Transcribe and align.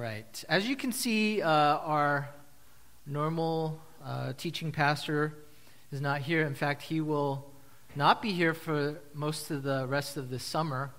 right. 0.00 0.44
As 0.48 0.66
you 0.66 0.76
can 0.76 0.92
see, 0.92 1.42
uh, 1.42 1.50
our 1.50 2.30
normal 3.06 3.78
uh, 4.02 4.32
teaching 4.32 4.72
pastor 4.72 5.34
is 5.92 6.00
not 6.00 6.22
here. 6.22 6.46
In 6.46 6.54
fact, 6.54 6.80
he 6.80 7.02
will 7.02 7.50
not 7.94 8.22
be 8.22 8.32
here 8.32 8.54
for 8.54 8.98
most 9.12 9.50
of 9.50 9.62
the 9.62 9.86
rest 9.86 10.16
of 10.16 10.30
the 10.30 10.38
summer. 10.38 10.90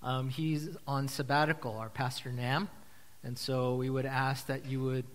Um, 0.00 0.28
he's 0.28 0.68
on 0.86 1.08
sabbatical, 1.08 1.76
our 1.76 1.88
pastor 1.88 2.30
Nam. 2.30 2.68
And 3.24 3.36
so 3.36 3.74
we 3.74 3.90
would 3.90 4.06
ask 4.06 4.46
that 4.46 4.66
you 4.66 4.80
would 4.84 5.06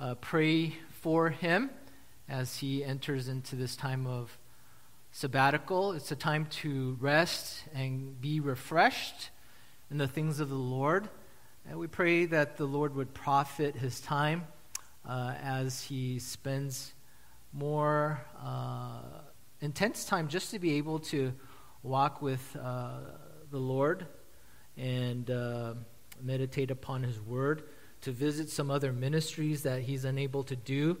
uh, 0.00 0.16
pray 0.16 0.74
for 0.90 1.30
him 1.30 1.70
as 2.28 2.56
he 2.58 2.84
enters 2.84 3.28
into 3.28 3.54
this 3.54 3.76
time 3.76 4.04
of 4.08 4.36
sabbatical. 5.12 5.92
It's 5.92 6.10
a 6.10 6.16
time 6.16 6.46
to 6.62 6.96
rest 7.00 7.62
and 7.72 8.20
be 8.20 8.40
refreshed 8.40 9.30
in 9.92 9.98
the 9.98 10.08
things 10.08 10.40
of 10.40 10.48
the 10.48 10.56
Lord. 10.56 11.08
And 11.64 11.78
we 11.78 11.86
pray 11.86 12.26
that 12.26 12.56
the 12.56 12.64
Lord 12.64 12.96
would 12.96 13.14
profit 13.14 13.76
his 13.76 14.00
time 14.00 14.46
uh, 15.08 15.34
as 15.40 15.80
he 15.80 16.18
spends 16.18 16.92
more 17.52 18.20
uh, 18.44 19.02
intense 19.60 20.04
time 20.04 20.26
just 20.26 20.50
to 20.50 20.58
be 20.58 20.74
able 20.74 20.98
to 20.98 21.32
walk 21.84 22.20
with 22.20 22.56
uh, 22.60 22.94
the 23.52 23.58
Lord 23.58 24.06
and 24.76 25.30
uh, 25.30 25.74
meditate 26.20 26.72
upon 26.72 27.04
his 27.04 27.20
word, 27.20 27.62
to 28.00 28.10
visit 28.10 28.50
some 28.50 28.68
other 28.68 28.92
ministries 28.92 29.62
that 29.62 29.82
he's 29.82 30.04
unable 30.04 30.42
to 30.42 30.56
do, 30.56 30.98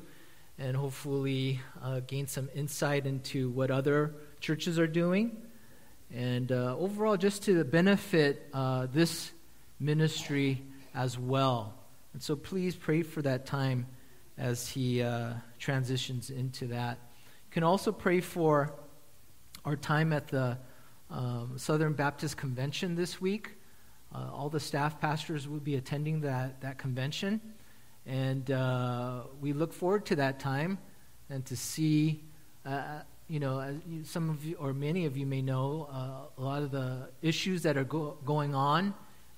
and 0.58 0.76
hopefully 0.76 1.60
uh, 1.82 2.00
gain 2.06 2.28
some 2.28 2.48
insight 2.54 3.04
into 3.04 3.50
what 3.50 3.72
other 3.72 4.14
churches 4.38 4.78
are 4.78 4.86
doing. 4.86 5.36
And 6.14 6.52
uh, 6.52 6.76
overall, 6.78 7.16
just 7.16 7.42
to 7.44 7.64
benefit 7.64 8.52
this 8.92 9.32
ministry 9.82 10.62
as 10.94 11.18
well. 11.18 11.74
And 12.12 12.22
so 12.22 12.36
please 12.36 12.76
pray 12.76 13.02
for 13.02 13.22
that 13.22 13.46
time 13.46 13.86
as 14.38 14.68
he 14.68 15.02
uh, 15.02 15.34
transitions 15.58 16.30
into 16.30 16.66
that. 16.68 16.98
You 17.46 17.50
can 17.52 17.64
also 17.64 17.92
pray 17.92 18.20
for 18.20 18.72
our 19.64 19.76
time 19.76 20.12
at 20.12 20.28
the 20.28 20.58
um, 21.10 21.54
Southern 21.56 21.92
Baptist 21.92 22.36
Convention 22.36 22.94
this 22.94 23.20
week. 23.20 23.50
Uh, 24.14 24.30
all 24.32 24.48
the 24.48 24.60
staff 24.60 25.00
pastors 25.00 25.48
will 25.48 25.60
be 25.60 25.76
attending 25.76 26.20
that, 26.20 26.60
that 26.60 26.78
convention. 26.78 27.40
And 28.06 28.50
uh, 28.50 29.24
we 29.40 29.52
look 29.52 29.72
forward 29.72 30.06
to 30.06 30.16
that 30.16 30.38
time 30.38 30.78
and 31.30 31.44
to 31.46 31.56
see, 31.56 32.24
uh, 32.66 33.00
you 33.28 33.40
know, 33.40 33.80
some 34.02 34.28
of 34.28 34.44
you, 34.44 34.56
or 34.56 34.74
many 34.74 35.06
of 35.06 35.16
you 35.16 35.24
may 35.24 35.40
know, 35.40 35.88
uh, 35.90 36.40
a 36.40 36.42
lot 36.42 36.62
of 36.62 36.70
the 36.70 37.08
issues 37.22 37.62
that 37.62 37.76
are 37.76 37.84
go- 37.84 38.18
going 38.24 38.54
on 38.54 38.92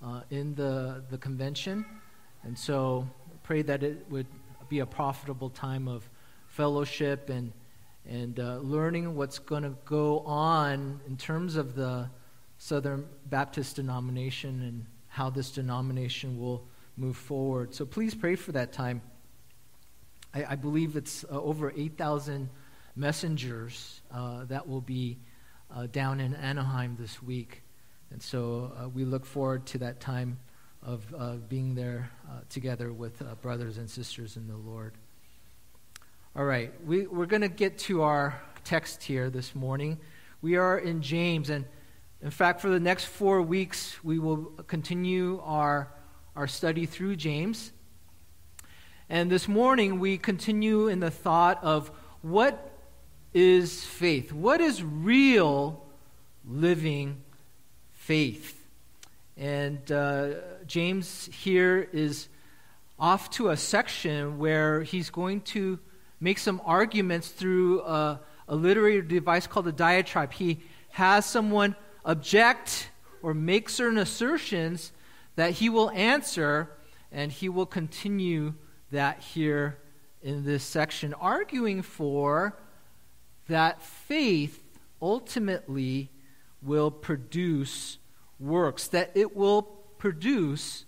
uh, 0.05 0.21
in 0.31 0.55
the, 0.55 1.03
the 1.11 1.19
convention. 1.19 1.85
And 2.43 2.59
so 2.59 3.09
pray 3.43 3.63
that 3.63 3.83
it 3.83 4.05
would 4.11 4.27
be 4.69 4.81
a 4.81 4.87
profitable 4.87 5.51
time 5.51 5.89
of 5.89 6.09
fellowship 6.49 7.31
and, 7.31 7.53
and 8.09 8.39
uh, 8.39 8.59
learning 8.59 9.17
what's 9.17 9.39
going 9.39 9.63
to 9.63 9.75
go 9.85 10.21
on 10.21 11.01
in 11.07 11.17
terms 11.17 11.57
of 11.57 11.75
the 11.75 12.09
Southern 12.59 13.07
Baptist 13.27 13.77
denomination 13.77 14.63
and 14.63 14.87
how 15.09 15.31
this 15.31 15.51
denomination 15.51 16.39
will 16.39 16.67
move 16.97 17.17
forward. 17.17 17.75
So 17.75 17.85
please 17.85 18.15
pray 18.15 18.37
for 18.37 18.53
that 18.53 18.73
time. 18.73 19.03
I, 20.35 20.45
I 20.51 20.57
believe 20.57 20.97
it's 20.97 21.25
uh, 21.25 21.41
over 21.41 21.73
8,000 21.77 22.49
messengers 22.97 24.01
uh, 24.13 24.45
that 24.45 24.69
will 24.69 24.81
be 24.81 25.19
uh, 25.75 25.87
down 25.87 26.21
in 26.21 26.35
Anaheim 26.35 26.97
this 26.99 27.23
week. 27.23 27.63
And 28.11 28.23
so 28.23 28.73
uh, 28.79 28.89
we 28.89 29.05
look 29.05 29.27
forward 29.27 29.67
to 29.67 29.79
that 29.79 30.01
time 30.01 30.39
of 30.83 31.05
uh, 31.17 31.37
being 31.49 31.75
there 31.75 32.11
uh, 32.29 32.41
together 32.49 32.93
with 32.93 33.21
uh, 33.23 33.35
brothers 33.37 33.79
and 33.79 33.89
sisters 33.89 34.37
in 34.37 34.47
the 34.47 34.57
Lord. 34.57 34.95
All 36.37 36.45
right, 36.45 36.73
we, 36.85 37.07
we're 37.07 37.27
going 37.27 37.43
to 37.43 37.49
get 37.49 37.79
to 37.79 38.03
our 38.03 38.41
text 38.65 39.03
here 39.03 39.31
this 39.31 39.55
morning. 39.55 39.99
We 40.43 40.57
are 40.57 40.79
in 40.79 41.01
James, 41.01 41.49
and 41.49 41.65
in 42.21 42.31
fact, 42.31 42.61
for 42.61 42.69
the 42.69 42.81
next 42.81 43.05
four 43.05 43.41
weeks, 43.41 44.03
we 44.03 44.19
will 44.19 44.45
continue 44.67 45.41
our, 45.45 45.93
our 46.37 46.47
study 46.47 46.87
through 46.87 47.17
James. 47.17 47.73
And 49.09 49.31
this 49.31 49.47
morning, 49.47 50.01
we 50.01 50.19
continue 50.19 50.89
in 50.89 51.01
the 51.01 51.11
thought 51.11 51.63
of 51.63 51.91
what 52.23 52.73
is 53.33 53.85
faith? 53.85 54.33
What 54.33 54.61
is 54.61 54.83
real 54.83 55.87
living 56.47 57.23
faith. 58.05 58.63
And 59.39 59.91
uh, 59.91 60.35
James 60.67 61.31
here 61.33 61.89
is 61.91 62.29
off 62.99 63.31
to 63.31 63.49
a 63.49 63.57
section 63.57 64.39
where 64.39 64.83
he's 64.83 65.09
going 65.09 65.41
to 65.41 65.79
make 66.21 66.39
some 66.39 66.61
arguments 66.67 67.29
through 67.29 67.81
a, 67.81 68.21
a 68.47 68.55
literary 68.55 69.01
device 69.01 69.47
called 69.47 69.69
a 69.69 69.73
diatribe. 69.73 70.35
He 70.35 70.61
has 70.91 71.25
someone 71.25 71.77
object 72.05 72.91
or 73.23 73.33
make 73.33 73.71
certain 73.71 73.97
assertions 73.97 74.93
that 75.37 75.53
he 75.53 75.71
will 75.71 75.91
answer, 75.93 76.71
and 77.11 77.33
he 77.33 77.49
will 77.49 77.67
continue 77.67 78.53
that 78.91 79.21
here 79.21 79.79
in 80.23 80.45
this 80.45 80.63
section, 80.63 81.15
arguing 81.15 81.81
for 81.81 82.59
that 83.49 83.83
faith 83.83 84.63
ultimately 85.01 86.11
will 86.65 86.91
produce 86.91 87.99
works, 88.39 88.89
that 88.89 89.11
it 89.15 89.37
will 89.37 89.63
produce 89.63 90.85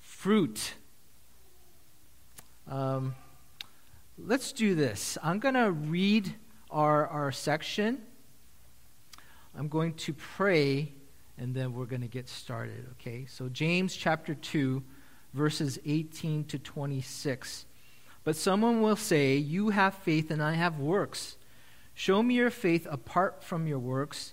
fruit. 0.00 0.74
Um, 2.68 3.14
let's 4.18 4.52
do 4.52 4.74
this. 4.74 5.18
I'm 5.22 5.38
going 5.38 5.54
to 5.54 5.70
read 5.70 6.34
our, 6.70 7.06
our 7.08 7.32
section. 7.32 8.02
I'm 9.56 9.68
going 9.68 9.94
to 9.94 10.14
pray, 10.14 10.92
and 11.36 11.54
then 11.54 11.74
we're 11.74 11.86
going 11.86 12.02
to 12.02 12.08
get 12.08 12.28
started, 12.28 12.86
okay? 12.92 13.26
So, 13.26 13.48
James 13.48 13.94
chapter 13.94 14.34
2, 14.34 14.82
verses 15.34 15.78
18 15.84 16.44
to 16.44 16.58
26. 16.58 17.66
But 18.24 18.36
someone 18.36 18.80
will 18.80 18.96
say, 18.96 19.36
You 19.36 19.70
have 19.70 19.94
faith, 19.94 20.30
and 20.30 20.42
I 20.42 20.54
have 20.54 20.78
works. 20.78 21.36
Show 21.94 22.22
me 22.22 22.34
your 22.34 22.50
faith 22.50 22.86
apart 22.90 23.44
from 23.44 23.66
your 23.66 23.78
works, 23.78 24.32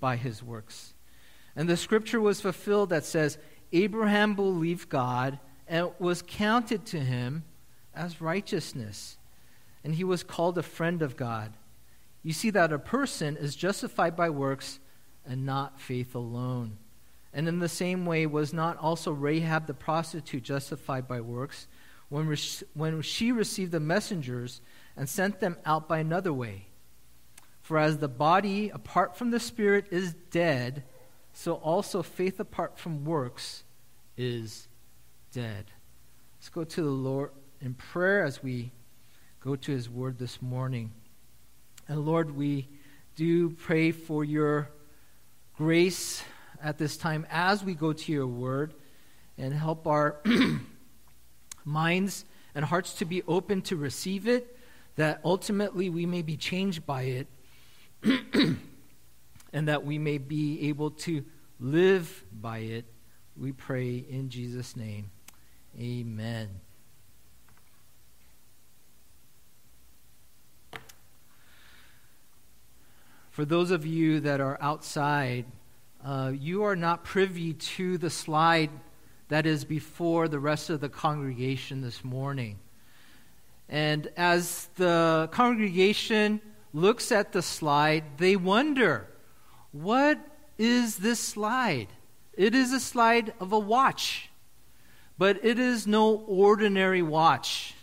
by 0.00 0.16
his 0.16 0.42
works. 0.42 0.94
And 1.54 1.68
the 1.68 1.76
scripture 1.76 2.20
was 2.20 2.40
fulfilled 2.40 2.90
that 2.90 3.04
says, 3.04 3.38
Abraham 3.72 4.34
believed 4.34 4.88
God, 4.88 5.38
and 5.66 5.86
it 5.86 5.94
was 6.00 6.22
counted 6.22 6.86
to 6.86 7.00
him 7.00 7.44
as 7.94 8.20
righteousness. 8.20 9.16
And 9.82 9.94
he 9.94 10.04
was 10.04 10.22
called 10.22 10.58
a 10.58 10.62
friend 10.62 11.02
of 11.02 11.16
God. 11.16 11.54
You 12.22 12.32
see 12.32 12.50
that 12.50 12.72
a 12.72 12.78
person 12.78 13.36
is 13.36 13.56
justified 13.56 14.16
by 14.16 14.30
works 14.30 14.80
and 15.24 15.46
not 15.46 15.80
faith 15.80 16.14
alone. 16.14 16.78
And 17.32 17.48
in 17.48 17.58
the 17.58 17.68
same 17.68 18.06
way, 18.06 18.26
was 18.26 18.52
not 18.52 18.78
also 18.78 19.12
Rahab 19.12 19.66
the 19.66 19.74
prostitute 19.74 20.42
justified 20.42 21.06
by 21.06 21.20
works 21.20 21.68
when, 22.08 22.34
when 22.74 23.02
she 23.02 23.32
received 23.32 23.72
the 23.72 23.80
messengers 23.80 24.60
and 24.96 25.08
sent 25.08 25.40
them 25.40 25.56
out 25.64 25.88
by 25.88 25.98
another 25.98 26.32
way? 26.32 26.68
For 27.66 27.78
as 27.78 27.98
the 27.98 28.06
body 28.06 28.68
apart 28.68 29.16
from 29.16 29.32
the 29.32 29.40
spirit 29.40 29.86
is 29.90 30.14
dead, 30.30 30.84
so 31.32 31.54
also 31.54 32.00
faith 32.00 32.38
apart 32.38 32.78
from 32.78 33.04
works 33.04 33.64
is 34.16 34.68
dead. 35.32 35.64
Let's 36.38 36.48
go 36.48 36.62
to 36.62 36.80
the 36.80 36.88
Lord 36.88 37.32
in 37.60 37.74
prayer 37.74 38.22
as 38.22 38.40
we 38.40 38.70
go 39.40 39.56
to 39.56 39.72
his 39.72 39.90
word 39.90 40.16
this 40.16 40.40
morning. 40.40 40.92
And 41.88 42.06
Lord, 42.06 42.36
we 42.36 42.68
do 43.16 43.50
pray 43.50 43.90
for 43.90 44.22
your 44.22 44.70
grace 45.56 46.22
at 46.62 46.78
this 46.78 46.96
time 46.96 47.26
as 47.28 47.64
we 47.64 47.74
go 47.74 47.92
to 47.92 48.12
your 48.12 48.28
word 48.28 48.74
and 49.38 49.52
help 49.52 49.88
our 49.88 50.20
minds 51.64 52.26
and 52.54 52.64
hearts 52.64 52.92
to 52.94 53.04
be 53.04 53.24
open 53.24 53.60
to 53.62 53.74
receive 53.74 54.28
it, 54.28 54.56
that 54.94 55.20
ultimately 55.24 55.90
we 55.90 56.06
may 56.06 56.22
be 56.22 56.36
changed 56.36 56.86
by 56.86 57.02
it 57.02 57.26
and 59.52 59.68
that 59.68 59.84
we 59.84 59.98
may 59.98 60.18
be 60.18 60.68
able 60.68 60.90
to 60.90 61.24
live 61.58 62.24
by 62.32 62.58
it. 62.58 62.84
We 63.36 63.52
pray 63.52 63.96
in 64.08 64.28
Jesus' 64.28 64.76
name. 64.76 65.10
Amen. 65.78 66.48
For 73.30 73.44
those 73.44 73.70
of 73.70 73.84
you 73.84 74.20
that 74.20 74.40
are 74.40 74.56
outside, 74.62 75.44
uh, 76.02 76.32
you 76.34 76.62
are 76.62 76.76
not 76.76 77.04
privy 77.04 77.52
to 77.52 77.98
the 77.98 78.08
slide 78.08 78.70
that 79.28 79.44
is 79.44 79.64
before 79.64 80.28
the 80.28 80.38
rest 80.38 80.70
of 80.70 80.80
the 80.80 80.88
congregation 80.88 81.82
this 81.82 82.02
morning. 82.04 82.58
And 83.68 84.08
as 84.16 84.68
the 84.76 85.28
congregation 85.32 86.40
looks 86.76 87.10
at 87.10 87.32
the 87.32 87.40
slide, 87.40 88.04
they 88.18 88.36
wonder, 88.36 89.08
what 89.72 90.18
is 90.58 90.98
this 90.98 91.18
slide? 91.18 91.88
It 92.34 92.54
is 92.54 92.70
a 92.70 92.80
slide 92.80 93.32
of 93.40 93.50
a 93.50 93.58
watch, 93.58 94.28
but 95.16 95.42
it 95.42 95.58
is 95.58 95.86
no 95.86 96.16
ordinary 96.28 97.00
watch. 97.00 97.74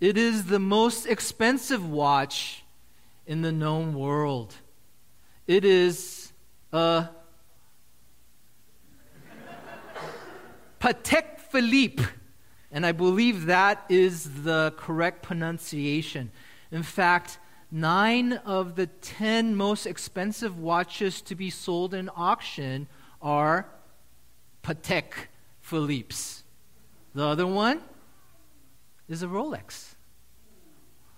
It 0.00 0.16
is 0.16 0.44
the 0.44 0.60
most 0.60 1.04
expensive 1.06 1.88
watch 1.88 2.62
in 3.26 3.42
the 3.42 3.50
known 3.50 3.94
world. 3.94 4.54
It 5.48 5.64
is 5.64 6.32
a 6.72 7.08
Patek 10.80 11.40
Philippe. 11.50 12.04
And 12.70 12.86
I 12.86 12.92
believe 12.92 13.46
that 13.46 13.84
is 13.88 14.44
the 14.44 14.72
correct 14.76 15.22
pronunciation. 15.22 16.30
In 16.70 16.82
fact, 16.82 17.38
nine 17.72 18.34
of 18.34 18.76
the 18.76 18.86
ten 18.86 19.56
most 19.56 19.86
expensive 19.86 20.58
watches 20.58 21.22
to 21.22 21.34
be 21.34 21.48
sold 21.48 21.94
in 21.94 22.10
auction 22.14 22.86
are 23.22 23.66
Patek 24.62 25.12
Philippe's. 25.60 26.44
The 27.14 27.24
other 27.24 27.46
one 27.46 27.80
is 29.08 29.22
a 29.22 29.26
Rolex. 29.26 29.94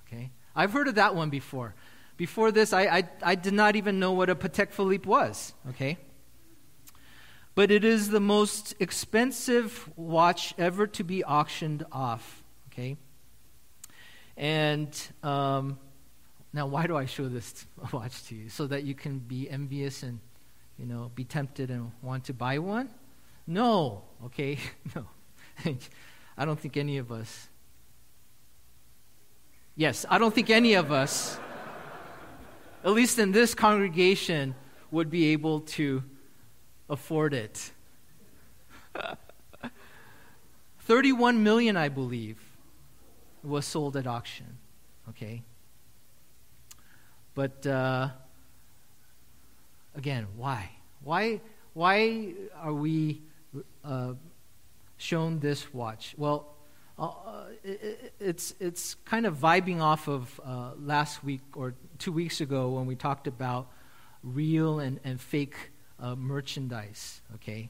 Okay? 0.07 0.31
I've 0.55 0.73
heard 0.73 0.89
of 0.89 0.95
that 0.95 1.15
one 1.15 1.29
before. 1.29 1.75
Before 2.17 2.53
this, 2.53 2.73
I, 2.73 2.83
I, 2.83 3.09
I 3.23 3.35
did 3.35 3.53
not 3.53 3.75
even 3.75 3.99
know 3.99 4.13
what 4.13 4.31
a 4.31 4.37
Patek 4.37 4.71
Philippe 4.71 5.09
was. 5.09 5.53
Okay? 5.71 5.99
But 7.57 7.71
it 7.71 7.85
is 7.85 8.11
the 8.11 8.21
most 8.21 8.75
expensive 8.79 9.91
watch 9.97 10.55
ever 10.57 10.87
to 10.89 11.05
be 11.05 11.25
auctioned 11.25 11.85
off. 11.91 12.43
Okay? 12.69 12.97
And 14.37 14.97
um, 15.23 15.79
now, 16.55 16.69
why 16.69 16.87
do 16.87 16.97
I 16.97 17.05
show 17.05 17.29
this 17.29 17.67
watch 17.93 18.27
to 18.29 18.37
you? 18.37 18.49
So 18.49 18.69
that 18.69 18.85
you 18.85 18.95
can 18.95 19.19
be 19.19 19.51
envious 19.51 20.05
and, 20.05 20.21
you 20.79 20.87
know, 20.87 21.11
be 21.13 21.25
tempted 21.25 21.69
and 21.69 21.91
want 22.01 22.25
to 22.27 22.33
buy 22.33 22.61
one? 22.61 22.89
No. 23.45 24.05
Okay? 24.27 24.59
no. 24.95 25.07
I 26.39 26.45
don't 26.45 26.59
think 26.59 26.77
any 26.77 26.99
of 26.99 27.11
us. 27.11 27.49
Yes, 29.75 30.07
I 30.09 30.19
don't 30.19 30.33
think 30.33 30.49
any 30.49 30.75
of 30.75 30.93
us, 30.93 31.37
at 32.85 32.93
least 32.93 33.19
in 33.19 33.33
this 33.33 33.53
congregation, 33.53 34.55
would 34.93 35.11
be 35.11 35.33
able 35.33 35.61
to 35.61 36.05
afford 36.89 37.35
it. 37.35 37.73
31 40.79 41.43
million, 41.43 41.77
I 41.77 41.89
believe, 41.89 42.39
was 43.43 43.67
sold 43.67 43.97
at 43.97 44.07
auction. 44.07 44.59
Okay? 45.09 45.43
But 47.35 47.67
uh, 47.67 48.11
again, 49.95 50.27
why? 50.37 50.71
Why, 51.03 51.41
why 51.73 52.35
are 52.61 52.73
we 52.73 53.23
uh, 53.85 54.15
shown 54.97 55.41
this 55.41 55.73
watch? 55.75 56.15
Well, 56.17 56.55
uh, 56.99 57.47
it, 57.65 58.13
it's, 58.21 58.55
it's 58.61 58.95
kind 59.05 59.27
of 59.27 59.37
vibing 59.37 59.81
off 59.81 60.09
of 60.09 60.41
uh, 60.45 60.71
last 60.79 61.25
week 61.25 61.41
or 61.55 61.75
two 61.99 62.13
weeks 62.13 62.41
ago 62.41 62.71
when 62.71 62.87
we 62.87 62.95
talked 62.95 63.27
about 63.27 63.67
real 64.23 64.79
and, 64.79 65.01
and 65.05 65.21
fake 65.21 65.57
uh, 66.01 66.15
merchandise, 66.15 67.21
okay, 67.35 67.69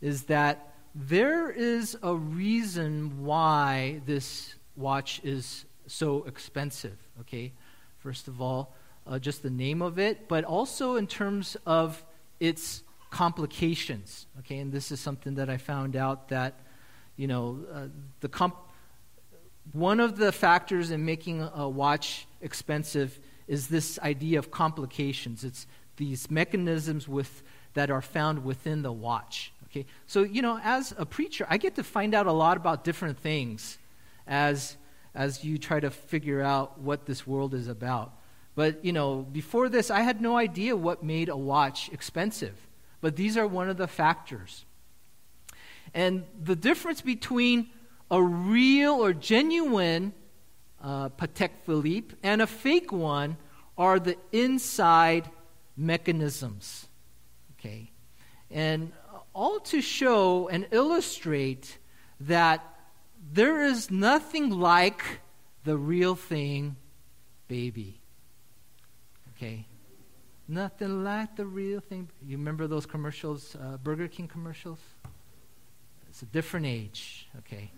is 0.00 0.24
that 0.24 0.74
there 0.94 1.50
is 1.50 1.96
a 2.02 2.14
reason 2.14 3.24
why 3.24 4.00
this 4.06 4.54
watch 4.76 5.20
is 5.24 5.64
so 5.86 6.24
expensive, 6.24 6.96
okay? 7.20 7.52
First 7.98 8.28
of 8.28 8.40
all, 8.40 8.74
uh, 9.06 9.18
just 9.18 9.42
the 9.42 9.50
name 9.50 9.82
of 9.82 9.98
it, 9.98 10.28
but 10.28 10.44
also 10.44 10.96
in 10.96 11.06
terms 11.06 11.56
of 11.66 12.04
its 12.40 12.82
complications, 13.10 14.26
okay? 14.40 14.58
And 14.58 14.72
this 14.72 14.90
is 14.90 15.00
something 15.00 15.36
that 15.36 15.48
I 15.48 15.56
found 15.56 15.96
out 15.96 16.28
that, 16.28 16.60
you 17.16 17.26
know, 17.26 17.60
uh, 17.72 17.86
the 18.20 18.28
comp- 18.28 18.56
one 19.72 20.00
of 20.00 20.16
the 20.16 20.32
factors 20.32 20.90
in 20.90 21.04
making 21.04 21.42
a 21.54 21.68
watch 21.68 22.26
expensive 22.40 23.18
is 23.48 23.68
this 23.68 23.98
idea 24.00 24.38
of 24.38 24.50
complications. 24.50 25.44
It's 25.44 25.66
these 25.96 26.30
mechanisms 26.30 27.08
with 27.08 27.42
that 27.74 27.90
are 27.90 28.02
found 28.02 28.44
within 28.44 28.82
the 28.82 28.92
watch. 28.92 29.52
Okay? 29.66 29.86
So, 30.06 30.22
you 30.22 30.42
know, 30.42 30.58
as 30.62 30.94
a 30.96 31.06
preacher, 31.06 31.46
I 31.48 31.58
get 31.58 31.74
to 31.76 31.82
find 31.82 32.14
out 32.14 32.26
a 32.26 32.32
lot 32.32 32.56
about 32.56 32.84
different 32.84 33.18
things 33.18 33.78
as, 34.26 34.76
as 35.14 35.44
you 35.44 35.58
try 35.58 35.80
to 35.80 35.90
figure 35.90 36.42
out 36.42 36.80
what 36.80 37.06
this 37.06 37.26
world 37.26 37.54
is 37.54 37.68
about. 37.68 38.12
But, 38.56 38.84
you 38.84 38.92
know, 38.92 39.20
before 39.20 39.68
this, 39.68 39.90
I 39.90 40.00
had 40.00 40.20
no 40.20 40.36
idea 40.36 40.74
what 40.74 41.04
made 41.04 41.28
a 41.28 41.36
watch 41.36 41.90
expensive. 41.92 42.56
But 43.02 43.14
these 43.14 43.36
are 43.36 43.46
one 43.46 43.68
of 43.68 43.76
the 43.76 43.86
factors. 43.86 44.64
And 45.94 46.24
the 46.42 46.56
difference 46.56 47.02
between 47.02 47.68
a 48.10 48.20
real 48.20 48.94
or 48.94 49.12
genuine 49.12 50.14
uh, 50.82 51.10
Patek 51.10 51.50
Philippe 51.66 52.16
and 52.22 52.40
a 52.40 52.46
fake 52.46 52.92
one 52.92 53.36
are 53.76 54.00
the 54.00 54.16
inside 54.32 55.28
mechanisms. 55.76 56.88
Okay? 57.52 57.90
And 58.50 58.92
all 59.34 59.60
to 59.60 59.82
show 59.82 60.48
and 60.48 60.66
illustrate 60.70 61.78
that 62.20 62.64
there 63.32 63.62
is 63.62 63.90
nothing 63.90 64.48
like 64.48 65.02
the 65.64 65.76
real 65.76 66.14
thing, 66.14 66.76
baby. 67.48 68.00
Okay? 69.36 69.66
Nothing 70.48 71.04
like 71.04 71.36
the 71.36 71.44
real 71.44 71.80
thing. 71.80 72.08
You 72.24 72.36
remember 72.36 72.66
those 72.66 72.86
commercials, 72.86 73.56
uh, 73.56 73.76
Burger 73.78 74.08
King 74.08 74.28
commercials? 74.28 74.78
It's 76.08 76.22
a 76.22 76.26
different 76.26 76.66
age. 76.66 77.28
Okay. 77.38 77.70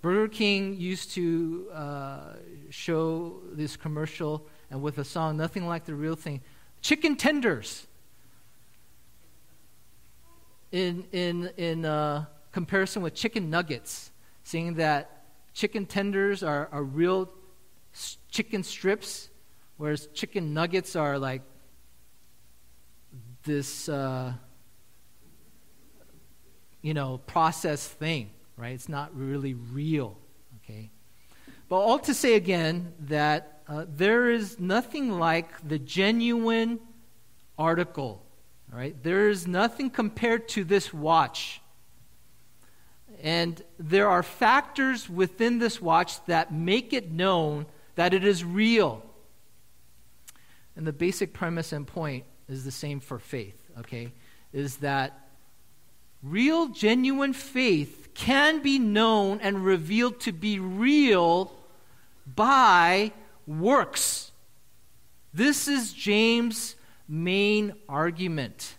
Burger 0.00 0.28
King 0.28 0.76
used 0.78 1.12
to 1.12 1.68
uh, 1.72 2.34
show 2.70 3.40
this 3.52 3.76
commercial 3.76 4.46
and 4.70 4.80
with 4.80 4.98
a 4.98 5.04
song, 5.04 5.36
Nothing 5.36 5.66
Like 5.66 5.84
the 5.84 5.94
Real 5.94 6.16
Thing. 6.16 6.40
Chicken 6.80 7.14
tenders 7.14 7.86
in, 10.72 11.04
in, 11.12 11.50
in 11.56 11.84
uh, 11.84 12.24
comparison 12.50 13.02
with 13.02 13.14
chicken 13.14 13.50
nuggets, 13.50 14.10
saying 14.44 14.74
that 14.74 15.24
chicken 15.52 15.84
tenders 15.84 16.42
are, 16.42 16.68
are 16.72 16.82
real 16.82 17.30
chicken 18.30 18.62
strips, 18.62 19.28
whereas 19.82 20.06
chicken 20.14 20.54
nuggets 20.54 20.94
are 20.94 21.18
like 21.18 21.42
this, 23.42 23.88
uh, 23.88 24.32
you 26.82 26.94
know, 26.94 27.18
processed 27.26 27.90
thing, 27.90 28.30
right? 28.56 28.74
It's 28.74 28.88
not 28.88 29.10
really 29.16 29.54
real, 29.54 30.16
okay? 30.58 30.90
But 31.68 31.78
all 31.80 31.98
to 31.98 32.14
say 32.14 32.34
again 32.34 32.92
that 33.00 33.62
uh, 33.66 33.86
there 33.88 34.30
is 34.30 34.60
nothing 34.60 35.18
like 35.18 35.66
the 35.66 35.80
genuine 35.80 36.78
article 37.58 38.22
right? 38.72 38.96
There 39.02 39.28
is 39.28 39.46
nothing 39.46 39.90
compared 39.90 40.48
to 40.50 40.64
this 40.64 40.94
watch. 40.94 41.60
And 43.22 43.62
there 43.78 44.08
are 44.08 44.22
factors 44.22 45.10
within 45.10 45.58
this 45.58 45.80
watch 45.80 46.24
that 46.24 46.52
make 46.52 46.94
it 46.94 47.12
known 47.12 47.66
that 47.96 48.14
it 48.14 48.24
is 48.24 48.44
real. 48.44 49.04
And 50.76 50.86
the 50.86 50.92
basic 50.92 51.32
premise 51.32 51.72
and 51.72 51.86
point 51.86 52.24
is 52.48 52.64
the 52.64 52.70
same 52.70 53.00
for 53.00 53.18
faith, 53.18 53.70
okay? 53.78 54.12
Is 54.52 54.78
that 54.78 55.28
real, 56.22 56.68
genuine 56.68 57.32
faith 57.32 58.08
can 58.14 58.62
be 58.62 58.78
known 58.78 59.40
and 59.40 59.64
revealed 59.64 60.20
to 60.20 60.32
be 60.32 60.58
real 60.58 61.52
by 62.26 63.12
works. 63.46 64.30
This 65.34 65.66
is 65.68 65.92
James' 65.92 66.76
main 67.08 67.74
argument. 67.88 68.76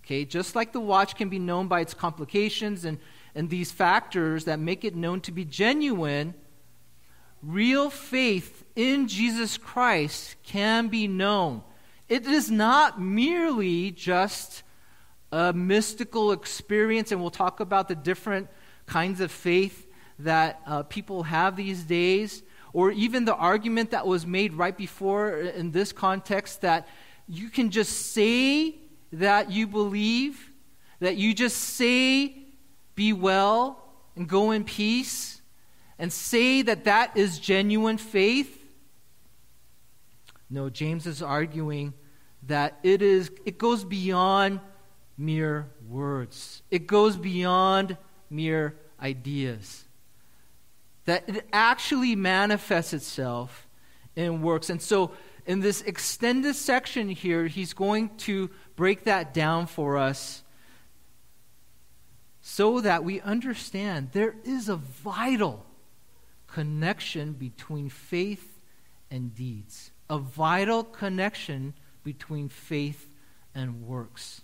Okay, 0.00 0.24
just 0.24 0.56
like 0.56 0.72
the 0.72 0.80
watch 0.80 1.14
can 1.14 1.28
be 1.28 1.38
known 1.38 1.68
by 1.68 1.80
its 1.80 1.94
complications 1.94 2.84
and, 2.84 2.98
and 3.34 3.48
these 3.48 3.70
factors 3.70 4.44
that 4.44 4.58
make 4.58 4.84
it 4.84 4.96
known 4.96 5.20
to 5.22 5.32
be 5.32 5.44
genuine, 5.44 6.34
real 7.42 7.90
faith 7.90 8.64
in 8.76 9.08
Jesus 9.08 9.58
Christ 9.58 10.36
can 10.42 10.88
be 10.88 11.08
known. 11.08 11.62
It 12.08 12.26
is 12.26 12.50
not 12.50 13.00
merely 13.00 13.90
just 13.90 14.62
a 15.32 15.52
mystical 15.52 16.32
experience, 16.32 17.10
and 17.10 17.20
we'll 17.20 17.30
talk 17.30 17.60
about 17.60 17.88
the 17.88 17.94
different 17.94 18.48
kinds 18.86 19.20
of 19.20 19.30
faith 19.32 19.86
that 20.18 20.60
uh, 20.66 20.82
people 20.84 21.22
have 21.24 21.56
these 21.56 21.84
days, 21.84 22.42
or 22.72 22.90
even 22.90 23.24
the 23.24 23.34
argument 23.34 23.90
that 23.90 24.06
was 24.06 24.26
made 24.26 24.52
right 24.54 24.76
before 24.76 25.36
in 25.36 25.70
this 25.70 25.92
context 25.92 26.60
that 26.60 26.86
you 27.26 27.48
can 27.48 27.70
just 27.70 28.12
say 28.12 28.76
that 29.12 29.50
you 29.50 29.66
believe, 29.66 30.50
that 31.00 31.16
you 31.16 31.34
just 31.34 31.56
say, 31.56 32.36
be 32.94 33.12
well 33.12 33.82
and 34.16 34.28
go 34.28 34.50
in 34.50 34.64
peace, 34.64 35.31
and 36.02 36.12
say 36.12 36.62
that 36.62 36.82
that 36.82 37.16
is 37.16 37.38
genuine 37.38 37.96
faith. 37.96 38.60
No, 40.50 40.68
James 40.68 41.06
is 41.06 41.22
arguing 41.22 41.94
that 42.48 42.76
it 42.82 43.02
is 43.02 43.30
it 43.46 43.56
goes 43.56 43.84
beyond 43.84 44.58
mere 45.16 45.70
words. 45.88 46.62
It 46.72 46.88
goes 46.88 47.16
beyond 47.16 47.96
mere 48.28 48.74
ideas. 49.00 49.84
That 51.04 51.28
it 51.28 51.46
actually 51.52 52.16
manifests 52.16 52.92
itself 52.92 53.68
in 54.16 54.42
works. 54.42 54.70
And 54.70 54.82
so 54.82 55.12
in 55.46 55.60
this 55.60 55.82
extended 55.82 56.56
section 56.56 57.10
here, 57.10 57.46
he's 57.46 57.74
going 57.74 58.08
to 58.18 58.50
break 58.74 59.04
that 59.04 59.32
down 59.32 59.68
for 59.68 59.98
us 59.98 60.42
so 62.40 62.80
that 62.80 63.04
we 63.04 63.20
understand 63.20 64.08
there 64.10 64.34
is 64.42 64.68
a 64.68 64.74
vital 64.74 65.64
connection 66.52 67.32
between 67.32 67.88
faith 67.88 68.60
and 69.10 69.34
deeds, 69.34 69.90
a 70.10 70.18
vital 70.18 70.84
connection 70.84 71.74
between 72.04 72.48
faith 72.48 73.08
and 73.54 73.82
works. 73.82 74.42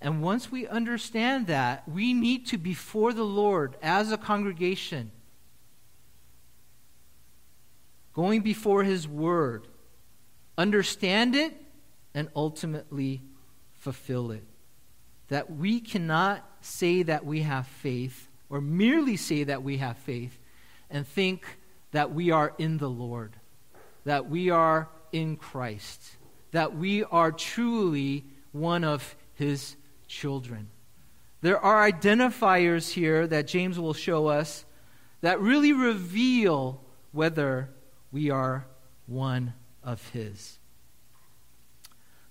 And 0.00 0.22
once 0.22 0.52
we 0.52 0.68
understand 0.68 1.46
that, 1.48 1.88
we 1.88 2.12
need 2.12 2.46
to, 2.48 2.58
before 2.58 3.12
the 3.12 3.24
Lord 3.24 3.76
as 3.82 4.12
a 4.12 4.16
congregation, 4.16 5.10
going 8.12 8.42
before 8.42 8.84
His 8.84 9.08
Word, 9.08 9.66
understand 10.56 11.34
it 11.34 11.60
and 12.14 12.28
ultimately 12.36 13.22
fulfill 13.72 14.30
it. 14.30 14.44
That 15.28 15.50
we 15.50 15.80
cannot 15.80 16.48
say 16.60 17.02
that 17.02 17.24
we 17.24 17.42
have 17.42 17.66
faith 17.66 18.28
or 18.48 18.60
merely 18.60 19.16
say 19.16 19.44
that 19.44 19.62
we 19.64 19.78
have 19.78 19.96
faith 19.98 20.38
and 20.90 21.06
think 21.06 21.58
that 21.92 22.12
we 22.12 22.30
are 22.30 22.54
in 22.58 22.78
the 22.78 22.90
Lord, 22.90 23.34
that 24.04 24.28
we 24.28 24.50
are 24.50 24.88
in 25.12 25.36
Christ, 25.36 26.16
that 26.50 26.76
we 26.76 27.04
are 27.04 27.32
truly 27.32 28.24
one 28.52 28.84
of 28.84 29.16
His 29.34 29.76
children. 30.08 30.68
There 31.40 31.58
are 31.58 31.90
identifiers 31.90 32.92
here 32.92 33.26
that 33.26 33.46
James 33.46 33.78
will 33.78 33.94
show 33.94 34.26
us 34.26 34.64
that 35.20 35.40
really 35.40 35.72
reveal 35.72 36.82
whether 37.12 37.70
we 38.12 38.30
are 38.30 38.66
one 39.06 39.54
of 39.82 40.08
His. 40.10 40.58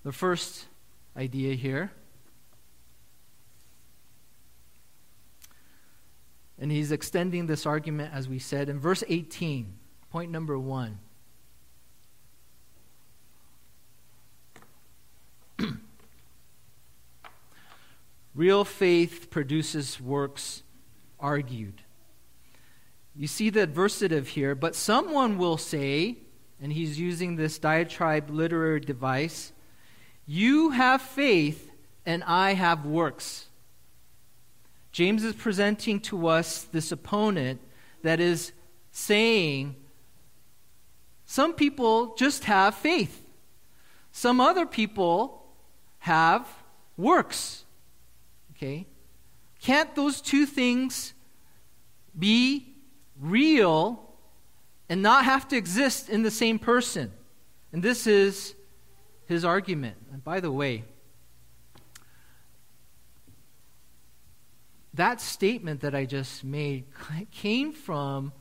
The 0.02 0.12
first 0.12 0.66
idea 1.16 1.54
here, 1.54 1.90
and 6.58 6.72
he's 6.72 6.92
extending 6.92 7.46
this 7.46 7.66
argument, 7.66 8.14
as 8.14 8.28
we 8.28 8.38
said, 8.38 8.68
in 8.68 8.78
verse 8.78 9.04
18, 9.08 9.74
point 10.10 10.30
number 10.30 10.58
one. 10.58 10.98
Real 18.34 18.64
faith 18.64 19.28
produces 19.30 20.00
works 20.00 20.62
argued. 21.20 21.82
You 23.14 23.26
see 23.26 23.50
the 23.50 23.66
adversative 23.66 24.26
here, 24.26 24.54
but 24.54 24.74
someone 24.74 25.38
will 25.38 25.56
say, 25.56 26.16
and 26.60 26.72
he's 26.72 26.98
using 26.98 27.36
this 27.36 27.58
diatribe 27.58 28.30
literary 28.30 28.80
device, 28.80 29.52
you 30.26 30.70
have 30.70 31.00
faith 31.00 31.70
and 32.04 32.22
I 32.24 32.54
have 32.54 32.84
works. 32.84 33.45
James 34.96 35.24
is 35.24 35.34
presenting 35.34 36.00
to 36.00 36.26
us 36.26 36.62
this 36.72 36.90
opponent 36.90 37.60
that 38.02 38.18
is 38.18 38.52
saying, 38.92 39.76
some 41.26 41.52
people 41.52 42.14
just 42.14 42.44
have 42.44 42.74
faith. 42.74 43.26
Some 44.10 44.40
other 44.40 44.64
people 44.64 45.52
have 45.98 46.48
works. 46.96 47.66
Okay? 48.52 48.86
Can't 49.60 49.94
those 49.94 50.22
two 50.22 50.46
things 50.46 51.12
be 52.18 52.74
real 53.20 54.02
and 54.88 55.02
not 55.02 55.26
have 55.26 55.46
to 55.48 55.58
exist 55.58 56.08
in 56.08 56.22
the 56.22 56.30
same 56.30 56.58
person? 56.58 57.12
And 57.70 57.82
this 57.82 58.06
is 58.06 58.54
his 59.26 59.44
argument. 59.44 59.98
And 60.10 60.24
by 60.24 60.40
the 60.40 60.50
way, 60.50 60.84
that 64.96 65.20
statement 65.20 65.80
that 65.80 65.94
I 65.94 66.04
just 66.04 66.44
made 66.44 66.84
came 67.30 67.72
from 67.72 68.32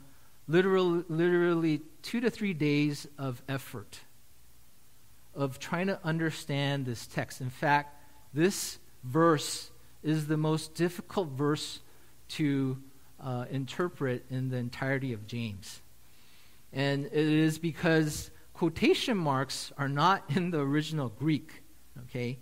literally, 0.48 1.04
literally 1.08 1.82
two 2.02 2.20
to 2.22 2.30
three 2.30 2.54
days 2.54 3.08
of 3.18 3.42
effort 3.48 4.00
of 5.34 5.60
trying 5.60 5.88
to 5.88 6.00
understand 6.04 6.86
this 6.86 7.08
text. 7.08 7.42
In 7.42 7.50
fact, 7.50 8.02
this 8.34 8.80
verse 9.04 9.70
is 10.02 10.28
the 10.28 10.38
most 10.38 10.76
difficult 10.76 11.30
verse 11.30 11.82
to 12.30 12.82
uh, 13.20 13.46
interpret 13.50 14.26
in 14.30 14.50
the 14.50 14.58
entirety 14.58 15.14
of 15.14 15.28
James. 15.28 15.82
And 16.72 17.06
it 17.06 17.14
is 17.14 17.58
because 17.60 18.32
quotation 18.54 19.18
marks 19.18 19.72
are 19.78 19.90
not 19.90 20.24
in 20.30 20.52
the 20.52 20.60
original 20.60 21.10
Greek, 21.10 21.64
okay? 22.04 22.38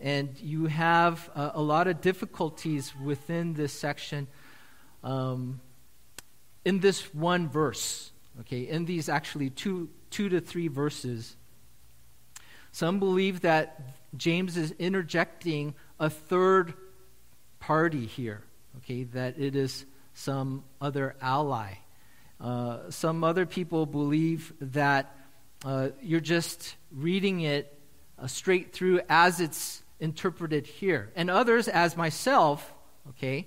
And 0.00 0.38
you 0.40 0.66
have 0.66 1.28
uh, 1.34 1.50
a 1.54 1.62
lot 1.62 1.88
of 1.88 2.00
difficulties 2.00 2.92
within 2.96 3.54
this 3.54 3.72
section 3.72 4.28
um, 5.02 5.60
in 6.64 6.80
this 6.80 7.12
one 7.14 7.48
verse, 7.48 8.12
okay? 8.40 8.62
In 8.62 8.84
these 8.84 9.08
actually 9.08 9.50
two, 9.50 9.88
two 10.10 10.28
to 10.28 10.40
three 10.40 10.68
verses. 10.68 11.36
Some 12.72 12.98
believe 13.00 13.40
that 13.40 13.80
James 14.16 14.56
is 14.56 14.72
interjecting 14.78 15.74
a 15.98 16.10
third 16.10 16.74
party 17.58 18.06
here, 18.06 18.42
okay, 18.78 19.04
that 19.04 19.38
it 19.38 19.56
is 19.56 19.84
some 20.14 20.64
other 20.80 21.16
ally. 21.20 21.74
Uh, 22.40 22.90
some 22.90 23.24
other 23.24 23.46
people 23.46 23.84
believe 23.84 24.52
that 24.60 25.16
uh, 25.64 25.88
you're 26.00 26.20
just 26.20 26.76
reading 26.92 27.40
it 27.40 27.76
uh, 28.18 28.26
straight 28.26 28.72
through 28.72 29.00
as 29.08 29.40
it's 29.40 29.82
interpreted 30.00 30.66
here. 30.66 31.10
And 31.16 31.30
others, 31.30 31.68
as 31.68 31.96
myself, 31.96 32.72
okay, 33.10 33.46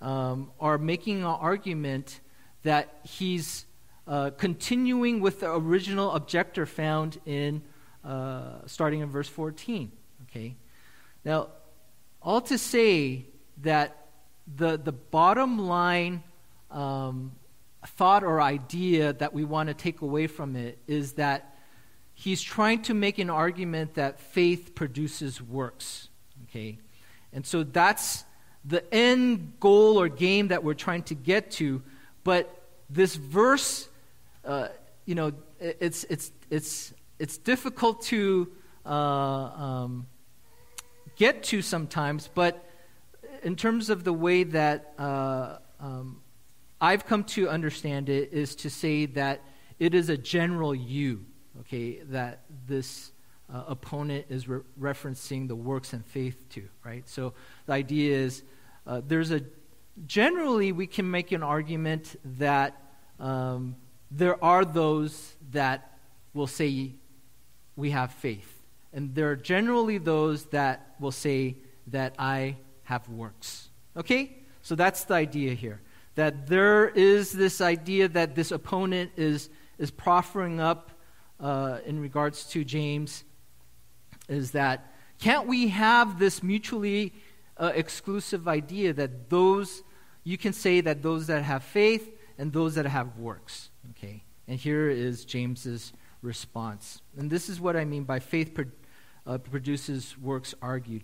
um, 0.00 0.50
are 0.60 0.78
making 0.78 1.18
an 1.18 1.24
argument 1.24 2.20
that 2.62 3.00
he's 3.04 3.66
uh, 4.06 4.30
continuing 4.30 5.20
with 5.20 5.40
the 5.40 5.52
original 5.52 6.12
objector 6.12 6.66
found 6.66 7.20
in 7.24 7.62
uh, 8.04 8.58
starting 8.66 9.00
in 9.00 9.10
verse 9.10 9.28
14. 9.28 9.92
Okay, 10.24 10.56
now 11.24 11.48
all 12.20 12.40
to 12.40 12.58
say 12.58 13.26
that 13.58 14.08
the, 14.56 14.76
the 14.76 14.92
bottom 14.92 15.58
line 15.58 16.22
um, 16.70 17.32
thought 17.86 18.24
or 18.24 18.40
idea 18.40 19.12
that 19.12 19.32
we 19.32 19.44
want 19.44 19.68
to 19.68 19.74
take 19.74 20.00
away 20.00 20.26
from 20.26 20.56
it 20.56 20.78
is 20.86 21.14
that 21.14 21.51
he's 22.14 22.42
trying 22.42 22.82
to 22.82 22.94
make 22.94 23.18
an 23.18 23.30
argument 23.30 23.94
that 23.94 24.20
faith 24.20 24.74
produces 24.74 25.42
works. 25.42 26.08
Okay? 26.44 26.78
And 27.32 27.46
so 27.46 27.64
that's 27.64 28.24
the 28.64 28.82
end 28.94 29.54
goal 29.58 30.00
or 30.00 30.08
game 30.08 30.48
that 30.48 30.62
we're 30.62 30.74
trying 30.74 31.02
to 31.04 31.14
get 31.14 31.50
to. 31.52 31.82
But 32.24 32.62
this 32.88 33.16
verse, 33.16 33.88
uh, 34.44 34.68
you 35.06 35.14
know, 35.14 35.32
it's, 35.58 36.04
it's, 36.04 36.30
it's, 36.50 36.94
it's 37.18 37.38
difficult 37.38 38.02
to 38.02 38.50
uh, 38.84 38.88
um, 38.88 40.06
get 41.16 41.42
to 41.44 41.62
sometimes, 41.62 42.28
but 42.34 42.68
in 43.42 43.56
terms 43.56 43.90
of 43.90 44.04
the 44.04 44.12
way 44.12 44.44
that 44.44 44.92
uh, 44.98 45.58
um, 45.80 46.20
I've 46.80 47.06
come 47.06 47.24
to 47.24 47.48
understand 47.48 48.08
it, 48.08 48.32
is 48.32 48.54
to 48.56 48.70
say 48.70 49.06
that 49.06 49.40
it 49.78 49.94
is 49.94 50.08
a 50.08 50.16
general 50.16 50.74
you, 50.74 51.24
okay, 51.62 52.00
that 52.10 52.40
this 52.66 53.12
uh, 53.52 53.64
opponent 53.68 54.26
is 54.28 54.48
re- 54.48 54.60
referencing 54.80 55.48
the 55.48 55.56
works 55.56 55.92
and 55.92 56.04
faith 56.06 56.48
to, 56.50 56.68
right? 56.84 57.08
So 57.08 57.34
the 57.66 57.72
idea 57.72 58.16
is 58.16 58.42
uh, 58.86 59.00
there's 59.06 59.30
a 59.30 59.42
generally 60.06 60.72
we 60.72 60.86
can 60.86 61.10
make 61.10 61.32
an 61.32 61.42
argument 61.42 62.16
that 62.38 62.80
um, 63.20 63.76
there 64.10 64.42
are 64.42 64.64
those 64.64 65.36
that 65.50 65.98
will 66.34 66.46
say 66.46 66.92
we 67.76 67.90
have 67.90 68.12
faith, 68.12 68.62
and 68.92 69.14
there 69.14 69.30
are 69.30 69.36
generally 69.36 69.98
those 69.98 70.46
that 70.46 70.94
will 70.98 71.12
say 71.12 71.56
that 71.88 72.14
I 72.18 72.56
have 72.84 73.08
works. 73.08 73.68
Okay? 73.96 74.38
So 74.62 74.74
that's 74.74 75.04
the 75.04 75.14
idea 75.14 75.54
here. 75.54 75.80
That 76.14 76.46
there 76.46 76.88
is 76.88 77.32
this 77.32 77.60
idea 77.60 78.08
that 78.08 78.34
this 78.34 78.52
opponent 78.52 79.12
is, 79.16 79.50
is 79.78 79.90
proffering 79.90 80.60
up 80.60 80.91
uh, 81.42 81.78
in 81.84 82.00
regards 82.00 82.44
to 82.44 82.64
James 82.64 83.24
is 84.28 84.52
that 84.52 84.94
can't 85.18 85.46
we 85.46 85.68
have 85.68 86.18
this 86.18 86.42
mutually 86.42 87.12
uh, 87.56 87.72
exclusive 87.74 88.48
idea 88.48 88.92
that 88.92 89.28
those, 89.28 89.82
you 90.24 90.38
can 90.38 90.52
say 90.52 90.80
that 90.80 91.02
those 91.02 91.26
that 91.26 91.42
have 91.42 91.62
faith 91.62 92.10
and 92.38 92.52
those 92.52 92.76
that 92.76 92.86
have 92.86 93.18
works. 93.18 93.70
Okay? 93.90 94.22
And 94.48 94.58
here 94.58 94.88
is 94.88 95.24
James's 95.24 95.92
response. 96.22 97.02
And 97.16 97.30
this 97.30 97.48
is 97.48 97.60
what 97.60 97.76
I 97.76 97.84
mean 97.84 98.04
by 98.04 98.20
faith 98.20 98.54
pro- 98.54 98.64
uh, 99.26 99.38
produces 99.38 100.16
works 100.18 100.54
argued. 100.62 101.02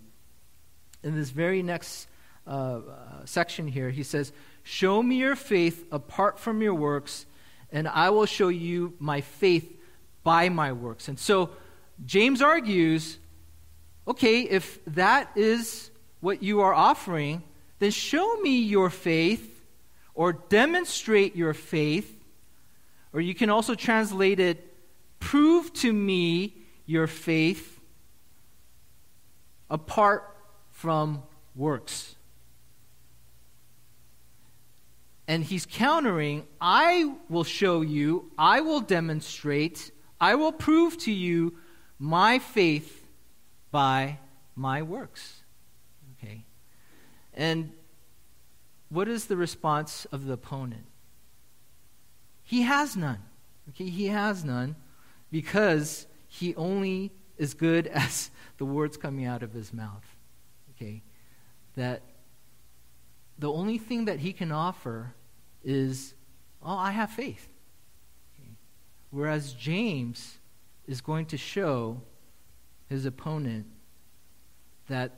In 1.03 1.15
this 1.15 1.29
very 1.29 1.63
next 1.63 2.07
uh, 2.45 2.49
uh, 2.49 2.81
section 3.25 3.67
here, 3.67 3.89
he 3.89 4.03
says, 4.03 4.33
Show 4.63 5.01
me 5.01 5.15
your 5.15 5.35
faith 5.35 5.85
apart 5.91 6.39
from 6.39 6.61
your 6.61 6.73
works, 6.73 7.25
and 7.71 7.87
I 7.87 8.09
will 8.09 8.25
show 8.25 8.49
you 8.49 8.95
my 8.99 9.21
faith 9.21 9.78
by 10.23 10.49
my 10.49 10.73
works. 10.73 11.07
And 11.07 11.17
so 11.17 11.51
James 12.05 12.41
argues 12.41 13.17
okay, 14.07 14.41
if 14.41 14.83
that 14.85 15.29
is 15.35 15.91
what 16.19 16.41
you 16.41 16.61
are 16.61 16.73
offering, 16.73 17.43
then 17.77 17.91
show 17.91 18.37
me 18.37 18.59
your 18.61 18.89
faith 18.89 19.63
or 20.15 20.33
demonstrate 20.33 21.35
your 21.35 21.53
faith. 21.53 22.15
Or 23.13 23.21
you 23.21 23.35
can 23.35 23.51
also 23.51 23.75
translate 23.75 24.39
it 24.39 24.65
prove 25.19 25.71
to 25.73 25.91
me 25.91 26.55
your 26.85 27.07
faith 27.07 27.79
apart 29.69 30.35
from 30.71 31.21
works. 31.55 32.15
And 35.27 35.43
he's 35.43 35.67
countering, 35.67 36.47
I 36.59 37.13
will 37.29 37.43
show 37.43 37.81
you, 37.81 38.31
I 38.37 38.61
will 38.61 38.79
demonstrate, 38.79 39.91
I 40.19 40.35
will 40.35 40.51
prove 40.51 40.97
to 40.99 41.11
you 41.11 41.55
my 41.97 42.39
faith 42.39 43.07
by 43.71 44.19
my 44.55 44.81
works. 44.81 45.43
Okay? 46.13 46.43
And 47.33 47.71
what 48.89 49.07
is 49.07 49.25
the 49.25 49.37
response 49.37 50.05
of 50.11 50.25
the 50.25 50.33
opponent? 50.33 50.85
He 52.43 52.63
has 52.63 52.97
none. 52.97 53.19
Okay, 53.69 53.89
he 53.89 54.07
has 54.07 54.43
none 54.43 54.75
because 55.31 56.07
he 56.27 56.55
only 56.55 57.11
is 57.37 57.53
good 57.53 57.87
as 58.05 58.31
the 58.57 58.65
words 58.65 58.97
coming 58.97 59.25
out 59.25 59.43
of 59.43 59.53
his 59.53 59.73
mouth. 59.73 60.05
Okay? 60.75 61.03
That 61.75 62.01
the 63.37 63.51
only 63.51 63.77
thing 63.77 64.05
that 64.05 64.19
he 64.19 64.33
can 64.33 64.51
offer 64.51 65.13
is, 65.63 66.13
oh, 66.61 66.75
I 66.75 66.91
have 66.91 67.11
faith. 67.11 67.47
Whereas 69.11 69.53
James 69.53 70.37
is 70.87 71.01
going 71.01 71.25
to 71.27 71.37
show 71.37 72.01
his 72.87 73.05
opponent 73.05 73.65
that 74.87 75.15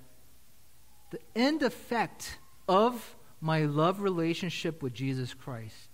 the 1.09 1.19
end 1.35 1.61
effect 1.61 2.37
of 2.67 3.15
my 3.41 3.65
love 3.65 4.01
relationship 4.01 4.81
with 4.81 4.93
Jesus 4.93 5.33
Christ 5.33 5.89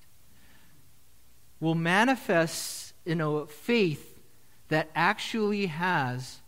will 1.59 1.75
manifest 1.75 2.93
in 3.05 3.21
a 3.21 3.47
faith 3.47 4.19
that 4.67 4.89
actually 4.93 5.67
has 5.67 6.41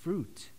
fruit. 0.00 0.50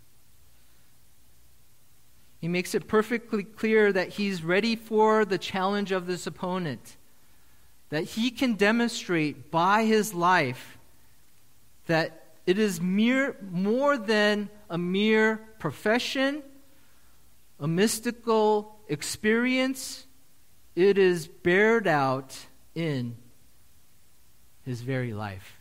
He 2.39 2.47
makes 2.47 2.73
it 2.73 2.87
perfectly 2.87 3.43
clear 3.43 3.93
that 3.93 4.09
he's 4.09 4.43
ready 4.43 4.75
for 4.75 5.25
the 5.25 5.37
challenge 5.37 5.91
of 5.91 6.07
this 6.07 6.25
opponent, 6.25 6.97
that 7.91 8.05
he 8.05 8.31
can 8.31 8.55
demonstrate 8.55 9.51
by 9.51 9.83
his 9.83 10.13
life 10.13 10.77
that 11.85 12.23
it 12.47 12.57
is 12.57 12.81
mere, 12.81 13.35
more 13.51 13.97
than 13.97 14.49
a 14.69 14.77
mere 14.77 15.37
profession, 15.59 16.41
a 17.59 17.67
mystical 17.67 18.79
experience. 18.87 20.07
It 20.75 20.97
is 20.97 21.27
bared 21.27 21.85
out 21.85 22.37
in 22.73 23.17
his 24.65 24.81
very 24.81 25.13
life. 25.13 25.59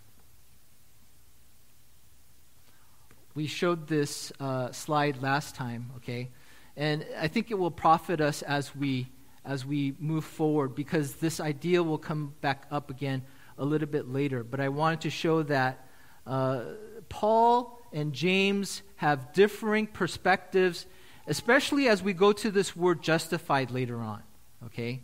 We 3.35 3.49
showed 3.49 3.88
this 3.88 4.33
uh, 4.38 4.71
slide 4.71 5.21
last 5.21 5.57
time, 5.57 5.90
okay? 5.97 6.31
And 6.77 7.05
I 7.19 7.27
think 7.27 7.51
it 7.51 7.59
will 7.59 7.71
profit 7.73 8.21
us 8.21 8.43
as 8.43 8.75
we, 8.75 9.09
as 9.44 9.64
we 9.64 9.94
move 9.98 10.24
forward 10.24 10.74
because 10.74 11.14
this 11.14 11.40
idea 11.40 11.83
will 11.83 11.98
come 11.98 12.35
back 12.40 12.66
up 12.70 12.90
again 12.90 13.22
a 13.59 13.64
little 13.64 13.88
bit 13.88 14.09
later. 14.09 14.44
But 14.44 14.61
I 14.61 14.68
wanted 14.68 15.03
to 15.03 15.11
show 15.11 15.42
that 15.44 15.87
uh, 16.26 16.62
Paul 17.09 17.81
and 17.92 18.12
James 18.12 18.83
have 18.96 19.33
differing 19.33 19.87
perspectives, 19.87 20.87
especially 21.26 21.88
as 21.88 22.03
we 22.03 22.12
go 22.12 22.33
to 22.33 22.50
this 22.50 22.76
word 22.76 23.03
justified 23.03 23.70
later 23.70 23.98
on, 23.98 24.22
okay? 24.66 25.00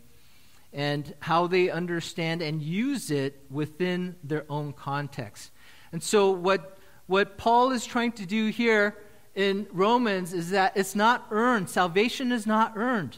and 0.73 1.13
how 1.19 1.47
they 1.47 1.69
understand 1.69 2.41
and 2.41 2.61
use 2.61 3.11
it 3.11 3.41
within 3.49 4.15
their 4.23 4.45
own 4.49 4.73
context. 4.73 5.51
And 5.91 6.03
so, 6.03 6.31
what, 6.31 6.77
what 7.07 7.37
Paul 7.37 7.71
is 7.71 7.85
trying 7.85 8.11
to 8.13 8.25
do 8.25 8.47
here 8.49 8.97
in 9.33 9.67
Romans 9.71 10.33
is 10.33 10.49
that 10.51 10.75
it's 10.75 10.95
not 10.95 11.27
earned. 11.31 11.69
Salvation 11.69 12.31
is 12.31 12.45
not 12.45 12.73
earned. 12.75 13.17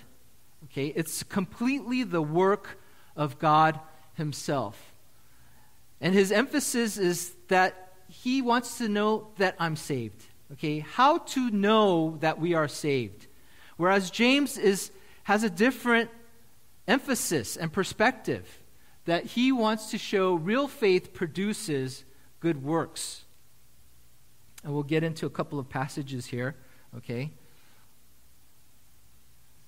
Okay? 0.71 0.87
It's 0.87 1.23
completely 1.23 2.03
the 2.03 2.21
work 2.21 2.79
of 3.15 3.39
God 3.39 3.79
Himself. 4.13 4.93
And 6.01 6.13
his 6.13 6.31
emphasis 6.31 6.97
is 6.97 7.33
that 7.49 7.93
he 8.07 8.41
wants 8.41 8.77
to 8.77 8.87
know 8.87 9.27
that 9.37 9.55
I'm 9.59 9.75
saved. 9.75 10.23
Okay? 10.53 10.79
How 10.79 11.19
to 11.19 11.49
know 11.49 12.17
that 12.21 12.39
we 12.39 12.53
are 12.53 12.67
saved. 12.67 13.27
Whereas 13.77 14.09
James 14.09 14.57
is, 14.57 14.91
has 15.23 15.43
a 15.43 15.49
different 15.49 16.09
emphasis 16.87 17.55
and 17.55 17.71
perspective 17.71 18.59
that 19.05 19.25
he 19.25 19.51
wants 19.51 19.91
to 19.91 19.97
show 19.97 20.35
real 20.35 20.67
faith 20.67 21.13
produces 21.13 22.03
good 22.39 22.63
works. 22.63 23.25
And 24.63 24.73
we'll 24.73 24.83
get 24.83 25.03
into 25.03 25.25
a 25.25 25.29
couple 25.29 25.59
of 25.59 25.69
passages 25.69 26.25
here, 26.25 26.55
okay? 26.97 27.31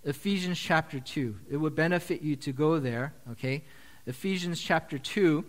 Ephesians 0.04 0.60
chapter 0.60 1.00
2. 1.00 1.36
It 1.52 1.58
would 1.58 1.76
benefit 1.76 2.22
you 2.22 2.36
to 2.38 2.52
go 2.52 2.80
there, 2.80 3.14
okay? 3.32 3.64
Ephesians 4.06 4.60
chapter 4.60 4.98
2. 4.98 5.46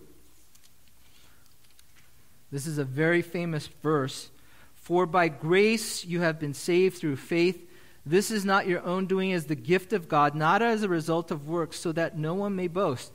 This 2.51 2.67
is 2.67 2.77
a 2.77 2.83
very 2.83 3.21
famous 3.21 3.67
verse. 3.81 4.29
For 4.75 5.05
by 5.05 5.27
grace 5.27 6.05
you 6.05 6.21
have 6.21 6.39
been 6.39 6.53
saved 6.53 6.97
through 6.97 7.15
faith 7.15 7.69
this 8.05 8.31
is 8.31 8.43
not 8.43 8.67
your 8.67 8.83
own 8.83 9.05
doing 9.05 9.31
as 9.31 9.45
the 9.45 9.55
gift 9.55 9.93
of 9.93 10.09
God, 10.09 10.35
not 10.35 10.61
as 10.61 10.83
a 10.83 10.89
result 10.89 11.31
of 11.31 11.47
works, 11.47 11.79
so 11.79 11.91
that 11.93 12.17
no 12.17 12.33
one 12.33 12.55
may 12.55 12.67
boast. 12.67 13.13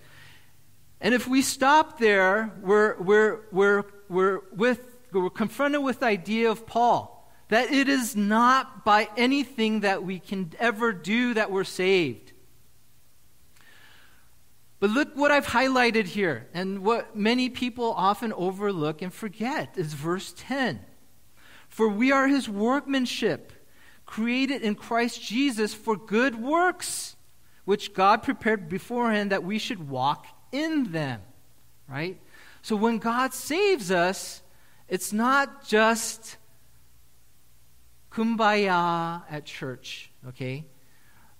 And 1.00 1.14
if 1.14 1.28
we 1.28 1.42
stop 1.42 1.98
there, 1.98 2.52
we're, 2.62 3.00
we're, 3.00 3.40
we're, 3.52 3.84
we're, 4.08 4.40
with, 4.50 4.80
we're 5.12 5.30
confronted 5.30 5.82
with 5.82 6.00
the 6.00 6.06
idea 6.06 6.50
of 6.50 6.66
Paul 6.66 7.14
that 7.48 7.72
it 7.72 7.88
is 7.88 8.14
not 8.14 8.84
by 8.84 9.08
anything 9.16 9.80
that 9.80 10.04
we 10.04 10.18
can 10.18 10.52
ever 10.58 10.92
do 10.92 11.34
that 11.34 11.50
we're 11.50 11.64
saved. 11.64 12.32
But 14.80 14.90
look 14.90 15.16
what 15.16 15.30
I've 15.30 15.46
highlighted 15.46 16.04
here, 16.04 16.46
and 16.54 16.84
what 16.84 17.16
many 17.16 17.48
people 17.48 17.92
often 17.96 18.32
overlook 18.32 19.02
and 19.02 19.12
forget 19.12 19.76
is 19.76 19.92
verse 19.92 20.32
10. 20.36 20.80
For 21.68 21.88
we 21.88 22.12
are 22.12 22.28
his 22.28 22.48
workmanship 22.48 23.52
created 24.06 24.62
in 24.62 24.74
Christ 24.74 25.22
Jesus 25.22 25.74
for 25.74 25.96
good 25.96 26.40
works, 26.40 27.16
which 27.64 27.92
God 27.92 28.22
prepared 28.22 28.68
beforehand 28.68 29.32
that 29.32 29.44
we 29.44 29.58
should 29.58 29.88
walk 29.88 30.26
in 30.52 30.92
them. 30.92 31.20
Right? 31.88 32.20
So 32.62 32.76
when 32.76 32.98
God 32.98 33.34
saves 33.34 33.90
us, 33.90 34.42
it's 34.88 35.12
not 35.12 35.66
just 35.66 36.36
kumbaya 38.18 39.22
at 39.30 39.44
church, 39.44 40.10
okay? 40.26 40.64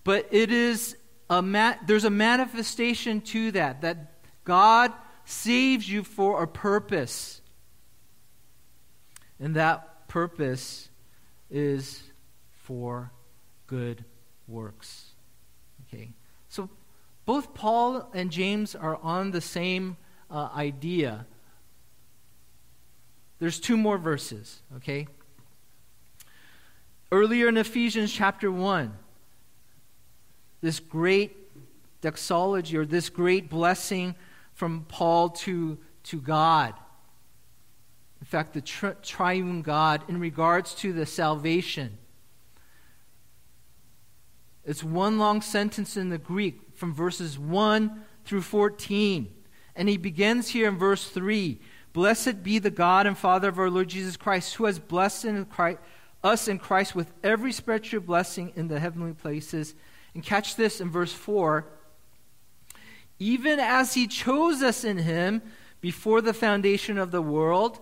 But 0.05 0.27
it 0.31 0.51
is 0.51 0.95
a 1.29 1.41
ma- 1.41 1.75
there's 1.85 2.05
a 2.05 2.09
manifestation 2.09 3.21
to 3.21 3.51
that 3.51 3.81
that 3.81 4.13
God 4.45 4.93
saves 5.25 5.89
you 5.89 6.03
for 6.03 6.41
a 6.41 6.47
purpose. 6.47 7.41
And 9.39 9.55
that 9.55 10.07
purpose 10.07 10.89
is 11.51 12.01
for 12.63 13.11
good 13.67 14.05
works. 14.47 15.11
Okay. 15.87 16.13
So 16.47 16.69
both 17.25 17.53
Paul 17.53 18.09
and 18.13 18.31
James 18.31 18.73
are 18.73 18.97
on 18.97 19.31
the 19.31 19.41
same 19.41 19.97
uh, 20.31 20.49
idea. 20.55 21.25
There's 23.39 23.59
two 23.59 23.77
more 23.77 23.97
verses, 23.97 24.61
okay? 24.77 25.07
Earlier 27.11 27.47
in 27.47 27.57
Ephesians 27.57 28.11
chapter 28.11 28.51
1, 28.51 28.93
this 30.61 30.79
great 30.79 31.35
doxology 32.01 32.77
or 32.77 32.85
this 32.85 33.09
great 33.09 33.49
blessing 33.49 34.15
from 34.53 34.85
Paul 34.87 35.29
to, 35.29 35.77
to 36.03 36.19
God. 36.19 36.73
In 38.19 38.25
fact, 38.25 38.53
the 38.53 38.61
tri- 38.61 38.95
triune 39.01 39.61
God 39.61 40.03
in 40.07 40.19
regards 40.19 40.75
to 40.75 40.93
the 40.93 41.05
salvation. 41.05 41.97
It's 44.65 44.83
one 44.83 45.17
long 45.17 45.41
sentence 45.41 45.97
in 45.97 46.09
the 46.09 46.17
Greek 46.17 46.59
from 46.75 46.93
verses 46.93 47.39
1 47.39 48.03
through 48.25 48.41
14. 48.41 49.33
And 49.75 49.89
he 49.89 49.97
begins 49.97 50.49
here 50.49 50.67
in 50.67 50.77
verse 50.77 51.07
3 51.09 51.59
Blessed 51.91 52.43
be 52.43 52.59
the 52.59 52.69
God 52.69 53.07
and 53.07 53.17
Father 53.17 53.49
of 53.49 53.57
our 53.57 53.69
Lord 53.69 53.87
Jesus 53.87 54.15
Christ, 54.15 54.53
who 54.55 54.65
has 54.65 54.77
blessed 54.77 55.25
in 55.25 55.45
Christ, 55.45 55.79
us 56.23 56.47
in 56.47 56.59
Christ 56.59 56.95
with 56.95 57.11
every 57.23 57.51
spiritual 57.51 58.01
blessing 58.01 58.53
in 58.55 58.67
the 58.67 58.79
heavenly 58.79 59.13
places. 59.13 59.75
And 60.13 60.23
catch 60.23 60.55
this 60.55 60.81
in 60.81 60.89
verse 60.89 61.13
4 61.13 61.65
even 63.19 63.59
as 63.59 63.93
he 63.93 64.07
chose 64.07 64.63
us 64.63 64.83
in 64.83 64.97
him 64.97 65.41
before 65.81 66.21
the 66.21 66.33
foundation 66.33 66.97
of 66.97 67.11
the 67.11 67.21
world. 67.21 67.79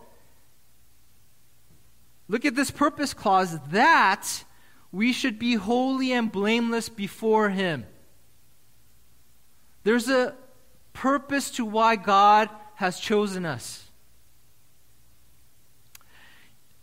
Look 2.28 2.43
at 2.43 2.56
this 2.56 2.71
purpose 2.71 3.13
clause 3.13 3.58
that 3.69 4.43
we 4.91 5.13
should 5.13 5.38
be 5.38 5.54
holy 5.54 6.12
and 6.12 6.32
blameless 6.32 6.89
before 6.89 7.50
him. 7.50 7.86
There's 9.84 10.10
a 10.10 10.36
purpose 10.93 11.52
to 11.52 11.65
why 11.65 11.95
God 11.95 12.50
has 12.76 13.00
chosen 13.00 13.45
us. 13.45 13.87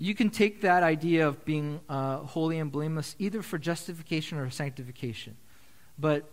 You 0.05 0.14
can 0.14 0.29
take 0.29 0.61
that 0.61 0.83
idea 0.83 1.27
of 1.27 1.47
being 1.47 1.81
uh, 1.88 2.19
holy 2.19 2.59
and 2.59 2.71
blameless 2.71 3.17
either 3.19 3.40
for 3.40 3.57
justification 3.57 4.37
or 4.37 4.51
sanctification. 4.51 5.35
But 5.99 6.31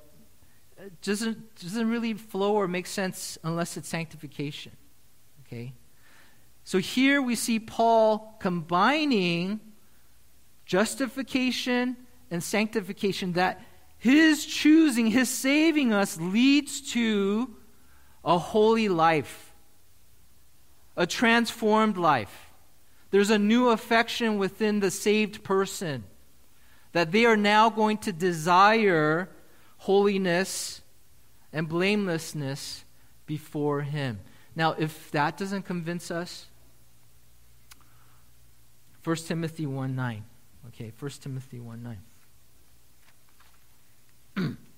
it 0.77 1.01
doesn't, 1.01 1.55
doesn't 1.55 1.89
really 1.89 2.15
flow 2.15 2.55
or 2.55 2.67
make 2.67 2.85
sense 2.85 3.37
unless 3.45 3.77
it's 3.77 3.87
sanctification. 3.87 4.73
Okay? 5.45 5.71
So 6.65 6.79
here 6.79 7.21
we 7.21 7.33
see 7.35 7.61
Paul 7.61 8.35
combining 8.41 9.61
justification 10.65 11.95
and 12.29 12.43
sanctification, 12.43 13.31
that 13.33 13.63
his 13.97 14.45
choosing, 14.45 15.07
his 15.07 15.29
saving 15.29 15.93
us 15.93 16.19
leads 16.19 16.81
to 16.91 17.55
a 18.25 18.37
holy 18.37 18.89
life, 18.89 19.53
a 20.97 21.07
transformed 21.07 21.95
life. 21.95 22.50
There's 23.11 23.29
a 23.29 23.37
new 23.37 23.69
affection 23.69 24.37
within 24.37 24.79
the 24.79 24.89
saved 24.89 25.43
person 25.43 26.05
that 26.93 27.11
they 27.11 27.25
are 27.25 27.37
now 27.37 27.69
going 27.69 27.97
to 27.99 28.11
desire 28.11 29.29
holiness 29.79 30.81
and 31.53 31.67
blamelessness 31.67 32.85
before 33.25 33.81
Him. 33.81 34.19
Now, 34.55 34.75
if 34.77 35.11
that 35.11 35.37
doesn't 35.37 35.63
convince 35.63 36.09
us, 36.09 36.47
1 39.03 39.15
Timothy 39.17 39.65
1 39.65 39.95
9. 39.95 40.23
Okay, 40.67 40.91
1 40.97 41.11
Timothy 41.21 41.59
1 41.59 41.97
9. 44.37 44.57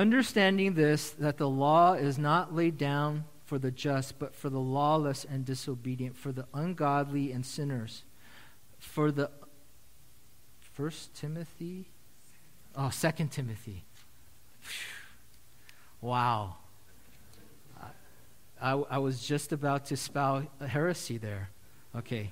Understanding 0.00 0.72
this, 0.72 1.10
that 1.10 1.36
the 1.36 1.46
law 1.46 1.92
is 1.92 2.16
not 2.16 2.54
laid 2.54 2.78
down 2.78 3.24
for 3.44 3.58
the 3.58 3.70
just, 3.70 4.18
but 4.18 4.34
for 4.34 4.48
the 4.48 4.58
lawless 4.58 5.26
and 5.26 5.44
disobedient, 5.44 6.16
for 6.16 6.32
the 6.32 6.46
ungodly 6.54 7.32
and 7.32 7.44
sinners, 7.44 8.04
for 8.78 9.12
the 9.12 9.30
First 10.72 11.12
Timothy, 11.12 11.90
oh, 12.74 12.88
Second 12.88 13.30
Timothy. 13.30 13.84
Wow, 16.00 16.56
I, 18.58 18.72
I 18.72 18.96
was 18.96 19.22
just 19.22 19.52
about 19.52 19.84
to 19.86 19.98
spout 19.98 20.46
a 20.60 20.66
heresy 20.66 21.18
there. 21.18 21.50
Okay. 21.94 22.30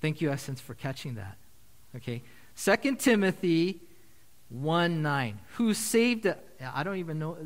Thank 0.00 0.20
you, 0.20 0.30
Essence, 0.30 0.60
for 0.60 0.74
catching 0.74 1.16
that. 1.16 1.36
Okay. 1.96 2.22
Second 2.54 3.00
Timothy 3.00 3.80
1 4.48 5.02
9. 5.02 5.38
Who 5.56 5.74
saved 5.74 6.26
us. 6.26 6.36
I 6.74 6.82
don't 6.82 6.96
even 6.96 7.18
know. 7.18 7.36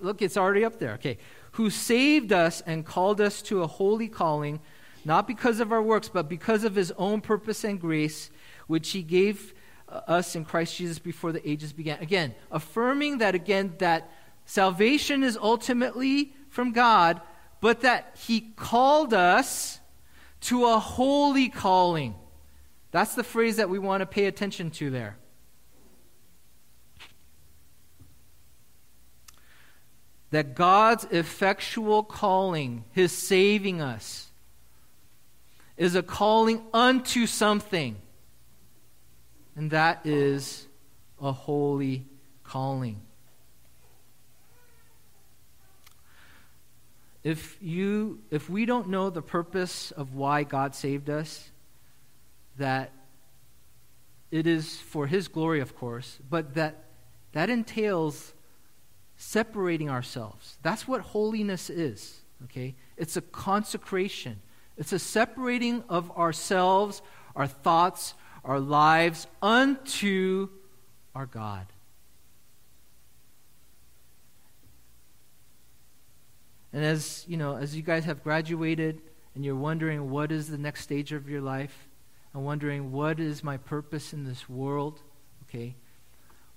Look, 0.00 0.22
it's 0.22 0.36
already 0.36 0.64
up 0.64 0.78
there. 0.78 0.92
Okay. 0.92 1.18
Who 1.52 1.70
saved 1.70 2.32
us 2.32 2.60
and 2.66 2.86
called 2.86 3.20
us 3.20 3.42
to 3.42 3.62
a 3.62 3.66
holy 3.66 4.08
calling, 4.08 4.60
not 5.04 5.26
because 5.26 5.60
of 5.60 5.72
our 5.72 5.82
works, 5.82 6.08
but 6.08 6.28
because 6.28 6.64
of 6.64 6.74
his 6.74 6.92
own 6.92 7.20
purpose 7.20 7.64
and 7.64 7.80
grace, 7.80 8.30
which 8.66 8.90
he 8.90 9.02
gave 9.02 9.54
uh, 9.88 10.00
us 10.06 10.36
in 10.36 10.44
Christ 10.44 10.76
Jesus 10.76 10.98
before 10.98 11.32
the 11.32 11.48
ages 11.48 11.72
began. 11.72 11.98
Again, 12.00 12.34
affirming 12.50 13.18
that 13.18 13.34
again, 13.34 13.74
that 13.78 14.10
salvation 14.44 15.22
is 15.22 15.36
ultimately 15.36 16.34
from 16.48 16.72
God, 16.72 17.20
but 17.60 17.80
that 17.80 18.16
he 18.26 18.52
called 18.56 19.12
us 19.12 19.80
to 20.42 20.66
a 20.66 20.78
holy 20.78 21.48
calling. 21.48 22.14
That's 22.90 23.14
the 23.14 23.24
phrase 23.24 23.56
that 23.56 23.70
we 23.70 23.78
want 23.78 24.00
to 24.00 24.06
pay 24.06 24.26
attention 24.26 24.70
to 24.72 24.90
there. 24.90 25.16
That 30.32 30.54
God's 30.54 31.04
effectual 31.10 32.02
calling, 32.02 32.84
his 32.90 33.12
saving 33.12 33.82
us, 33.82 34.30
is 35.76 35.94
a 35.94 36.02
calling 36.02 36.62
unto 36.72 37.26
something. 37.26 37.96
And 39.54 39.70
that 39.72 40.06
is 40.06 40.66
a 41.20 41.32
holy 41.32 42.06
calling. 42.44 43.02
If 47.22 47.58
you 47.60 48.20
if 48.30 48.48
we 48.48 48.64
don't 48.64 48.88
know 48.88 49.10
the 49.10 49.22
purpose 49.22 49.90
of 49.92 50.14
why 50.14 50.44
God 50.44 50.74
saved 50.74 51.10
us, 51.10 51.50
that 52.56 52.90
it 54.30 54.46
is 54.46 54.78
for 54.78 55.06
his 55.06 55.28
glory 55.28 55.60
of 55.60 55.76
course, 55.76 56.18
but 56.28 56.54
that 56.54 56.84
that 57.32 57.50
entails 57.50 58.32
separating 59.22 59.88
ourselves. 59.88 60.58
That's 60.62 60.88
what 60.88 61.00
holiness 61.00 61.70
is, 61.70 62.22
okay? 62.44 62.74
It's 62.96 63.16
a 63.16 63.20
consecration, 63.22 64.40
it's 64.76 64.92
a 64.92 64.98
separating 64.98 65.84
of 65.88 66.10
ourselves, 66.18 67.02
our 67.36 67.46
thoughts, 67.46 68.14
our 68.44 68.58
lives 68.58 69.28
unto 69.40 70.48
our 71.14 71.26
God. 71.26 71.66
And 76.72 76.84
as, 76.84 77.24
you 77.28 77.36
know, 77.36 77.56
as 77.56 77.76
you 77.76 77.82
guys 77.82 78.04
have 78.06 78.24
graduated 78.24 79.02
and 79.36 79.44
you're 79.44 79.54
wondering 79.54 80.10
what 80.10 80.32
is 80.32 80.48
the 80.48 80.58
next 80.58 80.82
stage 80.82 81.12
of 81.12 81.28
your 81.28 81.42
life 81.42 81.88
and 82.34 82.44
wondering 82.44 82.90
what 82.90 83.20
is 83.20 83.44
my 83.44 83.56
purpose 83.56 84.12
in 84.12 84.24
this 84.24 84.48
world, 84.48 85.00
okay? 85.44 85.76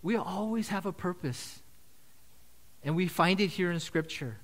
We 0.02 0.16
always 0.16 0.70
have 0.70 0.88
a 0.88 0.94
purpose. 0.94 1.60
And 2.86 2.96
we 2.96 3.08
find 3.08 3.42
it 3.42 3.48
here 3.48 3.72
in 3.72 3.80
Scripture. 3.82 4.38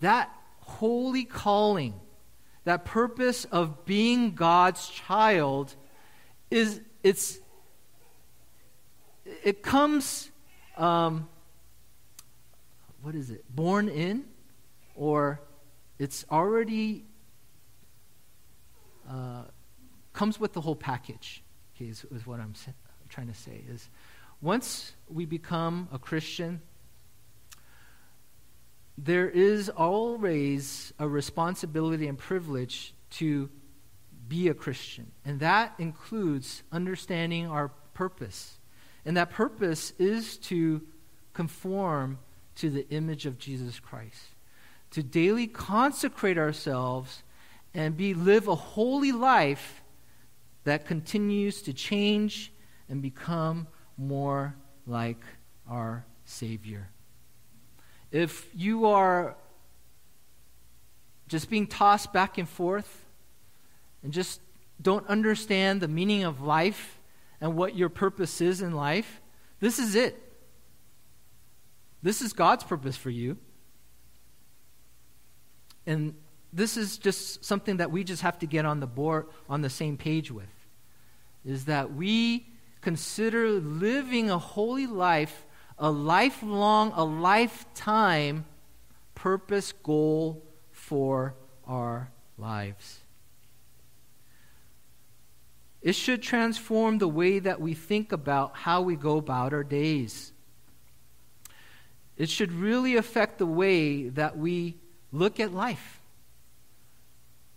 That 0.00 0.30
holy 0.60 1.24
calling, 1.24 1.94
that 2.64 2.84
purpose 2.84 3.46
of 3.46 3.84
being 3.84 4.34
God's 4.34 4.88
child, 4.88 5.74
is 6.50 6.80
it's 7.02 7.40
it 9.42 9.62
comes 9.62 10.30
um, 10.76 11.28
what 13.02 13.14
is 13.14 13.30
it 13.30 13.44
born 13.54 13.88
in 13.88 14.24
or 14.94 15.40
it's 15.98 16.24
already 16.30 17.04
uh, 19.08 19.44
comes 20.12 20.38
with 20.38 20.52
the 20.52 20.60
whole 20.60 20.76
package 20.76 21.42
okay, 21.74 21.86
is, 21.86 22.04
is 22.14 22.26
what 22.26 22.40
I'm, 22.40 22.54
I'm 22.66 23.08
trying 23.08 23.28
to 23.28 23.34
say 23.34 23.62
is 23.68 23.88
once 24.40 24.92
we 25.08 25.24
become 25.24 25.88
a 25.92 25.98
christian 25.98 26.60
there 29.04 29.28
is 29.28 29.68
always 29.68 30.92
a 30.98 31.08
responsibility 31.08 32.06
and 32.06 32.16
privilege 32.16 32.94
to 33.10 33.50
be 34.28 34.48
a 34.48 34.54
Christian. 34.54 35.10
And 35.24 35.40
that 35.40 35.74
includes 35.78 36.62
understanding 36.70 37.48
our 37.48 37.68
purpose. 37.94 38.58
And 39.04 39.16
that 39.16 39.30
purpose 39.30 39.92
is 39.98 40.36
to 40.38 40.82
conform 41.32 42.18
to 42.56 42.70
the 42.70 42.88
image 42.90 43.26
of 43.26 43.38
Jesus 43.38 43.80
Christ, 43.80 44.36
to 44.92 45.02
daily 45.02 45.48
consecrate 45.48 46.38
ourselves 46.38 47.24
and 47.74 47.96
be 47.96 48.14
live 48.14 48.46
a 48.46 48.54
holy 48.54 49.10
life 49.10 49.82
that 50.62 50.86
continues 50.86 51.62
to 51.62 51.72
change 51.72 52.52
and 52.88 53.02
become 53.02 53.66
more 53.96 54.54
like 54.86 55.22
our 55.68 56.04
Savior. 56.24 56.88
If 58.12 58.48
you 58.54 58.86
are 58.86 59.34
just 61.26 61.50
being 61.50 61.66
tossed 61.66 62.12
back 62.12 62.38
and 62.38 62.48
forth, 62.48 63.04
and 64.02 64.12
just 64.12 64.40
don't 64.80 65.06
understand 65.06 65.80
the 65.80 65.88
meaning 65.88 66.24
of 66.24 66.40
life 66.40 66.98
and 67.40 67.56
what 67.56 67.74
your 67.74 67.88
purpose 67.88 68.40
is 68.40 68.60
in 68.60 68.72
life, 68.72 69.20
this 69.60 69.78
is 69.78 69.94
it. 69.94 70.20
This 72.02 72.20
is 72.20 72.32
God's 72.32 72.64
purpose 72.64 72.96
for 72.96 73.10
you. 73.10 73.38
And 75.86 76.14
this 76.52 76.76
is 76.76 76.98
just 76.98 77.44
something 77.44 77.78
that 77.78 77.90
we 77.90 78.04
just 78.04 78.22
have 78.22 78.38
to 78.40 78.46
get 78.46 78.66
on 78.66 78.80
the 78.80 78.86
board 78.86 79.26
on 79.48 79.62
the 79.62 79.70
same 79.70 79.96
page 79.96 80.30
with 80.30 80.48
is 81.44 81.64
that 81.64 81.92
we 81.92 82.46
consider 82.80 83.50
living 83.50 84.30
a 84.30 84.38
holy 84.38 84.86
life 84.86 85.44
a 85.82 85.90
lifelong 85.90 86.92
a 86.94 87.04
lifetime 87.04 88.46
purpose 89.16 89.72
goal 89.82 90.40
for 90.70 91.34
our 91.66 92.08
lives. 92.38 93.00
It 95.82 95.96
should 95.96 96.22
transform 96.22 96.98
the 96.98 97.08
way 97.08 97.40
that 97.40 97.60
we 97.60 97.74
think 97.74 98.12
about 98.12 98.54
how 98.54 98.82
we 98.82 98.94
go 98.94 99.16
about 99.16 99.52
our 99.52 99.64
days. 99.64 100.32
It 102.16 102.28
should 102.28 102.52
really 102.52 102.94
affect 102.94 103.38
the 103.38 103.46
way 103.46 104.08
that 104.10 104.38
we 104.38 104.76
look 105.10 105.40
at 105.40 105.52
life. 105.52 106.00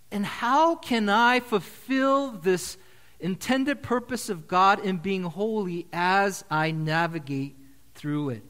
And 0.10 0.26
how 0.26 0.76
can 0.76 1.10
I 1.10 1.42
fulfill 1.42 2.32
this 2.32 2.78
intended 3.20 3.84
purpose 3.84 4.30
of 4.30 4.48
God 4.48 4.84
in 4.84 4.98
being 4.98 5.24
holy 5.24 5.86
as 5.94 6.44
I 6.50 6.72
navigate 6.72 7.56
through 7.96 8.30
it? 8.30 8.44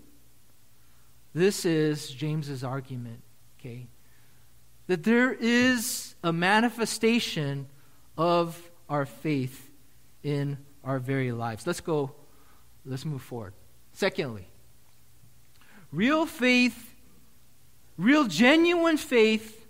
This 1.34 1.65
is 1.65 2.10
James's 2.10 2.63
argument, 2.63 3.21
okay? 3.60 3.88
That 4.88 5.03
there 5.03 5.34
is 5.34 6.15
a 6.23 6.31
manifestation 6.31 7.67
of 8.17 8.71
our 8.89 9.05
faith 9.05 9.69
in 10.23 10.58
our 10.84 10.99
very 10.99 11.31
lives. 11.31 11.65
Let's 11.67 11.81
go, 11.81 12.13
let's 12.86 13.05
move 13.05 13.21
forward. 13.21 13.53
Secondly, 13.93 14.47
real 15.91 16.25
faith, 16.25 16.95
real 17.97 18.25
genuine 18.25 18.97
faith, 18.97 19.65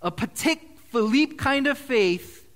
a 0.00 0.10
Patek 0.10 0.60
Philippe 0.88 1.34
kind 1.34 1.66
of 1.66 1.76
faith 1.76 2.46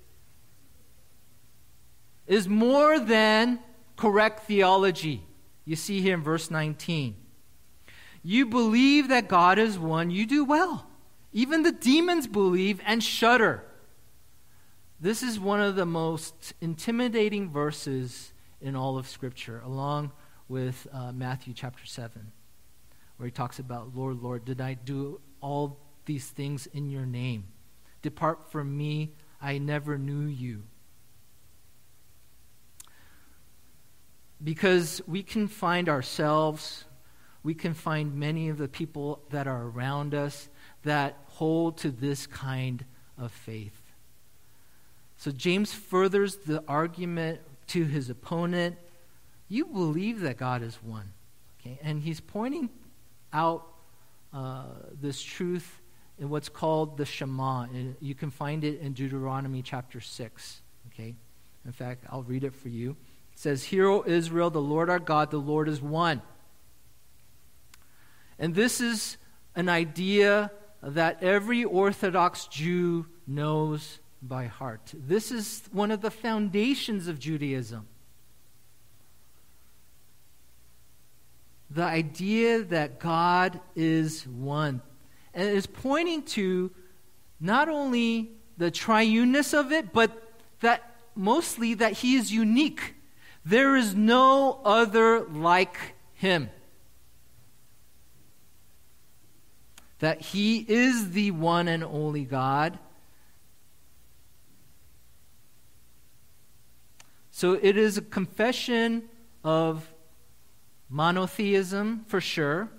is 2.25 2.47
more 2.47 2.99
than 2.99 3.59
correct 3.95 4.45
theology. 4.45 5.23
You 5.69 5.75
see 5.75 6.01
here 6.01 6.15
in 6.15 6.23
verse 6.23 6.49
19. 6.49 7.15
You 8.23 8.47
believe 8.47 9.09
that 9.09 9.27
God 9.27 9.59
is 9.59 9.77
one, 9.77 10.09
you 10.09 10.25
do 10.25 10.43
well. 10.43 10.87
Even 11.31 11.61
the 11.61 11.71
demons 11.71 12.25
believe 12.25 12.81
and 12.87 13.03
shudder. 13.03 13.63
This 14.99 15.21
is 15.21 15.39
one 15.39 15.61
of 15.61 15.75
the 15.75 15.85
most 15.85 16.55
intimidating 16.59 17.51
verses 17.51 18.33
in 18.59 18.75
all 18.75 18.97
of 18.97 19.07
Scripture, 19.07 19.61
along 19.63 20.11
with 20.47 20.87
uh, 20.91 21.11
Matthew 21.11 21.53
chapter 21.53 21.85
7, 21.85 22.31
where 23.17 23.27
he 23.27 23.31
talks 23.31 23.59
about, 23.59 23.95
Lord, 23.95 24.23
Lord, 24.23 24.45
did 24.45 24.61
I 24.61 24.73
do 24.73 25.21
all 25.39 25.77
these 26.05 26.25
things 26.25 26.65
in 26.65 26.89
your 26.89 27.05
name? 27.05 27.43
Depart 28.01 28.51
from 28.51 28.75
me, 28.75 29.11
I 29.39 29.59
never 29.59 29.99
knew 29.99 30.25
you. 30.25 30.63
Because 34.43 35.01
we 35.07 35.23
can 35.23 35.47
find 35.47 35.89
ourselves, 35.89 36.85
we 37.43 37.53
can 37.53 37.73
find 37.73 38.15
many 38.15 38.49
of 38.49 38.57
the 38.57 38.67
people 38.67 39.21
that 39.29 39.47
are 39.47 39.63
around 39.63 40.13
us 40.13 40.49
that 40.83 41.17
hold 41.27 41.77
to 41.79 41.91
this 41.91 42.27
kind 42.27 42.85
of 43.17 43.31
faith. 43.31 43.81
So 45.17 45.31
James 45.31 45.73
furthers 45.73 46.37
the 46.37 46.63
argument 46.67 47.41
to 47.67 47.83
his 47.83 48.09
opponent. 48.09 48.77
You 49.49 49.65
believe 49.65 50.21
that 50.21 50.37
God 50.37 50.61
is 50.61 50.75
one. 50.81 51.11
Okay? 51.59 51.77
And 51.83 52.01
he's 52.01 52.21
pointing 52.21 52.69
out 53.33 53.67
uh, 54.33 54.63
this 55.01 55.21
truth 55.21 55.81
in 56.19 56.29
what's 56.29 56.49
called 56.49 56.97
the 56.97 57.05
Shema. 57.05 57.67
You 57.99 58.15
can 58.15 58.31
find 58.31 58.63
it 58.63 58.79
in 58.79 58.93
Deuteronomy 58.93 59.61
chapter 59.61 59.99
6. 59.99 60.61
Okay? 60.93 61.15
In 61.65 61.71
fact, 61.71 62.05
I'll 62.09 62.23
read 62.23 62.43
it 62.43 62.53
for 62.53 62.69
you. 62.69 62.95
Says, 63.39 63.63
Hear, 63.63 63.87
O 63.87 64.03
Israel, 64.05 64.49
the 64.49 64.61
Lord 64.61 64.89
our 64.89 64.99
God, 64.99 65.31
the 65.31 65.37
Lord 65.37 65.69
is 65.69 65.81
one. 65.81 66.21
And 68.37 68.53
this 68.53 68.81
is 68.81 69.15
an 69.55 69.69
idea 69.69 70.51
that 70.83 71.23
every 71.23 71.63
Orthodox 71.63 72.47
Jew 72.47 73.05
knows 73.25 73.99
by 74.21 74.47
heart. 74.47 74.93
This 74.93 75.31
is 75.31 75.63
one 75.71 75.89
of 75.89 76.01
the 76.01 76.11
foundations 76.11 77.07
of 77.07 77.17
Judaism. 77.17 77.87
The 81.69 81.83
idea 81.83 82.63
that 82.63 82.99
God 82.99 83.61
is 83.73 84.27
one. 84.27 84.81
And 85.33 85.47
it 85.47 85.55
is 85.55 85.65
pointing 85.65 86.23
to 86.23 86.71
not 87.39 87.69
only 87.69 88.31
the 88.57 88.69
triuneness 88.69 89.57
of 89.57 89.71
it, 89.71 89.93
but 89.93 90.29
that 90.59 90.97
mostly 91.15 91.75
that 91.75 91.93
he 91.93 92.15
is 92.15 92.33
unique. 92.33 92.95
There 93.49 93.75
is 93.75 93.95
no 93.95 94.61
other 94.63 95.21
like 95.21 95.77
him. 96.13 96.49
That 99.99 100.21
he 100.21 100.59
is 100.59 101.11
the 101.11 101.31
one 101.31 101.67
and 101.67 101.83
only 101.83 102.25
God. 102.25 102.77
So 107.31 107.53
it 107.53 107.75
is 107.75 107.97
a 107.97 108.01
confession 108.01 109.09
of 109.43 109.91
monotheism 110.89 112.05
for 112.07 112.21
sure 112.21 112.69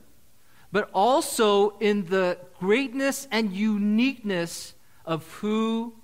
but 0.72 0.88
also 0.92 1.70
in 1.78 2.06
the 2.06 2.38
greatness 2.58 3.26
and 3.30 3.52
uniqueness 3.52 4.74
of 5.04 5.26
who 5.34 5.94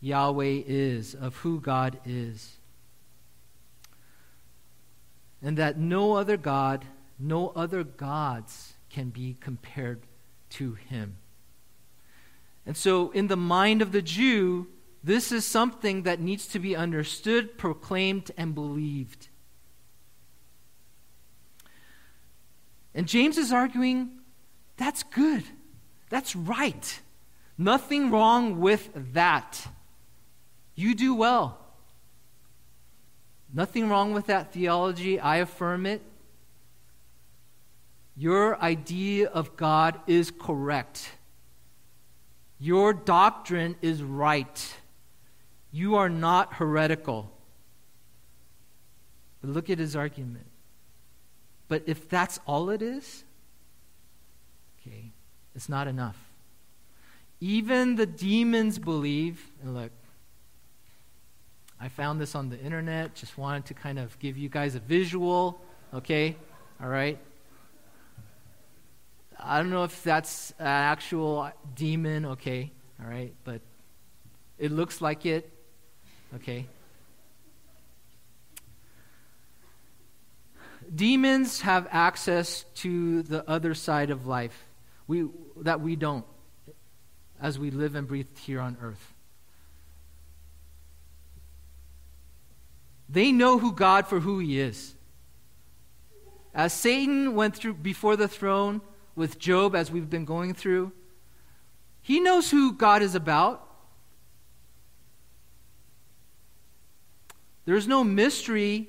Yahweh 0.00 0.62
is, 0.66 1.14
of 1.14 1.36
who 1.36 1.60
God 1.60 1.98
is. 2.04 2.58
And 5.44 5.58
that 5.58 5.78
no 5.78 6.14
other 6.14 6.36
God, 6.36 6.86
no 7.18 7.50
other 7.50 7.84
gods 7.84 8.72
can 8.88 9.10
be 9.10 9.36
compared 9.38 10.06
to 10.50 10.72
him. 10.72 11.18
And 12.66 12.76
so, 12.76 13.10
in 13.10 13.28
the 13.28 13.36
mind 13.36 13.82
of 13.82 13.92
the 13.92 14.00
Jew, 14.00 14.68
this 15.02 15.30
is 15.30 15.44
something 15.44 16.04
that 16.04 16.18
needs 16.18 16.46
to 16.46 16.58
be 16.58 16.74
understood, 16.74 17.58
proclaimed, 17.58 18.30
and 18.38 18.54
believed. 18.54 19.28
And 22.94 23.06
James 23.06 23.36
is 23.36 23.52
arguing 23.52 24.20
that's 24.76 25.02
good. 25.02 25.44
That's 26.08 26.34
right. 26.34 27.00
Nothing 27.56 28.10
wrong 28.10 28.60
with 28.60 28.90
that. 29.12 29.68
You 30.74 30.94
do 30.94 31.14
well. 31.14 31.63
Nothing 33.54 33.88
wrong 33.88 34.12
with 34.12 34.26
that 34.26 34.52
theology. 34.52 35.20
I 35.20 35.36
affirm 35.36 35.86
it. 35.86 36.02
Your 38.16 38.60
idea 38.60 39.28
of 39.28 39.56
God 39.56 40.00
is 40.08 40.32
correct. 40.32 41.12
Your 42.58 42.92
doctrine 42.92 43.76
is 43.80 44.02
right. 44.02 44.76
You 45.70 45.94
are 45.94 46.08
not 46.08 46.54
heretical. 46.54 47.30
But 49.40 49.50
look 49.50 49.70
at 49.70 49.78
his 49.78 49.94
argument. 49.94 50.46
But 51.68 51.84
if 51.86 52.08
that's 52.08 52.40
all 52.46 52.70
it 52.70 52.82
is, 52.82 53.24
okay, 54.80 55.12
it's 55.54 55.68
not 55.68 55.86
enough. 55.86 56.16
Even 57.40 57.96
the 57.96 58.06
demons 58.06 58.78
believe, 58.78 59.50
and 59.62 59.74
look, 59.74 59.90
I 61.80 61.88
found 61.88 62.20
this 62.20 62.34
on 62.34 62.48
the 62.48 62.58
internet, 62.58 63.14
just 63.14 63.36
wanted 63.36 63.66
to 63.66 63.74
kind 63.74 63.98
of 63.98 64.18
give 64.18 64.38
you 64.38 64.48
guys 64.48 64.74
a 64.74 64.80
visual, 64.80 65.60
okay? 65.92 66.36
All 66.80 66.88
right? 66.88 67.18
I 69.38 69.58
don't 69.58 69.70
know 69.70 69.84
if 69.84 70.02
that's 70.02 70.52
an 70.58 70.66
actual 70.66 71.50
demon, 71.74 72.24
okay? 72.26 72.70
All 73.02 73.10
right? 73.10 73.34
But 73.44 73.60
it 74.58 74.72
looks 74.72 75.00
like 75.00 75.26
it, 75.26 75.50
okay? 76.36 76.66
Demons 80.94 81.62
have 81.62 81.88
access 81.90 82.64
to 82.76 83.22
the 83.22 83.48
other 83.48 83.74
side 83.74 84.10
of 84.10 84.26
life 84.26 84.64
we, 85.06 85.26
that 85.62 85.80
we 85.80 85.96
don't 85.96 86.24
as 87.40 87.58
we 87.58 87.70
live 87.70 87.94
and 87.94 88.06
breathe 88.06 88.26
here 88.38 88.60
on 88.60 88.76
earth. 88.80 89.13
They 93.08 93.32
know 93.32 93.58
who 93.58 93.72
God 93.72 94.06
for 94.06 94.20
who 94.20 94.38
he 94.38 94.60
is. 94.60 94.94
As 96.54 96.72
Satan 96.72 97.34
went 97.34 97.56
through 97.56 97.74
before 97.74 98.16
the 98.16 98.28
throne 98.28 98.80
with 99.16 99.38
Job 99.38 99.74
as 99.74 99.90
we've 99.90 100.08
been 100.08 100.24
going 100.24 100.54
through, 100.54 100.92
He 102.00 102.20
knows 102.20 102.50
who 102.50 102.72
God 102.72 103.02
is 103.02 103.14
about. 103.14 103.68
There's 107.64 107.88
no 107.88 108.04
mystery 108.04 108.88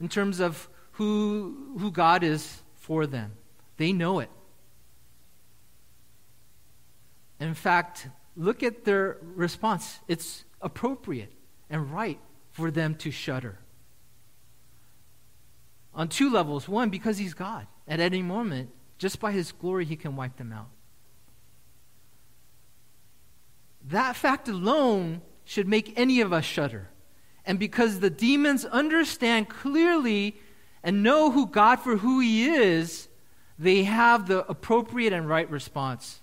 in 0.00 0.08
terms 0.08 0.40
of 0.40 0.68
who, 0.92 1.76
who 1.78 1.90
God 1.90 2.24
is 2.24 2.62
for 2.74 3.06
them. 3.06 3.32
They 3.76 3.92
know 3.92 4.20
it. 4.20 4.30
In 7.38 7.54
fact, 7.54 8.08
look 8.36 8.62
at 8.62 8.84
their 8.84 9.18
response. 9.20 10.00
It's 10.08 10.44
appropriate 10.62 11.30
and 11.68 11.92
right 11.92 12.18
for 12.56 12.70
them 12.70 12.94
to 12.94 13.10
shudder. 13.10 13.58
On 15.94 16.08
two 16.08 16.30
levels. 16.30 16.68
One, 16.68 16.88
because 16.88 17.18
he's 17.18 17.34
God. 17.34 17.66
At 17.86 18.00
any 18.00 18.22
moment, 18.22 18.70
just 18.96 19.20
by 19.20 19.32
his 19.32 19.52
glory, 19.52 19.84
he 19.84 19.94
can 19.94 20.16
wipe 20.16 20.36
them 20.36 20.52
out. 20.52 20.70
That 23.88 24.16
fact 24.16 24.48
alone 24.48 25.20
should 25.44 25.68
make 25.68 25.92
any 25.98 26.22
of 26.22 26.32
us 26.32 26.44
shudder. 26.44 26.88
And 27.44 27.58
because 27.58 28.00
the 28.00 28.10
demons 28.10 28.64
understand 28.64 29.48
clearly 29.48 30.36
and 30.82 31.02
know 31.02 31.30
who 31.30 31.46
God 31.46 31.76
for 31.76 31.98
who 31.98 32.20
he 32.20 32.46
is, 32.48 33.08
they 33.58 33.84
have 33.84 34.26
the 34.26 34.46
appropriate 34.48 35.12
and 35.12 35.28
right 35.28 35.48
response. 35.50 36.20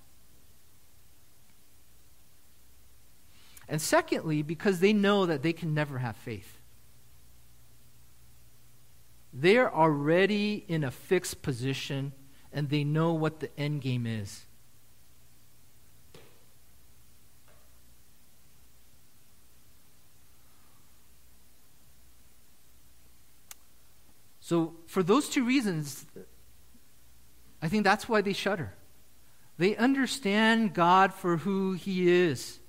And 3.73 3.81
secondly, 3.81 4.43
because 4.43 4.81
they 4.81 4.93
know 4.93 5.25
that 5.25 5.41
they 5.41 5.51
can 5.51 5.73
never 5.73 5.97
have 5.97 6.15
faith. 6.15 6.59
They're 9.33 9.73
already 9.73 10.63
in 10.67 10.83
a 10.83 10.91
fixed 10.91 11.41
position 11.41 12.13
and 12.51 12.69
they 12.69 12.83
know 12.83 13.13
what 13.13 13.39
the 13.39 13.49
end 13.59 13.81
game 13.81 14.05
is. 14.05 14.45
So, 24.39 24.75
for 24.85 25.01
those 25.01 25.29
two 25.29 25.43
reasons, 25.43 26.05
I 27.59 27.69
think 27.69 27.83
that's 27.83 28.07
why 28.07 28.21
they 28.21 28.33
shudder. 28.33 28.75
They 29.57 29.75
understand 29.75 30.75
God 30.75 31.11
for 31.11 31.37
who 31.37 31.73
He 31.73 32.07
is. 32.07 32.59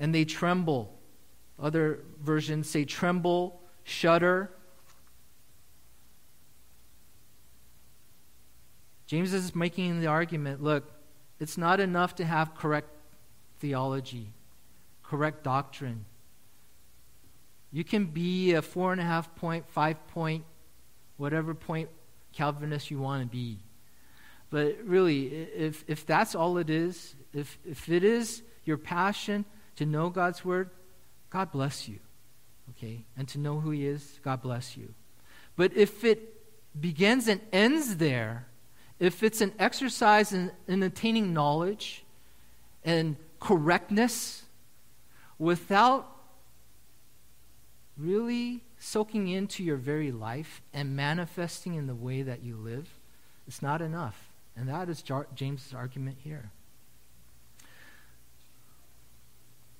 And 0.00 0.12
they 0.12 0.24
tremble. 0.24 0.98
Other 1.60 2.00
versions 2.20 2.68
say 2.68 2.84
tremble, 2.84 3.60
shudder. 3.84 4.50
James 9.06 9.32
is 9.32 9.54
making 9.54 10.00
the 10.00 10.06
argument 10.06 10.62
look, 10.62 10.90
it's 11.38 11.58
not 11.58 11.80
enough 11.80 12.14
to 12.16 12.24
have 12.24 12.54
correct 12.54 12.88
theology, 13.58 14.32
correct 15.02 15.44
doctrine. 15.44 16.04
You 17.72 17.84
can 17.84 18.06
be 18.06 18.52
a 18.54 18.62
four 18.62 18.92
and 18.92 19.00
a 19.00 19.04
half 19.04 19.34
point, 19.36 19.68
five 19.68 20.06
point, 20.08 20.44
whatever 21.18 21.54
point 21.54 21.88
Calvinist 22.32 22.90
you 22.90 22.98
want 22.98 23.22
to 23.22 23.28
be. 23.28 23.58
But 24.50 24.78
really, 24.84 25.26
if, 25.26 25.84
if 25.86 26.06
that's 26.06 26.34
all 26.34 26.58
it 26.58 26.70
is, 26.70 27.14
if, 27.32 27.58
if 27.64 27.88
it 27.88 28.02
is 28.02 28.42
your 28.64 28.76
passion 28.76 29.44
to 29.80 29.86
know 29.86 30.10
God's 30.10 30.44
word, 30.44 30.68
God 31.30 31.52
bless 31.52 31.88
you. 31.88 32.00
Okay? 32.70 33.06
And 33.16 33.26
to 33.28 33.38
know 33.38 33.60
who 33.60 33.70
He 33.70 33.86
is, 33.86 34.20
God 34.22 34.42
bless 34.42 34.76
you. 34.76 34.92
But 35.56 35.74
if 35.74 36.04
it 36.04 36.34
begins 36.78 37.28
and 37.28 37.40
ends 37.50 37.96
there, 37.96 38.46
if 38.98 39.22
it's 39.22 39.40
an 39.40 39.54
exercise 39.58 40.34
in, 40.34 40.52
in 40.68 40.82
attaining 40.82 41.32
knowledge 41.32 42.04
and 42.84 43.16
correctness 43.40 44.42
without 45.38 46.06
really 47.96 48.62
soaking 48.78 49.28
into 49.28 49.64
your 49.64 49.76
very 49.76 50.12
life 50.12 50.60
and 50.74 50.94
manifesting 50.94 51.74
in 51.74 51.86
the 51.86 51.94
way 51.94 52.20
that 52.20 52.42
you 52.42 52.54
live, 52.54 52.86
it's 53.48 53.62
not 53.62 53.80
enough. 53.80 54.28
And 54.54 54.68
that 54.68 54.90
is 54.90 55.02
James's 55.34 55.72
argument 55.72 56.18
here. 56.22 56.50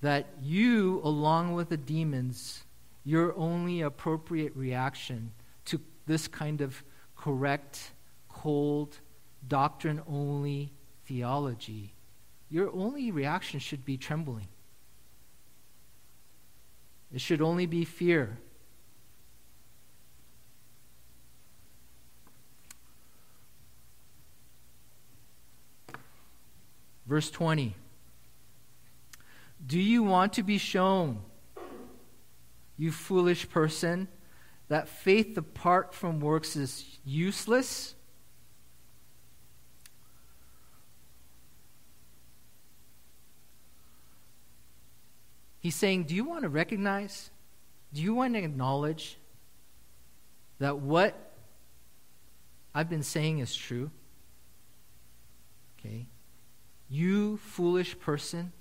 That 0.00 0.28
you, 0.40 1.00
along 1.04 1.52
with 1.54 1.68
the 1.68 1.76
demons, 1.76 2.64
your 3.04 3.36
only 3.36 3.82
appropriate 3.82 4.54
reaction 4.56 5.32
to 5.66 5.80
this 6.06 6.26
kind 6.26 6.60
of 6.60 6.82
correct, 7.16 7.92
cold, 8.28 8.98
doctrine 9.46 10.00
only 10.08 10.72
theology, 11.04 11.94
your 12.48 12.70
only 12.74 13.10
reaction 13.10 13.60
should 13.60 13.84
be 13.84 13.96
trembling. 13.96 14.48
It 17.12 17.20
should 17.20 17.42
only 17.42 17.66
be 17.66 17.84
fear. 17.84 18.38
Verse 27.06 27.30
20. 27.30 27.74
Do 29.70 29.78
you 29.78 30.02
want 30.02 30.32
to 30.32 30.42
be 30.42 30.58
shown, 30.58 31.20
you 32.76 32.90
foolish 32.90 33.48
person, 33.48 34.08
that 34.66 34.88
faith 34.88 35.38
apart 35.38 35.94
from 35.94 36.18
works 36.18 36.56
is 36.56 36.98
useless? 37.04 37.94
He's 45.60 45.76
saying, 45.76 46.02
Do 46.02 46.16
you 46.16 46.24
want 46.24 46.42
to 46.42 46.48
recognize? 46.48 47.30
Do 47.92 48.02
you 48.02 48.12
want 48.12 48.34
to 48.34 48.40
acknowledge 48.40 49.18
that 50.58 50.80
what 50.80 51.14
I've 52.74 52.90
been 52.90 53.04
saying 53.04 53.38
is 53.38 53.54
true? 53.54 53.92
Okay. 55.78 56.08
You 56.88 57.36
foolish 57.36 57.96
person. 58.00 58.52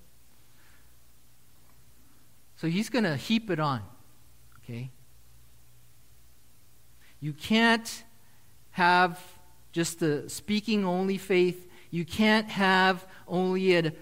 So 2.60 2.68
he's 2.68 2.90
going 2.90 3.04
to 3.04 3.16
heap 3.16 3.48
it 3.48 3.58
on. 3.58 3.80
Okay. 4.58 4.90
You 7.18 7.32
can't 7.32 8.04
have 8.72 9.18
just 9.72 10.00
the 10.00 10.28
speaking 10.28 10.84
only 10.84 11.16
faith. 11.16 11.66
You 11.90 12.04
can't 12.04 12.50
have 12.50 13.06
only 13.26 13.74
an 13.76 13.92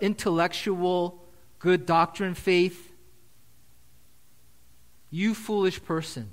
intellectual 0.00 1.22
good 1.58 1.84
doctrine, 1.84 2.32
faith. 2.32 2.90
You 5.10 5.34
foolish 5.34 5.84
person. 5.84 6.30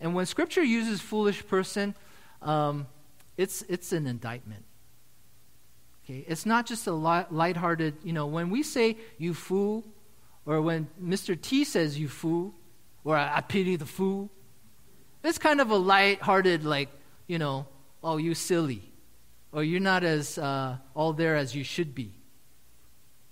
And 0.00 0.16
when 0.16 0.26
Scripture 0.26 0.64
uses 0.64 1.00
foolish 1.00 1.46
person, 1.46 1.94
um, 2.42 2.88
it's, 3.36 3.62
it's 3.68 3.92
an 3.92 4.08
indictment. 4.08 4.64
Okay? 6.04 6.24
It's 6.26 6.44
not 6.44 6.66
just 6.66 6.88
a 6.88 6.92
light, 6.92 7.32
lighthearted, 7.32 7.98
you 8.02 8.12
know, 8.12 8.26
when 8.26 8.50
we 8.50 8.64
say 8.64 8.96
you 9.16 9.32
fool, 9.32 9.84
or 10.48 10.62
when 10.62 10.88
Mr. 11.00 11.38
T 11.38 11.62
says 11.62 11.98
you 11.98 12.08
fool, 12.08 12.54
or 13.04 13.14
I, 13.14 13.36
I 13.36 13.40
pity 13.42 13.76
the 13.76 13.84
fool, 13.84 14.30
it's 15.22 15.36
kind 15.36 15.60
of 15.60 15.70
a 15.70 15.76
light-hearted, 15.76 16.64
like, 16.64 16.88
you 17.26 17.38
know, 17.38 17.66
oh, 18.02 18.16
you 18.16 18.34
silly, 18.34 18.90
or 19.52 19.62
you're 19.62 19.78
not 19.78 20.04
as 20.04 20.38
uh, 20.38 20.78
all 20.94 21.12
there 21.12 21.36
as 21.36 21.54
you 21.54 21.64
should 21.64 21.94
be. 21.94 22.14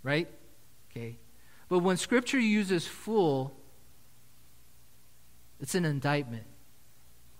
Right? 0.02 0.28
Okay? 0.90 1.16
But 1.70 1.78
when 1.78 1.96
Scripture 1.96 2.38
uses 2.38 2.86
fool, 2.86 3.56
it's 5.58 5.74
an 5.74 5.86
indictment. 5.86 6.44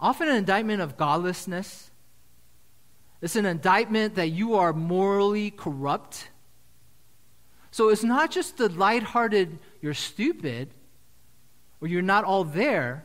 Often 0.00 0.28
an 0.28 0.36
indictment 0.36 0.80
of 0.80 0.96
godlessness. 0.96 1.90
It's 3.20 3.36
an 3.36 3.44
indictment 3.44 4.14
that 4.14 4.28
you 4.28 4.54
are 4.54 4.72
morally 4.72 5.50
corrupt. 5.50 6.30
So 7.70 7.88
it's 7.90 8.04
not 8.04 8.30
just 8.30 8.56
the 8.56 8.68
lighthearted, 8.68 9.58
you're 9.82 9.94
stupid, 9.94 10.70
or 11.80 11.88
you're 11.88 12.02
not 12.02 12.24
all 12.24 12.44
there, 12.44 13.04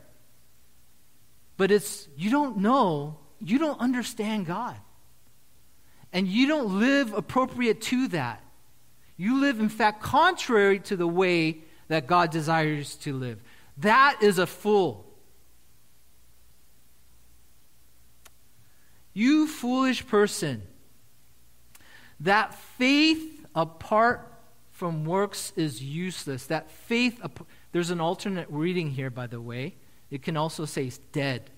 but 1.58 1.72
it's 1.72 2.08
you 2.16 2.32
don't 2.32 2.58
know, 2.58 3.18
you 3.40 3.60
don't 3.60 3.80
understand 3.80 4.46
God. 4.46 4.78
And 6.14 6.28
you 6.28 6.48
don't 6.48 6.80
live 6.80 7.14
appropriate 7.14 7.82
to 7.84 8.08
that. 8.10 8.44
You 9.18 9.40
live, 9.40 9.60
in 9.60 9.70
fact, 9.70 10.02
contrary 10.02 10.80
to 10.80 10.96
the 10.98 11.08
way 11.08 11.60
that 11.88 12.08
God 12.08 12.32
desires 12.32 12.96
to 12.98 13.14
live. 13.14 13.40
That 13.78 14.18
is 14.22 14.40
a 14.40 14.48
fool. 14.48 15.06
You 19.14 19.48
foolish 19.48 20.06
person. 20.08 20.64
That 22.22 22.56
faith 22.78 23.46
apart 23.54 24.31
from 24.82 25.06
works 25.06 25.54
is 25.56 25.84
useless. 25.84 26.48
That 26.48 26.72
faith, 26.72 27.22
there's 27.72 27.92
an 27.92 28.02
alternate 28.02 28.48
reading 28.50 28.90
here, 28.90 29.12
by 29.12 29.28
the 29.28 29.40
way. 29.40 29.76
It 30.10 30.24
can 30.24 30.36
also 30.36 30.66
say 30.66 30.86
it's 30.86 30.98
dead. 31.12 31.52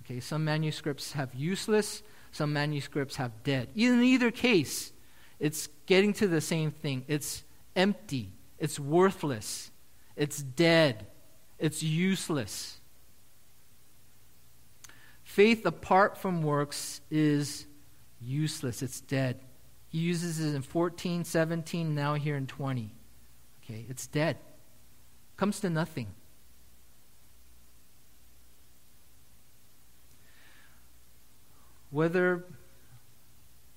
Okay, 0.00 0.20
some 0.20 0.44
manuscripts 0.44 1.12
have 1.12 1.34
useless, 1.34 2.02
some 2.32 2.52
manuscripts 2.52 3.16
have 3.16 3.42
dead. 3.44 3.70
In 3.74 4.02
either 4.02 4.30
case, 4.30 4.92
it's 5.40 5.70
getting 5.86 6.12
to 6.20 6.28
the 6.28 6.42
same 6.42 6.70
thing. 6.70 7.02
It's 7.08 7.44
empty, 7.74 8.30
it's 8.58 8.78
worthless, 8.78 9.70
it's 10.16 10.42
dead, 10.42 11.06
it's 11.58 11.82
useless. 11.82 12.78
Faith 15.24 15.64
apart 15.64 16.18
from 16.18 16.42
works 16.42 17.00
is 17.10 17.64
useless, 18.20 18.82
it's 18.82 19.00
dead. 19.00 19.40
He 19.96 20.02
uses 20.02 20.38
it 20.40 20.54
in 20.54 20.60
14, 20.60 21.24
17, 21.24 21.94
now 21.94 22.12
here 22.12 22.36
in 22.36 22.46
20. 22.46 22.92
Okay, 23.64 23.86
it's 23.88 24.06
dead. 24.06 24.36
Comes 25.38 25.58
to 25.60 25.70
nothing. 25.70 26.08
Whether 31.88 32.44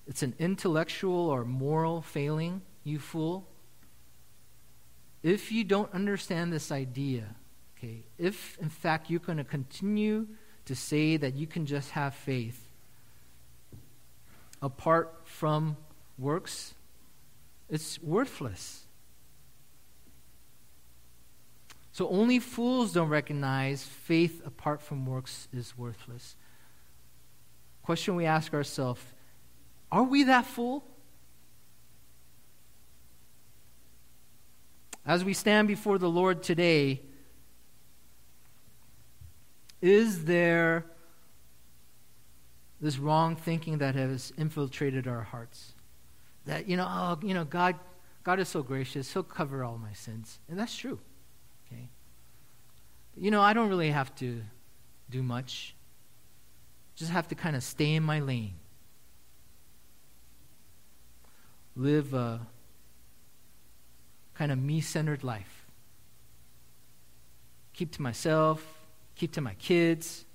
it's 0.07 0.21
an 0.21 0.35
intellectual 0.39 1.29
or 1.29 1.45
moral 1.45 2.01
failing, 2.01 2.63
you 2.83 2.99
fool, 2.99 3.47
if 5.23 5.53
you 5.53 5.63
don't 5.63 5.93
understand 5.93 6.51
this 6.51 6.69
idea, 6.69 7.33
okay, 7.77 8.03
if 8.17 8.57
in 8.57 8.67
fact 8.67 9.09
you're 9.09 9.21
going 9.21 9.37
to 9.37 9.45
continue 9.45 10.27
to 10.65 10.75
say 10.75 11.15
that 11.15 11.35
you 11.35 11.47
can 11.47 11.65
just 11.65 11.91
have 11.91 12.13
faith 12.13 12.67
apart 14.61 15.21
from 15.23 15.77
works, 16.19 16.73
it's 17.69 18.01
worthless. 18.01 18.85
So 21.91 22.07
only 22.09 22.39
fools 22.39 22.93
don't 22.93 23.09
recognize 23.09 23.83
faith 23.83 24.41
apart 24.45 24.81
from 24.81 25.05
works 25.05 25.47
is 25.51 25.77
worthless. 25.77 26.35
Question 27.83 28.15
we 28.15 28.25
ask 28.25 28.53
ourselves 28.53 29.01
are 29.91 30.03
we 30.03 30.23
that 30.23 30.45
fool? 30.45 30.83
As 35.05 35.25
we 35.25 35.33
stand 35.33 35.67
before 35.67 35.97
the 35.97 36.09
Lord 36.09 36.43
today, 36.43 37.01
is 39.81 40.25
there 40.25 40.85
this 42.79 42.99
wrong 42.99 43.35
thinking 43.35 43.79
that 43.79 43.95
has 43.95 44.31
infiltrated 44.37 45.07
our 45.07 45.23
hearts? 45.23 45.73
That, 46.45 46.67
you 46.67 46.77
know, 46.77 46.87
oh, 46.87 47.19
you 47.25 47.33
know, 47.33 47.45
God, 47.45 47.75
God 48.23 48.39
is 48.39 48.47
so 48.47 48.63
gracious, 48.63 49.13
He'll 49.13 49.23
cover 49.23 49.63
all 49.63 49.77
my 49.77 49.93
sins. 49.93 50.39
And 50.49 50.57
that's 50.57 50.75
true. 50.75 50.99
Okay? 51.67 51.89
You 53.15 53.31
know, 53.31 53.41
I 53.41 53.53
don't 53.53 53.69
really 53.69 53.91
have 53.91 54.13
to 54.15 54.41
do 55.09 55.23
much. 55.23 55.75
Just 56.95 57.11
have 57.11 57.27
to 57.29 57.35
kind 57.35 57.55
of 57.55 57.63
stay 57.63 57.93
in 57.95 58.03
my 58.03 58.19
lane. 58.19 58.55
Live 61.75 62.13
a 62.13 62.45
kind 64.33 64.51
of 64.51 64.57
me 64.57 64.81
centered 64.81 65.23
life. 65.23 65.65
Keep 67.73 67.93
to 67.93 68.01
myself, 68.01 68.65
keep 69.15 69.31
to 69.33 69.41
my 69.41 69.53
kids. 69.55 70.25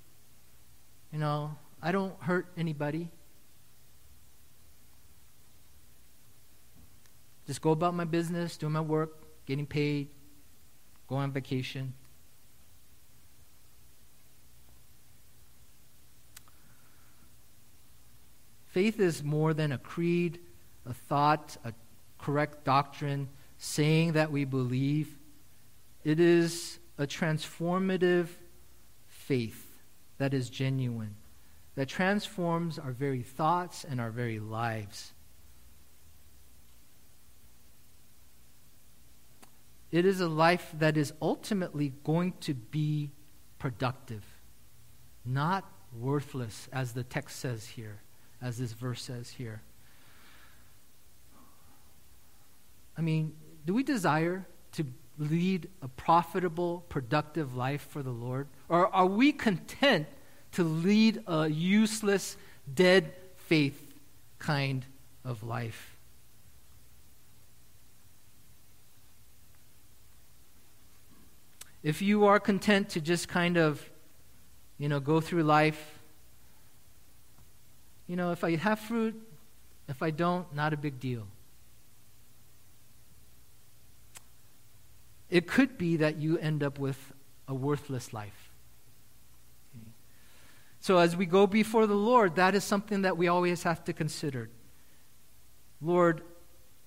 You 1.11 1.19
know, 1.19 1.55
I 1.81 1.91
don't 1.91 2.13
hurt 2.21 2.47
anybody. 2.57 3.09
Just 7.47 7.61
go 7.61 7.71
about 7.71 7.93
my 7.93 8.05
business, 8.05 8.57
doing 8.57 8.73
my 8.73 8.81
work, 8.81 9.23
getting 9.45 9.65
paid, 9.65 10.09
go 11.07 11.15
on 11.15 11.31
vacation. 11.31 11.93
Faith 18.67 18.99
is 18.99 19.23
more 19.23 19.53
than 19.53 19.71
a 19.71 19.77
creed, 19.77 20.39
a 20.85 20.93
thought, 20.93 21.55
a 21.63 21.73
correct 22.17 22.65
doctrine, 22.65 23.29
saying 23.57 24.13
that 24.13 24.31
we 24.31 24.43
believe. 24.43 25.15
It 26.03 26.19
is 26.19 26.79
a 26.97 27.07
transformative 27.07 28.27
faith 29.07 29.65
that 30.17 30.33
is 30.33 30.49
genuine, 30.49 31.15
that 31.75 31.87
transforms 31.87 32.77
our 32.77 32.91
very 32.91 33.21
thoughts 33.21 33.85
and 33.85 34.01
our 34.01 34.11
very 34.11 34.39
lives. 34.39 35.13
It 39.95 40.05
is 40.05 40.19
a 40.19 40.27
life 40.27 40.73
that 40.79 40.97
is 40.97 41.13
ultimately 41.21 41.93
going 42.03 42.33
to 42.41 42.53
be 42.53 43.11
productive, 43.59 44.25
not 45.23 45.63
worthless, 45.97 46.67
as 46.73 46.91
the 46.91 47.03
text 47.03 47.39
says 47.39 47.65
here, 47.65 48.01
as 48.41 48.57
this 48.57 48.73
verse 48.73 49.01
says 49.01 49.29
here. 49.29 49.61
I 52.97 53.01
mean, 53.03 53.37
do 53.65 53.73
we 53.73 53.83
desire 53.83 54.45
to 54.73 54.85
lead 55.17 55.69
a 55.81 55.87
profitable, 55.87 56.83
productive 56.89 57.55
life 57.55 57.87
for 57.89 58.03
the 58.03 58.11
Lord? 58.11 58.49
Or 58.67 58.93
are 58.93 59.05
we 59.05 59.31
content 59.31 60.07
to 60.51 60.65
lead 60.65 61.23
a 61.25 61.47
useless, 61.47 62.35
dead 62.73 63.13
faith 63.37 63.93
kind 64.39 64.85
of 65.23 65.41
life? 65.41 65.94
If 71.85 72.01
you 72.01 72.25
are 72.25 72.39
content 72.39 72.89
to 72.89 72.99
just 72.99 73.27
kind 73.27 73.57
of, 73.57 73.79
you 74.79 74.89
know, 74.89 74.99
go 74.99 75.21
through 75.21 75.43
life, 75.43 75.99
you 78.07 78.15
know, 78.15 78.31
if 78.31 78.43
I 78.43 78.55
have 78.55 78.79
fruit, 78.79 79.13
if 79.87 80.01
I 80.01 80.09
don't, 80.09 80.51
not 80.55 80.73
a 80.73 80.77
big 80.77 80.99
deal. 80.99 81.27
It 85.29 85.45
could 85.45 85.77
be 85.77 85.97
that 85.97 86.15
you 86.17 86.39
end 86.39 86.63
up 86.63 86.79
with 86.79 86.97
a 87.47 87.53
worthless 87.53 88.13
life. 88.13 88.49
So, 90.79 90.97
as 90.97 91.15
we 91.15 91.27
go 91.27 91.45
before 91.45 91.85
the 91.85 91.93
Lord, 91.93 92.37
that 92.37 92.55
is 92.55 92.63
something 92.63 93.03
that 93.03 93.15
we 93.15 93.27
always 93.27 93.61
have 93.61 93.83
to 93.83 93.93
consider. 93.93 94.49
Lord, 95.79 96.23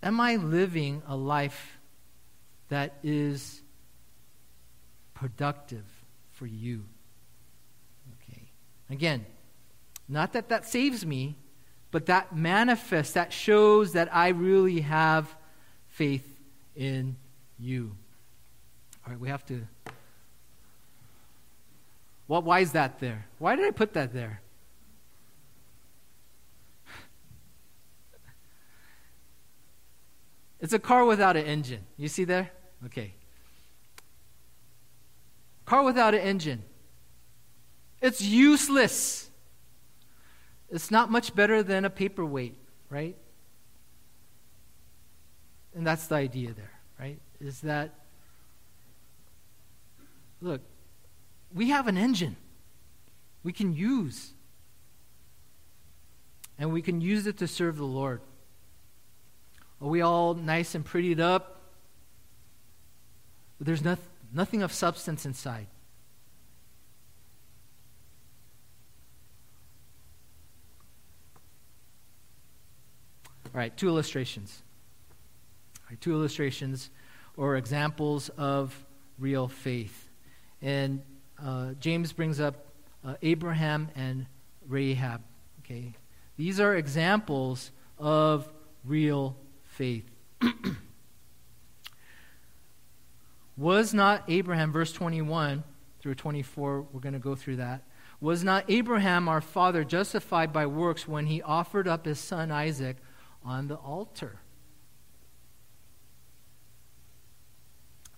am 0.02 0.20
I 0.20 0.34
living 0.34 1.02
a 1.06 1.14
life 1.14 1.78
that 2.68 2.96
is 3.04 3.62
productive 5.18 5.84
for 6.32 6.46
you. 6.46 6.84
Okay. 8.22 8.42
Again, 8.88 9.26
not 10.08 10.32
that 10.34 10.48
that 10.48 10.64
saves 10.64 11.04
me, 11.04 11.36
but 11.90 12.06
that 12.06 12.36
manifests, 12.36 13.14
that 13.14 13.32
shows 13.32 13.94
that 13.94 14.14
I 14.14 14.28
really 14.28 14.80
have 14.80 15.34
faith 15.88 16.38
in 16.76 17.16
you. 17.58 17.96
All 19.04 19.12
right, 19.12 19.20
we 19.20 19.28
have 19.28 19.44
to. 19.46 19.66
Well, 22.28 22.42
why 22.42 22.60
is 22.60 22.72
that 22.72 23.00
there? 23.00 23.26
Why 23.38 23.56
did 23.56 23.66
I 23.66 23.70
put 23.70 23.94
that 23.94 24.12
there? 24.12 24.40
It's 30.60 30.72
a 30.72 30.78
car 30.78 31.04
without 31.04 31.36
an 31.36 31.44
engine. 31.44 31.86
You 31.96 32.08
see 32.08 32.24
there? 32.24 32.50
Okay. 32.86 33.14
Car 35.68 35.82
without 35.82 36.14
an 36.14 36.20
engine. 36.20 36.62
It's 38.00 38.22
useless. 38.22 39.28
It's 40.70 40.90
not 40.90 41.10
much 41.10 41.34
better 41.34 41.62
than 41.62 41.84
a 41.84 41.90
paperweight, 41.90 42.56
right? 42.88 43.14
And 45.74 45.86
that's 45.86 46.06
the 46.06 46.14
idea 46.14 46.54
there, 46.54 46.72
right? 46.98 47.18
Is 47.38 47.60
that, 47.60 47.92
look, 50.40 50.62
we 51.54 51.68
have 51.68 51.86
an 51.86 51.98
engine 51.98 52.36
we 53.42 53.52
can 53.52 53.74
use. 53.74 54.32
And 56.58 56.72
we 56.72 56.80
can 56.80 57.02
use 57.02 57.26
it 57.26 57.36
to 57.38 57.46
serve 57.46 57.76
the 57.76 57.84
Lord. 57.84 58.22
Are 59.82 59.88
we 59.88 60.00
all 60.00 60.32
nice 60.32 60.74
and 60.74 60.82
prettied 60.82 61.20
up? 61.20 61.60
There's 63.60 63.84
nothing 63.84 64.06
nothing 64.32 64.62
of 64.62 64.72
substance 64.72 65.26
inside. 65.26 65.66
All 73.46 73.58
right, 73.58 73.76
two 73.76 73.88
illustrations. 73.88 74.62
All 75.80 75.86
right, 75.90 76.00
two 76.00 76.12
illustrations 76.12 76.90
or 77.36 77.56
examples 77.56 78.28
of 78.30 78.84
real 79.18 79.48
faith. 79.48 80.10
And 80.60 81.02
uh, 81.42 81.72
James 81.80 82.12
brings 82.12 82.40
up 82.40 82.66
uh, 83.04 83.14
Abraham 83.22 83.88
and 83.94 84.26
Rahab. 84.66 85.22
Okay, 85.60 85.94
these 86.36 86.60
are 86.60 86.76
examples 86.76 87.70
of 87.98 88.48
real 88.84 89.36
faith. 89.64 90.04
Was 93.58 93.92
not 93.92 94.22
Abraham, 94.28 94.70
verse 94.70 94.92
21 94.92 95.64
through 95.98 96.14
24, 96.14 96.82
we're 96.92 97.00
going 97.00 97.14
to 97.14 97.18
go 97.18 97.34
through 97.34 97.56
that. 97.56 97.82
Was 98.20 98.44
not 98.44 98.64
Abraham, 98.68 99.28
our 99.28 99.40
father, 99.40 99.82
justified 99.82 100.52
by 100.52 100.66
works 100.66 101.08
when 101.08 101.26
he 101.26 101.42
offered 101.42 101.88
up 101.88 102.06
his 102.06 102.20
son 102.20 102.52
Isaac 102.52 102.96
on 103.44 103.66
the 103.66 103.74
altar. 103.74 104.38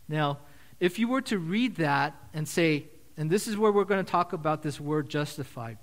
Now, 0.09 0.41
if 0.78 0.99
you 0.99 1.09
were 1.09 1.22
to 1.22 1.38
read 1.38 1.76
that 1.76 2.14
and 2.34 2.47
say, 2.47 2.88
and 3.16 3.30
this 3.30 3.49
is 3.49 3.57
where 3.57 3.72
we're 3.72 3.84
going 3.84 4.05
to 4.05 4.11
talk 4.11 4.34
about 4.34 4.62
this 4.62 4.78
word 4.78 5.09
justified. 5.09 5.78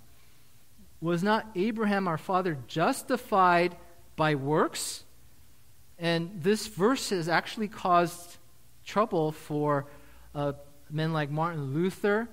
Was 1.01 1.24
not 1.24 1.47
Abraham 1.55 2.08
our 2.08 2.18
father 2.20 2.60
justified 2.68 3.76
by 4.16 4.36
works? 4.36 5.03
And 5.97 6.43
this 6.43 6.68
verse 6.68 7.10
has 7.10 7.28
actually 7.28 7.70
caused 7.70 8.37
trouble 8.88 9.32
for 9.32 9.86
uh, 10.34 10.54
men 10.90 11.14
like 11.14 11.30
Martin 11.30 11.74
Luther. 11.74 12.28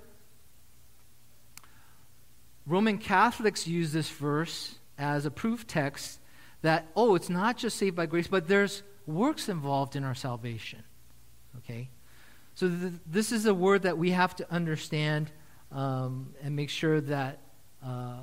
Roman 2.67 2.97
Catholics 2.97 3.67
use 3.67 3.93
this 3.93 4.09
verse 4.09 4.77
as 4.97 5.27
a 5.27 5.31
proof 5.31 5.67
text 5.67 6.21
that, 6.63 6.87
oh, 6.97 7.15
it's 7.15 7.29
not 7.29 7.59
just 7.59 7.77
saved 7.77 7.97
by 7.97 8.07
grace, 8.07 8.29
but 8.29 8.49
there's 8.49 8.83
works 9.07 9.51
involved 9.51 9.97
in 9.97 10.05
our 10.05 10.15
salvation. 10.15 10.83
Okay? 11.59 11.91
So, 12.55 12.69
th- 12.69 12.93
this 13.05 13.33
is 13.33 13.45
a 13.45 13.53
word 13.53 13.83
that 13.83 13.99
we 13.99 14.13
have 14.13 14.35
to 14.37 14.51
understand 14.51 15.31
um, 15.73 16.35
and 16.43 16.57
make 16.57 16.71
sure 16.71 17.01
that 17.03 17.41
uh, 17.85 18.21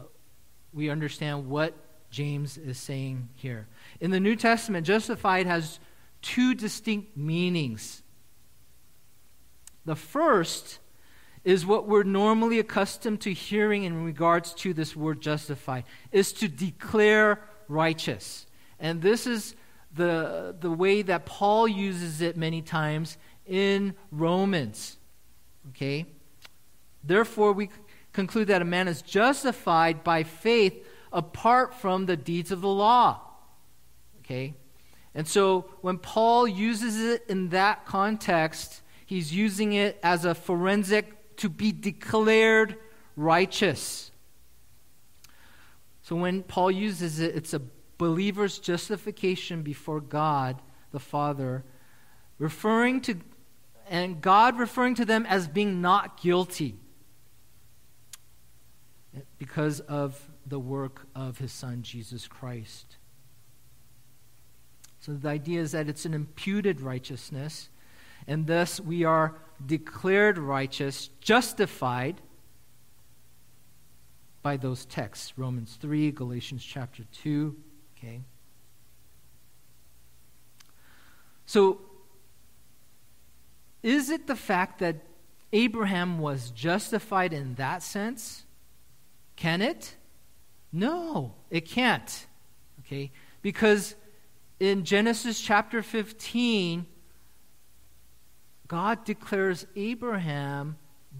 we 0.74 0.90
understand 0.90 1.50
what 1.50 1.76
James 2.10 2.58
is 2.58 2.78
saying 2.78 3.30
here. 3.36 3.68
In 4.00 4.10
the 4.10 4.20
New 4.20 4.36
Testament, 4.36 4.88
justified 4.88 5.46
has 5.46 5.80
two 6.22 6.56
distinct 6.56 7.16
meanings. 7.16 8.02
The 9.86 9.96
first 9.96 10.80
is 11.44 11.66
what 11.66 11.88
we're 11.88 12.04
normally 12.04 12.60
accustomed 12.60 13.22
to 13.22 13.34
hearing 13.34 13.84
in 13.84 14.04
regards 14.04 14.54
to 14.54 14.74
this 14.74 14.96
word 14.96 15.22
justified 15.22 15.84
is 16.12 16.34
to 16.34 16.48
declare 16.48 17.42
righteous. 17.68 18.46
And 18.80 19.02
this 19.02 19.26
is 19.26 19.56
the, 19.94 20.56
the 20.60 20.72
way 20.72 21.02
that 21.02 21.26
Paul 21.26 21.68
uses 21.68 22.22
it 22.22 22.38
many 22.38 22.62
times 22.62 23.18
in 23.46 23.96
Romans. 24.12 24.98
Okay? 25.70 26.06
Therefore, 27.04 27.54
we 27.54 27.70
conclude 28.14 28.48
that 28.48 28.62
a 28.62 28.66
man 28.66 28.88
is 28.88 29.02
justified 29.02 30.04
by 30.04 30.24
faith 30.24 30.86
apart 31.12 31.74
from 31.74 32.06
the 32.06 32.16
deeds 32.16 32.52
of 32.52 32.62
the 32.62 32.70
law. 32.70 33.20
Okay? 34.20 34.54
And 35.14 35.28
so 35.28 35.66
when 35.82 35.98
Paul 35.98 36.48
uses 36.48 37.02
it 37.02 37.26
in 37.28 37.50
that 37.50 37.86
context, 37.86 38.81
he's 39.12 39.34
using 39.34 39.74
it 39.74 39.99
as 40.01 40.24
a 40.24 40.34
forensic 40.34 41.36
to 41.36 41.49
be 41.49 41.74
declared 41.74 42.78
righteous. 43.18 44.09
So 46.01 46.16
when 46.16 46.43
Paul 46.43 46.72
uses 46.72 47.20
it, 47.20 47.36
it's 47.36 47.53
a 47.53 47.62
believer's 47.97 48.57
justification 48.57 49.64
before 49.64 49.99
God 49.99 50.62
the 50.93 50.99
Father, 50.99 51.66
referring 52.39 53.01
to 53.01 53.16
and 53.89 54.22
God 54.22 54.57
referring 54.57 54.95
to 54.95 55.03
them 55.03 55.26
as 55.26 55.45
being 55.45 55.82
not 55.82 56.22
guilty 56.22 56.78
because 59.38 59.82
of 59.82 60.30
the 60.45 60.57
work 60.57 61.05
of 61.14 61.38
his 61.38 61.51
son 61.51 61.82
Jesus 61.82 62.30
Christ. 62.30 62.95
So 65.01 65.12
the 65.12 65.28
idea 65.28 65.59
is 65.59 65.74
that 65.74 65.89
it's 65.89 66.05
an 66.05 66.14
imputed 66.14 66.80
righteousness, 66.80 67.68
and 68.28 68.48
thus 68.48 68.80
we 68.80 69.04
are 69.04 69.36
declared 69.66 70.38
righteous, 70.38 71.10
justified 71.20 72.22
by 74.42 74.58
those 74.58 74.86
texts 74.86 75.34
Romans 75.38 75.78
3, 75.80 76.12
Galatians 76.12 76.64
chapter 76.64 77.04
2. 77.12 77.56
Okay. 77.98 78.22
So 81.46 81.82
is 83.84 84.10
it 84.10 84.28
the 84.28 84.36
fact 84.36 84.80
that 84.80 84.98
Abraham 85.54 86.20
was 86.20 86.52
justified 86.52 87.34
in 87.34 87.56
that 87.56 87.84
sense? 87.84 88.46
Can 89.36 89.62
it? 89.62 89.96
No, 90.72 91.34
it 91.50 91.68
can't. 91.68 92.28
Okay? 92.80 93.12
Because 93.42 93.96
in 94.60 94.86
Genesis 94.86 95.42
chapter 95.42 95.82
15, 95.82 96.86
God 98.72 99.04
declares 99.04 99.68
Abraham 99.76 100.78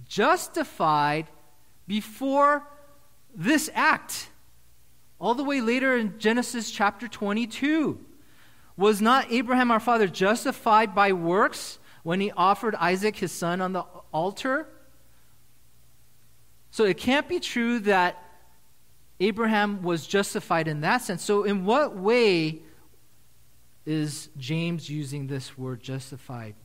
justified 0.08 1.28
before 1.86 2.66
this 3.36 3.70
act. 3.74 4.30
All 5.20 5.36
the 5.36 5.43
way 5.43 5.60
later 5.60 5.97
in 5.97 6.18
Genesis 6.18 6.72
chapter 6.72 7.10
22. 7.10 7.99
Was 8.78 9.02
not 9.02 9.30
Abraham 9.34 9.70
our 9.70 9.82
father 9.82 10.08
justified 10.08 10.95
by 10.95 11.12
works 11.12 11.78
when 12.04 12.22
he 12.22 12.32
offered 12.32 12.74
Isaac 12.76 13.18
his 13.18 13.34
son 13.34 13.60
on 13.60 13.74
the 13.74 13.84
altar. 14.14 14.70
So 16.72 16.86
it 16.86 16.95
can't 16.95 17.28
be 17.28 17.41
true 17.41 17.80
that 17.80 18.18
Abraham 19.20 19.82
was 19.82 20.08
justified 20.08 20.70
in 20.70 20.80
that 20.82 20.99
sense. 20.99 21.22
So, 21.22 21.43
in 21.43 21.66
what 21.66 21.97
way 21.97 22.62
is 23.86 24.30
James 24.38 24.89
using 24.89 25.28
this 25.28 25.58
word 25.58 25.84
justified? 25.84 26.56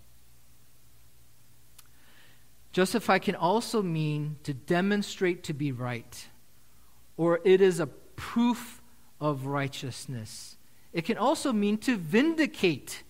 Justified 2.77 3.23
can 3.23 3.35
also 3.35 3.81
mean 3.81 4.37
to 4.43 4.53
demonstrate 4.53 5.45
to 5.45 5.55
be 5.55 5.73
right, 5.73 6.29
or 7.17 7.41
it 7.43 7.63
is 7.63 7.81
a 7.81 7.87
proof 7.87 8.83
of 9.19 9.47
righteousness. 9.47 10.59
It 10.93 11.07
can 11.07 11.17
also 11.17 11.55
mean 11.55 11.79
to 11.79 11.97
vindicate 11.97 13.03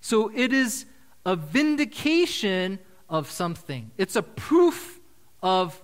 so 0.00 0.30
it 0.34 0.52
is 0.52 0.86
a 1.26 1.36
vindication 1.36 2.78
of 3.08 3.30
something, 3.30 3.90
it's 3.96 4.16
a 4.16 4.22
proof 4.22 5.00
of 5.42 5.80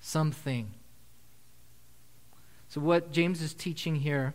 something. 0.00 0.74
So, 2.68 2.80
what 2.80 3.10
James 3.10 3.42
is 3.42 3.54
teaching 3.54 3.96
here 3.96 4.34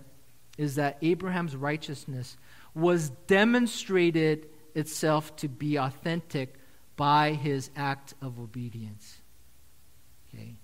is 0.57 0.75
that 0.75 0.97
Abraham's 1.01 1.55
righteousness 1.55 2.37
was 2.73 3.09
demonstrated 3.27 4.47
itself 4.73 5.35
to 5.37 5.47
be 5.47 5.77
authentic 5.77 6.55
by 6.95 7.31
his 7.33 7.69
act 7.75 8.13
of 8.21 8.39
obedience. 8.39 9.17
Okay? 10.33 10.55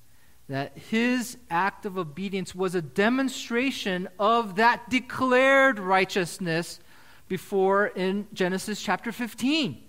That 0.48 0.78
his 0.78 1.38
act 1.50 1.86
of 1.86 1.98
obedience 1.98 2.54
was 2.54 2.76
a 2.76 2.82
demonstration 2.82 4.08
of 4.20 4.56
that 4.56 4.90
declared 4.90 5.80
righteousness 5.80 6.80
before 7.28 7.88
in 7.88 8.28
Genesis 8.34 8.82
chapter 8.82 9.12
15. 9.12 9.82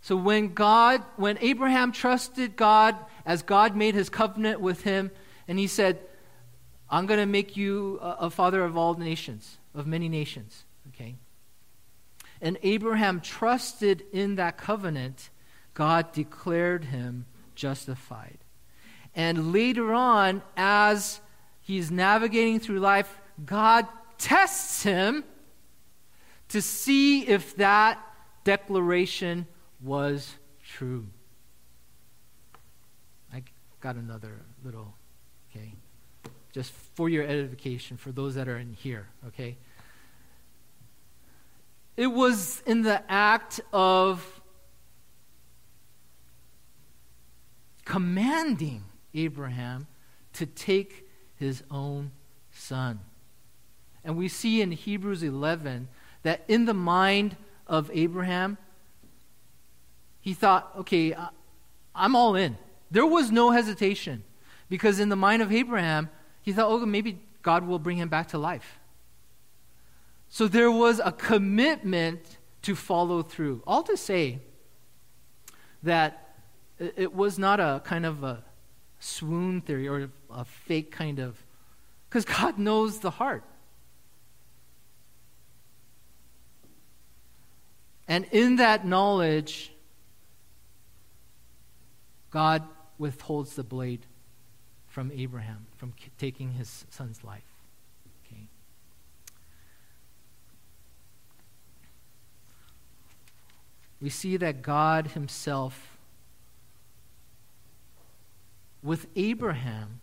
So 0.00 0.14
when 0.14 0.54
God, 0.54 1.02
when 1.16 1.36
Abraham 1.40 1.90
trusted 1.90 2.54
God 2.54 2.96
as 3.24 3.42
God 3.42 3.74
made 3.74 3.96
his 3.96 4.08
covenant 4.08 4.60
with 4.60 4.82
him, 4.82 5.10
and 5.48 5.58
he 5.58 5.66
said, 5.66 5.98
I'm 6.88 7.06
going 7.06 7.18
to 7.18 7.26
make 7.26 7.56
you 7.56 7.98
a, 8.00 8.16
a 8.20 8.30
father 8.30 8.62
of 8.62 8.76
all 8.76 8.94
nations, 8.94 9.58
of 9.74 9.88
many 9.88 10.08
nations. 10.08 10.64
And 12.40 12.58
Abraham 12.62 13.20
trusted 13.20 14.04
in 14.12 14.36
that 14.36 14.58
covenant, 14.58 15.30
God 15.74 16.12
declared 16.12 16.86
him 16.86 17.26
justified. 17.54 18.38
And 19.14 19.52
later 19.52 19.94
on, 19.94 20.42
as 20.56 21.20
he's 21.60 21.90
navigating 21.90 22.60
through 22.60 22.80
life, 22.80 23.20
God 23.44 23.86
tests 24.18 24.82
him 24.82 25.24
to 26.48 26.62
see 26.62 27.26
if 27.26 27.56
that 27.56 27.98
declaration 28.44 29.46
was 29.82 30.34
true. 30.62 31.06
I 33.32 33.42
got 33.80 33.96
another 33.96 34.42
little, 34.64 34.94
okay? 35.50 35.74
Just 36.52 36.72
for 36.94 37.08
your 37.08 37.24
edification, 37.24 37.96
for 37.96 38.12
those 38.12 38.34
that 38.36 38.48
are 38.48 38.58
in 38.58 38.74
here, 38.74 39.08
okay? 39.28 39.56
It 41.96 42.08
was 42.08 42.62
in 42.66 42.82
the 42.82 43.02
act 43.10 43.60
of 43.72 44.40
commanding 47.84 48.84
Abraham 49.14 49.86
to 50.34 50.44
take 50.44 51.08
his 51.36 51.62
own 51.70 52.10
son. 52.52 53.00
And 54.04 54.16
we 54.16 54.28
see 54.28 54.60
in 54.60 54.72
Hebrews 54.72 55.22
11 55.22 55.88
that 56.22 56.44
in 56.48 56.66
the 56.66 56.74
mind 56.74 57.36
of 57.66 57.90
Abraham, 57.92 58.58
he 60.20 60.34
thought, 60.34 60.70
okay, 60.76 61.14
I'm 61.94 62.14
all 62.14 62.34
in. 62.34 62.58
There 62.90 63.06
was 63.06 63.30
no 63.30 63.50
hesitation 63.52 64.24
because 64.68 65.00
in 65.00 65.08
the 65.08 65.16
mind 65.16 65.40
of 65.40 65.52
Abraham, 65.52 66.10
he 66.42 66.52
thought, 66.52 66.70
oh, 66.70 66.84
maybe 66.84 67.20
God 67.42 67.66
will 67.66 67.78
bring 67.78 67.96
him 67.96 68.08
back 68.08 68.28
to 68.28 68.38
life. 68.38 68.78
So 70.36 70.46
there 70.46 70.70
was 70.70 71.00
a 71.02 71.12
commitment 71.12 72.36
to 72.60 72.74
follow 72.74 73.22
through. 73.22 73.62
All 73.66 73.82
to 73.84 73.96
say 73.96 74.40
that 75.82 76.36
it 76.78 77.14
was 77.14 77.38
not 77.38 77.58
a 77.58 77.80
kind 77.82 78.04
of 78.04 78.22
a 78.22 78.44
swoon 79.00 79.62
theory 79.62 79.88
or 79.88 80.10
a 80.30 80.44
fake 80.44 80.90
kind 80.90 81.20
of 81.20 81.42
Because 82.10 82.26
God 82.26 82.58
knows 82.68 82.98
the 82.98 83.12
heart. 83.12 83.44
And 88.06 88.26
in 88.30 88.56
that 88.56 88.86
knowledge, 88.86 89.72
God 92.30 92.62
withholds 92.98 93.56
the 93.56 93.64
blade 93.64 94.04
from 94.86 95.10
Abraham, 95.14 95.64
from 95.78 95.94
taking 96.18 96.52
his 96.52 96.84
son's 96.90 97.24
life. 97.24 97.54
Okay. 98.26 98.48
We 104.00 104.10
see 104.10 104.36
that 104.36 104.62
God 104.62 105.08
himself, 105.08 105.96
with 108.82 109.06
Abraham, 109.16 110.00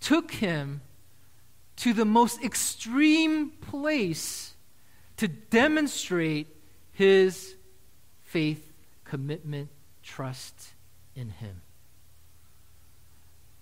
took 0.00 0.32
him 0.32 0.80
to 1.76 1.92
the 1.92 2.04
most 2.04 2.42
extreme 2.42 3.50
place 3.50 4.54
to 5.16 5.28
demonstrate 5.28 6.48
his 6.92 7.54
faith, 8.24 8.72
commitment, 9.04 9.68
trust 10.02 10.72
in 11.14 11.30
him. 11.30 11.60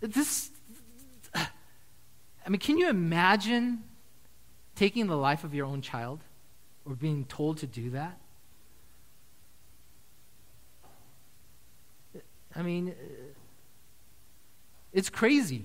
This, 0.01 0.51
I 1.35 2.49
mean, 2.49 2.61
can 2.61 2.79
you 2.79 2.89
imagine 2.89 3.85
taking 4.75 5.07
the 5.07 5.17
life 5.17 5.45
of 5.45 5.55
your 5.55 5.67
own 5.67 5.81
child 5.81 6.21
or 6.85 6.95
being 6.95 7.25
told 7.25 7.59
to 7.59 7.67
do 7.67 7.91
that? 7.91 8.19
I 12.57 12.63
mean, 12.63 12.95
it's 14.93 15.11
crazy. 15.11 15.65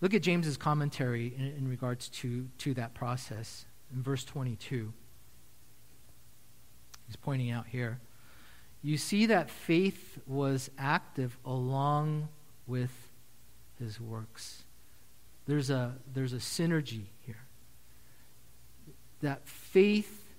Look 0.00 0.14
at 0.14 0.22
James's 0.22 0.56
commentary 0.56 1.34
in, 1.36 1.44
in 1.58 1.68
regards 1.68 2.08
to, 2.08 2.48
to 2.58 2.72
that 2.74 2.94
process 2.94 3.66
in 3.94 4.02
verse 4.02 4.24
22. 4.24 4.92
He's 7.06 7.16
pointing 7.16 7.50
out 7.50 7.66
here. 7.66 8.00
You 8.82 8.96
see 8.96 9.26
that 9.26 9.50
faith 9.50 10.18
was 10.26 10.70
active 10.78 11.36
along 11.44 12.28
with 12.66 12.92
his 13.78 14.00
works. 14.00 14.64
There's 15.46 15.70
a, 15.70 15.94
there's 16.12 16.32
a 16.32 16.36
synergy 16.36 17.06
here. 17.20 17.44
That 19.20 19.46
faith 19.46 20.34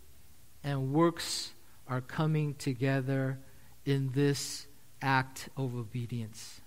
and 0.64 0.94
works 0.94 1.52
are 1.88 2.02
coming 2.02 2.56
together 2.56 3.40
in 3.86 4.12
this 4.14 4.68
act 5.02 5.50
of 5.58 5.76
obedience 5.76 6.62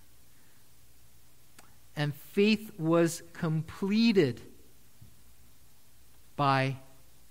and 1.97 2.15
faith 2.15 2.73
was 2.79 3.23
completed 3.33 4.41
by 6.37 6.79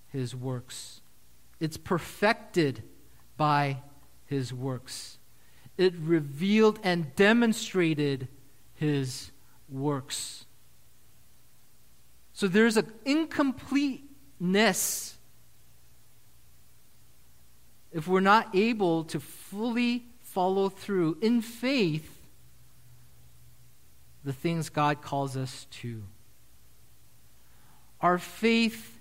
his 0.07 0.35
works. 0.35 1.01
It's 1.59 1.77
perfected 1.77 2.83
by 3.35 3.77
his 4.25 4.53
works. 4.53 5.17
It 5.77 5.93
revealed 5.95 6.79
and 6.83 7.13
demonstrated 7.15 8.27
his 8.73 9.31
works. 9.67 10.45
So 12.33 12.47
there's 12.47 12.77
an 12.77 12.91
incompleteness 13.05 15.17
if 17.91 18.07
we're 18.07 18.21
not 18.21 18.55
able 18.55 19.03
to 19.05 19.19
fully 19.19 20.05
follow 20.23 20.67
through 20.67 21.19
in 21.21 21.41
faith 21.41 22.09
the 24.23 24.33
things 24.33 24.69
God 24.69 25.01
calls 25.01 25.37
us 25.37 25.67
to. 25.69 26.01
Our 28.01 28.17
faith 28.17 28.99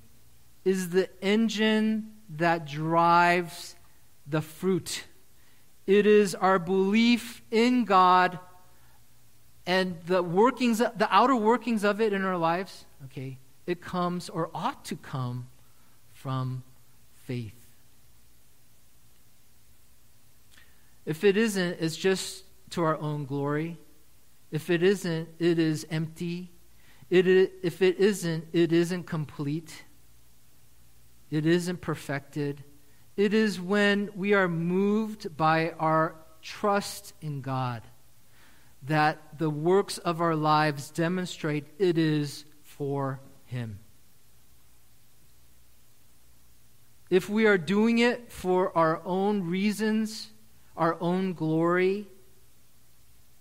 is 0.64 0.91
the 0.91 1.09
engine 1.22 2.12
that 2.37 2.66
drives 2.66 3.76
the 4.26 4.43
fruit. 4.43 5.05
It 5.87 6.07
is 6.07 6.35
our 6.35 6.59
belief 6.59 7.43
in 7.51 7.85
God 7.85 8.39
and 9.67 9.97
the 10.07 10.23
workings, 10.23 10.79
the 10.79 11.09
outer 11.11 11.37
workings 11.37 11.85
of 11.85 12.01
it 12.01 12.13
in 12.13 12.25
our 12.25 12.37
lives. 12.37 12.85
Okay, 13.07 13.39
it 13.67 13.81
comes 13.81 14.29
or 14.29 14.51
ought 14.55 14.85
to 14.87 14.97
come 14.97 15.49
from 16.13 16.63
faith. 17.25 17.55
If 21.05 21.25
it 21.25 21.37
isn't, 21.37 21.79
it's 21.81 21.97
just 21.97 22.45
to 22.71 22.83
our 22.83 22.97
own 22.97 23.25
glory. 23.25 23.77
If 24.51 24.71
it 24.71 24.83
isn't, 24.83 25.29
it 25.39 25.59
is 25.59 25.87
empty. 25.91 26.51
It, 27.11 27.27
if 27.27 27.83
it 27.83 27.99
isn't, 27.99 28.47
it 28.53 28.73
isn't 28.73 29.05
complete. 29.05 29.85
It 31.31 31.47
isn't 31.47 31.81
perfected. 31.81 32.63
It 33.17 33.35
is 33.35 33.61
when 33.61 34.11
we 34.15 34.33
are 34.35 34.49
moved 34.49 35.37
by 35.37 35.71
our 35.79 36.15
trust 36.41 37.15
in 37.21 37.41
God 37.41 37.83
that 38.85 39.39
the 39.39 39.51
works 39.51 39.99
of 39.99 40.20
our 40.20 40.35
lives 40.35 40.91
demonstrate 40.91 41.66
it 41.78 41.99
is 41.99 42.45
for 42.62 43.20
Him. 43.45 43.78
If 47.11 47.28
we 47.28 47.47
are 47.47 47.59
doing 47.59 47.99
it 47.99 48.33
for 48.33 48.76
our 48.76 49.03
own 49.05 49.45
reasons, 49.45 50.30
our 50.76 50.97
own 51.01 51.35
glory, 51.35 52.09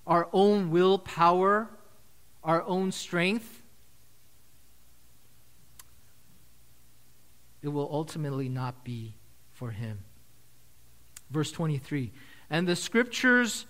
our 0.05 0.27
own 0.33 0.71
willpower, 0.71 1.69
our 2.43 2.63
own 2.63 2.91
strength, 2.91 3.61
it 7.61 7.69
will 7.69 7.87
ultimately 7.91 8.49
not 8.49 8.83
be 8.83 9.15
for 9.51 9.71
him. 9.71 9.99
Verse 11.29 11.51
23 11.51 12.11
And 12.49 12.67
the 12.67 12.75
scriptures 12.75 13.65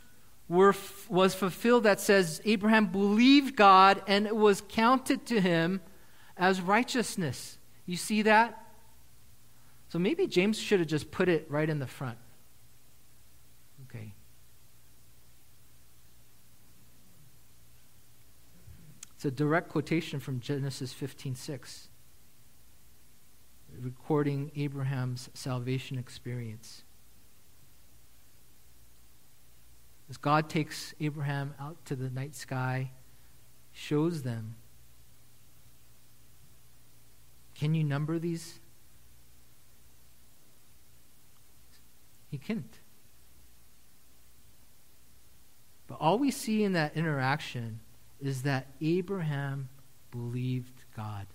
were, 0.51 0.75
was 1.07 1.33
fulfilled 1.33 1.83
that 1.83 2.01
says, 2.01 2.41
Abraham 2.43 2.87
believed 2.87 3.55
God 3.55 4.03
and 4.05 4.27
it 4.27 4.35
was 4.35 4.61
counted 4.67 5.25
to 5.27 5.39
him 5.39 5.79
as 6.35 6.59
righteousness. 6.59 7.57
You 7.85 7.95
see 7.95 8.23
that? 8.23 8.61
So 9.87 9.97
maybe 9.97 10.27
James 10.27 10.59
should 10.59 10.79
have 10.79 10.89
just 10.89 11.09
put 11.09 11.29
it 11.29 11.45
right 11.49 11.69
in 11.69 11.79
the 11.79 11.87
front. 11.87 12.17
Okay. 13.85 14.13
It's 19.15 19.23
a 19.23 19.31
direct 19.31 19.69
quotation 19.69 20.19
from 20.19 20.41
Genesis 20.41 20.93
15:6, 20.93 21.87
recording 23.79 24.51
Abraham's 24.57 25.29
salvation 25.33 25.97
experience. 25.97 26.83
As 30.11 30.17
God 30.17 30.49
takes 30.49 30.93
Abraham 30.99 31.55
out 31.57 31.85
to 31.85 31.95
the 31.95 32.09
night 32.09 32.35
sky, 32.35 32.91
shows 33.71 34.23
them. 34.23 34.55
Can 37.55 37.73
you 37.73 37.85
number 37.85 38.19
these? 38.19 38.59
He 42.29 42.37
can't. 42.37 42.77
But 45.87 45.95
all 46.01 46.19
we 46.19 46.29
see 46.29 46.65
in 46.65 46.73
that 46.73 46.97
interaction 46.97 47.79
is 48.19 48.41
that 48.41 48.67
Abraham 48.81 49.69
believed 50.11 50.83
God. 50.93 51.25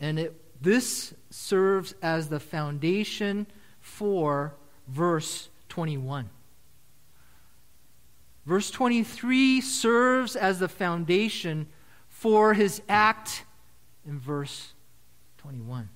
And 0.00 0.18
it, 0.18 0.62
this 0.62 1.12
serves 1.28 1.94
as 2.00 2.30
the 2.30 2.40
foundation 2.40 3.46
for 3.80 4.54
verse 4.88 5.50
21. 5.68 6.30
Verse 8.44 8.70
23 8.70 9.60
serves 9.60 10.36
as 10.36 10.58
the 10.58 10.68
foundation 10.68 11.66
for 12.08 12.54
his 12.54 12.82
act 12.88 13.44
in 14.06 14.18
verse 14.18 14.72
21. 15.38 15.88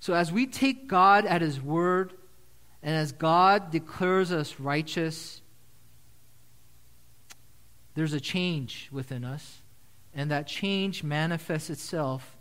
So, 0.00 0.14
as 0.14 0.32
we 0.32 0.46
take 0.46 0.86
God 0.86 1.24
at 1.24 1.40
his 1.40 1.60
word, 1.60 2.12
and 2.82 2.94
as 2.94 3.12
God 3.12 3.70
declares 3.70 4.30
us 4.32 4.60
righteous, 4.60 5.40
there's 7.94 8.12
a 8.12 8.20
change 8.20 8.88
within 8.92 9.24
us, 9.24 9.62
and 10.14 10.30
that 10.30 10.46
change 10.46 11.02
manifests 11.02 11.70
itself 11.70 12.36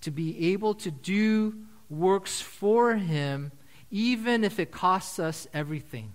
to 0.00 0.10
be 0.10 0.52
able 0.52 0.74
to 0.74 0.90
do 0.90 1.54
works 1.90 2.40
for 2.40 2.94
Him, 2.94 3.52
even 3.90 4.44
if 4.44 4.58
it 4.58 4.70
costs 4.70 5.18
us 5.18 5.46
everything. 5.52 6.14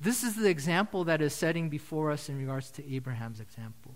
This 0.00 0.22
is 0.22 0.36
the 0.36 0.48
example 0.48 1.04
that 1.04 1.22
is 1.22 1.34
setting 1.34 1.68
before 1.68 2.10
us 2.10 2.28
in 2.28 2.38
regards 2.38 2.70
to 2.72 2.94
Abraham's 2.94 3.40
example. 3.40 3.94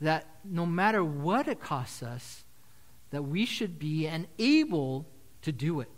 That 0.00 0.26
no 0.44 0.66
matter 0.66 1.04
what 1.04 1.48
it 1.48 1.60
costs 1.60 2.02
us, 2.02 2.44
that 3.10 3.22
we 3.22 3.46
should 3.46 3.78
be 3.78 4.06
and 4.06 4.26
able 4.38 5.06
to 5.42 5.52
do 5.52 5.80
it. 5.80 5.90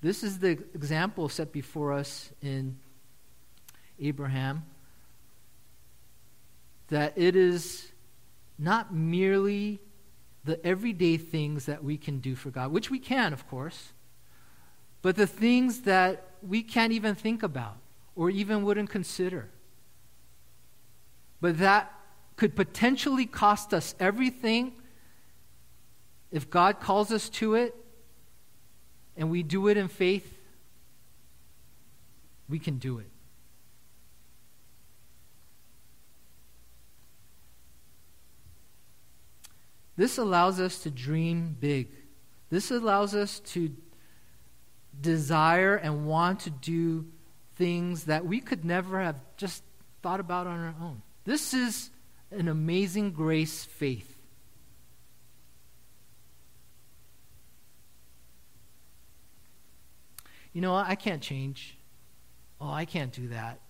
This 0.00 0.24
is 0.24 0.38
the 0.38 0.50
example 0.74 1.28
set 1.28 1.52
before 1.52 1.92
us 1.92 2.30
in 2.40 2.78
Abraham 4.00 4.64
that 6.88 7.16
it 7.16 7.36
is 7.36 7.92
not 8.58 8.94
merely 8.94 9.80
the 10.44 10.64
everyday 10.66 11.16
things 11.16 11.66
that 11.66 11.84
we 11.84 11.96
can 11.96 12.18
do 12.18 12.34
for 12.34 12.50
God, 12.50 12.72
which 12.72 12.90
we 12.90 12.98
can, 12.98 13.32
of 13.32 13.46
course, 13.48 13.92
but 15.02 15.16
the 15.16 15.26
things 15.26 15.82
that 15.82 16.24
we 16.42 16.62
can't 16.62 16.92
even 16.92 17.14
think 17.14 17.42
about 17.42 17.76
or 18.14 18.30
even 18.30 18.64
wouldn't 18.64 18.90
consider. 18.90 19.48
But 21.40 21.58
that 21.58 21.92
could 22.36 22.54
potentially 22.54 23.26
cost 23.26 23.72
us 23.72 23.94
everything 23.98 24.72
if 26.30 26.48
God 26.48 26.80
calls 26.80 27.10
us 27.12 27.28
to 27.30 27.54
it 27.54 27.74
and 29.16 29.30
we 29.30 29.42
do 29.42 29.68
it 29.68 29.76
in 29.76 29.88
faith, 29.88 30.38
we 32.48 32.58
can 32.58 32.78
do 32.78 32.98
it. 32.98 33.10
This 39.96 40.16
allows 40.18 40.60
us 40.60 40.78
to 40.78 40.90
dream 40.90 41.56
big. 41.60 41.88
This 42.48 42.70
allows 42.70 43.14
us 43.14 43.40
to 43.40 43.70
desire 45.00 45.76
and 45.76 46.06
want 46.06 46.40
to 46.40 46.50
do 46.50 47.06
things 47.56 48.04
that 48.04 48.24
we 48.24 48.40
could 48.40 48.64
never 48.64 49.00
have 49.00 49.16
just 49.36 49.62
thought 50.02 50.20
about 50.20 50.46
on 50.46 50.58
our 50.58 50.74
own. 50.80 51.02
This 51.24 51.54
is 51.54 51.90
an 52.30 52.48
amazing 52.48 53.12
grace 53.12 53.64
faith. 53.64 54.16
You 60.52 60.60
know, 60.60 60.74
I 60.74 60.96
can't 60.96 61.22
change. 61.22 61.76
Oh, 62.60 62.70
I 62.70 62.84
can't 62.84 63.12
do 63.12 63.28
that. 63.28 63.60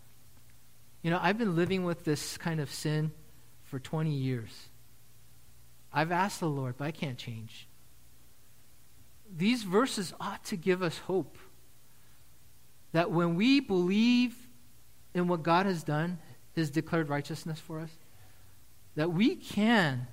You 1.02 1.10
know, 1.10 1.18
I've 1.20 1.38
been 1.38 1.56
living 1.56 1.84
with 1.84 2.04
this 2.04 2.38
kind 2.38 2.60
of 2.60 2.70
sin 2.72 3.12
for 3.64 3.78
20 3.78 4.10
years. 4.10 4.68
I've 5.92 6.12
asked 6.12 6.40
the 6.40 6.48
Lord, 6.48 6.76
but 6.78 6.84
I 6.84 6.90
can't 6.90 7.18
change. 7.18 7.68
These 9.36 9.62
verses 9.62 10.12
ought 10.20 10.44
to 10.46 10.56
give 10.56 10.82
us 10.82 10.98
hope 10.98 11.38
that 12.92 13.10
when 13.10 13.36
we 13.36 13.60
believe 13.60 14.34
in 15.14 15.28
what 15.28 15.42
God 15.42 15.66
has 15.66 15.82
done, 15.82 16.18
his 16.54 16.70
declared 16.70 17.08
righteousness 17.08 17.58
for 17.58 17.80
us, 17.80 17.90
that 18.96 19.12
we 19.12 19.36
can, 19.36 20.08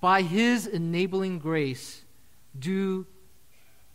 by 0.00 0.22
his 0.22 0.66
enabling 0.66 1.38
grace, 1.38 2.02
do 2.58 3.06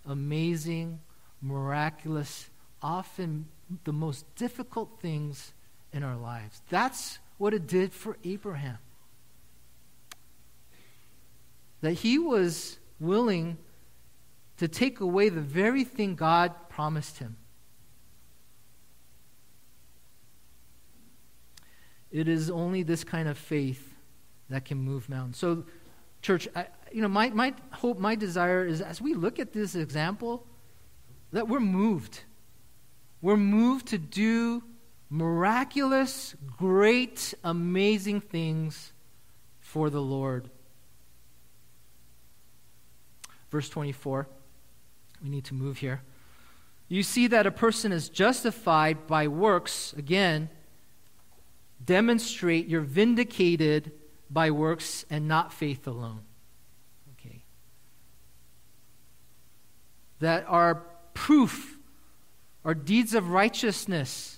amazing, 0.05 0.99
miraculous, 1.41 2.49
often 2.81 3.47
the 3.83 3.93
most 3.93 4.23
difficult 4.35 4.99
things 5.01 5.53
in 5.91 6.03
our 6.03 6.15
lives. 6.15 6.61
That's 6.69 7.19
what 7.37 7.53
it 7.53 7.67
did 7.67 7.91
for 7.91 8.17
Abraham. 8.23 8.77
That 11.81 11.93
he 11.93 12.19
was 12.19 12.77
willing 12.99 13.57
to 14.57 14.67
take 14.67 14.99
away 14.99 15.29
the 15.29 15.41
very 15.41 15.83
thing 15.83 16.15
God 16.15 16.53
promised 16.69 17.19
him. 17.19 17.37
It 22.11 22.27
is 22.27 22.49
only 22.49 22.83
this 22.83 23.03
kind 23.03 23.27
of 23.27 23.37
faith 23.37 23.93
that 24.49 24.63
can 24.63 24.77
move 24.77 25.09
mountains. 25.09 25.37
So, 25.37 25.65
church, 26.21 26.47
I, 26.55 26.67
you 26.91 27.01
know, 27.01 27.09
my, 27.09 27.29
my 27.31 27.53
hope, 27.71 27.99
my 27.99 28.15
desire 28.15 28.65
is 28.65 28.79
as 28.79 29.01
we 29.01 29.13
look 29.13 29.39
at 29.39 29.51
this 29.51 29.75
example, 29.75 30.47
that 31.33 31.49
we're 31.49 31.59
moved. 31.59 32.21
We're 33.21 33.35
moved 33.35 33.87
to 33.87 33.97
do 33.97 34.63
miraculous, 35.09 36.35
great, 36.57 37.33
amazing 37.43 38.21
things 38.21 38.93
for 39.59 39.89
the 39.89 40.01
Lord. 40.01 40.49
Verse 43.49 43.67
24. 43.67 44.27
We 45.26 45.32
need 45.32 45.45
to 45.45 45.55
move 45.55 45.80
here. 45.80 46.03
You 46.88 47.01
see 47.01 47.26
that 47.26 47.47
a 47.47 47.51
person 47.51 47.91
is 47.91 48.09
justified 48.09 49.07
by 49.07 49.28
works, 49.28 49.91
again, 49.97 50.49
demonstrate 51.84 52.67
you're 52.67 52.82
vindicated 52.82 53.91
by 54.30 54.51
works 54.51 55.03
and 55.09 55.28
not 55.28 55.51
faith 55.51 55.88
alone. 55.88 56.19
Okay. 57.13 57.41
That 60.19 60.45
our 60.47 60.84
proof, 61.15 61.80
our 62.63 62.76
deeds 62.76 63.15
of 63.15 63.32
righteousness 63.32 64.38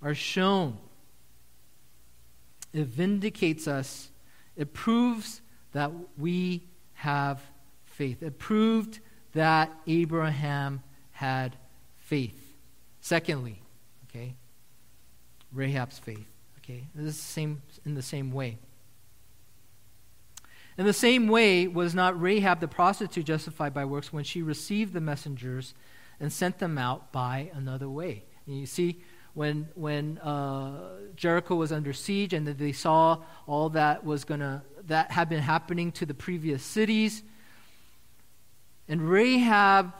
are 0.00 0.14
shown. 0.14 0.78
It 2.72 2.86
vindicates 2.86 3.68
us. 3.68 4.08
It 4.56 4.72
proves 4.72 5.42
that 5.72 5.92
we 6.16 6.62
have 6.94 7.42
faith. 7.92 8.22
It 8.22 8.38
proved 8.38 9.00
that 9.32 9.72
Abraham 9.86 10.82
had 11.12 11.56
faith. 11.96 12.54
Secondly, 13.00 13.60
okay, 14.08 14.34
Rahab's 15.52 15.98
faith. 15.98 16.26
Okay, 16.58 16.86
this 16.94 17.06
is 17.06 17.16
the 17.16 17.22
same 17.22 17.62
in 17.84 17.94
the 17.94 18.02
same 18.02 18.32
way. 18.32 18.58
In 20.78 20.86
the 20.86 20.92
same 20.92 21.28
way, 21.28 21.66
was 21.66 21.94
not 21.94 22.20
Rahab 22.20 22.60
the 22.60 22.68
prostitute 22.68 23.26
justified 23.26 23.74
by 23.74 23.84
works 23.84 24.12
when 24.12 24.24
she 24.24 24.42
received 24.42 24.94
the 24.94 25.00
messengers 25.00 25.74
and 26.18 26.32
sent 26.32 26.58
them 26.58 26.78
out 26.78 27.12
by 27.12 27.50
another 27.54 27.90
way? 27.90 28.24
And 28.46 28.58
you 28.58 28.66
see, 28.66 29.02
when 29.34 29.68
when 29.74 30.18
uh, 30.18 30.98
Jericho 31.16 31.56
was 31.56 31.72
under 31.72 31.92
siege 31.92 32.32
and 32.32 32.46
they 32.46 32.72
saw 32.72 33.22
all 33.46 33.70
that 33.70 34.04
was 34.04 34.24
gonna 34.24 34.62
that 34.86 35.10
had 35.10 35.28
been 35.28 35.42
happening 35.42 35.92
to 35.92 36.06
the 36.06 36.14
previous 36.14 36.62
cities, 36.62 37.22
and 38.88 39.08
Rahab, 39.08 39.92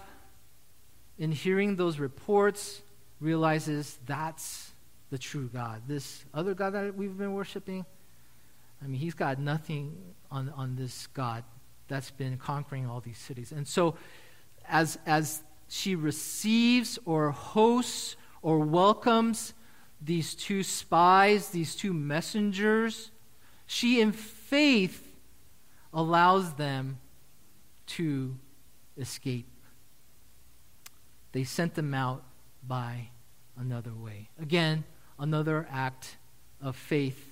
in 1.19 1.33
hearing 1.33 1.77
those 1.77 1.99
reports, 1.99 2.83
realizes 3.21 3.99
that's 4.07 4.73
the 5.11 5.19
true 5.19 5.49
God. 5.53 5.83
This 5.87 6.25
other 6.35 6.55
God 6.55 6.71
that 6.75 6.97
we've 6.97 7.17
been 7.17 7.35
worshiping, 7.35 7.85
I 8.83 8.87
mean, 8.87 9.01
he's 9.01 9.15
got 9.15 9.39
nothing 9.39 9.97
on, 10.31 10.49
on 10.57 10.77
this 10.77 11.07
God 11.09 11.45
that's 11.89 12.11
been 12.11 12.39
conquering 12.39 12.87
all 12.87 13.01
these 13.01 13.19
cities. 13.19 13.53
And 13.53 13.69
so, 13.69 13.97
as, 14.69 14.99
as 15.07 15.43
she 15.69 15.95
receives 15.95 16.99
or 17.05 17.31
hosts 17.31 18.17
or 18.41 18.59
welcomes 18.59 19.55
these 20.01 20.35
two 20.35 20.63
spies, 20.63 21.51
these 21.51 21.77
two 21.77 21.93
messengers, 21.93 23.11
she 23.67 24.01
in 24.01 24.13
faith 24.13 25.15
allows 25.93 26.55
them 26.55 26.99
to 27.87 28.37
escape. 28.97 29.47
They 31.33 31.45
sent 31.45 31.75
them 31.75 31.95
out 31.95 32.25
by 32.67 33.09
another 33.57 33.95
way. 33.95 34.29
Again, 34.41 34.85
another 35.19 35.67
act 35.71 36.17
of 36.61 36.77
faith. 36.77 37.29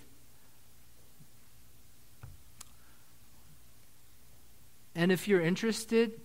And 4.94 5.12
if 5.12 5.28
you're 5.28 5.40
interested 5.40 6.20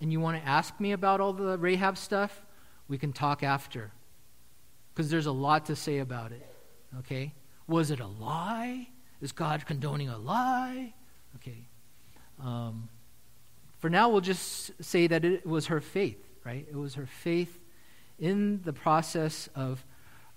and 0.00 0.12
you 0.12 0.20
want 0.20 0.40
to 0.40 0.48
ask 0.48 0.78
me 0.78 0.92
about 0.92 1.20
all 1.20 1.32
the 1.32 1.58
Rahab 1.58 1.98
stuff, 1.98 2.44
we 2.88 2.98
can 2.98 3.12
talk 3.12 3.42
after. 3.42 3.90
Because 4.92 5.10
there's 5.10 5.26
a 5.26 5.32
lot 5.32 5.66
to 5.66 5.76
say 5.76 5.98
about 5.98 6.32
it. 6.32 6.46
Okay? 7.00 7.32
Was 7.66 7.90
it 7.90 8.00
a 8.00 8.06
lie? 8.06 8.88
Is 9.20 9.32
God 9.32 9.66
condoning 9.66 10.08
a 10.08 10.18
lie? 10.18 10.94
Okay. 11.36 11.66
Um, 12.42 12.88
for 13.84 13.90
now, 13.90 14.08
we'll 14.08 14.22
just 14.22 14.72
say 14.82 15.06
that 15.08 15.26
it 15.26 15.44
was 15.44 15.66
her 15.66 15.78
faith, 15.78 16.16
right? 16.42 16.66
It 16.66 16.74
was 16.74 16.94
her 16.94 17.04
faith 17.04 17.60
in 18.18 18.62
the 18.62 18.72
process 18.72 19.50
of 19.54 19.84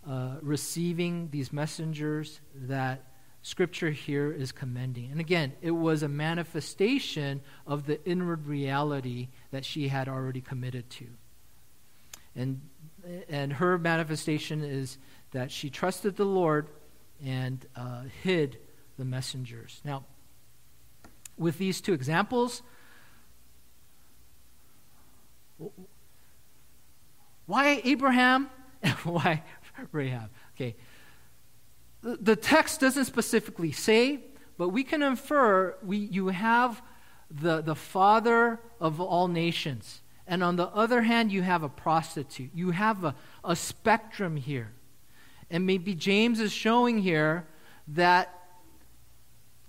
uh, 0.06 0.36
receiving 0.42 1.30
these 1.32 1.54
messengers 1.54 2.42
that 2.54 3.06
Scripture 3.44 3.90
here 3.90 4.34
is 4.34 4.52
commending. 4.52 5.12
And 5.12 5.22
again, 5.22 5.54
it 5.62 5.72
was 5.72 6.04
a 6.04 6.10
manifestation 6.10 7.40
of 7.66 7.86
the 7.86 8.04
inward 8.04 8.48
reality 8.48 9.30
that 9.52 9.64
she 9.64 9.88
had 9.88 10.10
already 10.10 10.42
committed 10.42 10.90
to. 10.90 11.06
And, 12.36 12.60
and 13.30 13.54
her 13.54 13.78
manifestation 13.78 14.62
is 14.62 14.98
that 15.32 15.52
she 15.54 15.70
trusted 15.70 16.18
the 16.18 16.26
Lord 16.26 16.68
and 17.26 17.66
uh, 17.78 18.02
hid 18.24 18.58
the 18.98 19.06
messengers. 19.06 19.80
Now, 19.86 20.04
with 21.38 21.58
these 21.60 21.80
two 21.80 21.94
examples, 21.94 22.62
why 27.46 27.82
Abraham? 27.84 28.50
why 29.04 29.44
Rahab. 29.92 30.30
Okay. 30.56 30.76
the 32.02 32.36
text 32.36 32.80
doesn't 32.80 33.06
specifically 33.06 33.72
say, 33.72 34.20
but 34.58 34.70
we 34.70 34.84
can 34.84 35.04
infer 35.04 35.76
we, 35.84 35.98
you 35.98 36.28
have 36.30 36.82
the, 37.30 37.62
the 37.62 37.76
father 37.76 38.60
of 38.80 39.00
all 39.00 39.28
nations. 39.28 40.02
And 40.26 40.44
on 40.44 40.58
the 40.58 40.68
other 40.68 41.02
hand, 41.02 41.32
you 41.32 41.42
have 41.42 41.64
a 41.64 41.70
prostitute. 41.70 42.52
You 42.54 42.72
have 42.72 43.04
a, 43.04 43.16
a 43.44 43.56
spectrum 43.56 44.36
here. 44.36 44.72
And 45.50 45.66
maybe 45.66 45.96
James 45.96 46.40
is 46.40 46.52
showing 46.52 46.98
here 46.98 47.48
that 47.90 48.34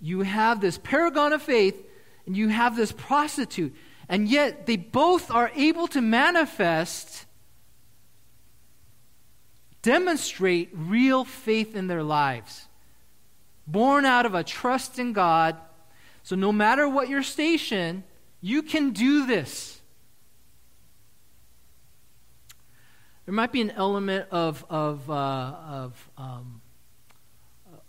you 0.01 0.21
have 0.21 0.59
this 0.59 0.77
paragon 0.77 1.33
of 1.33 1.41
faith 1.41 1.81
and 2.25 2.35
you 2.35 2.49
have 2.49 2.75
this 2.75 2.91
prostitute. 2.91 3.73
And 4.09 4.27
yet 4.27 4.65
they 4.65 4.75
both 4.75 5.29
are 5.29 5.51
able 5.55 5.87
to 5.89 6.01
manifest, 6.01 7.27
demonstrate 9.83 10.71
real 10.73 11.23
faith 11.23 11.75
in 11.75 11.85
their 11.85 12.01
lives. 12.01 12.65
Born 13.67 14.05
out 14.05 14.25
of 14.25 14.33
a 14.33 14.43
trust 14.43 14.97
in 14.97 15.13
God. 15.13 15.55
So 16.23 16.35
no 16.35 16.51
matter 16.51 16.89
what 16.89 17.07
your 17.07 17.21
station, 17.21 18.03
you 18.41 18.63
can 18.63 18.91
do 18.91 19.27
this. 19.27 19.79
There 23.25 23.35
might 23.35 23.51
be 23.51 23.61
an 23.61 23.69
element 23.69 24.27
of, 24.31 24.65
of, 24.71 25.07
uh, 25.07 25.13
of, 25.13 26.09
um, 26.17 26.61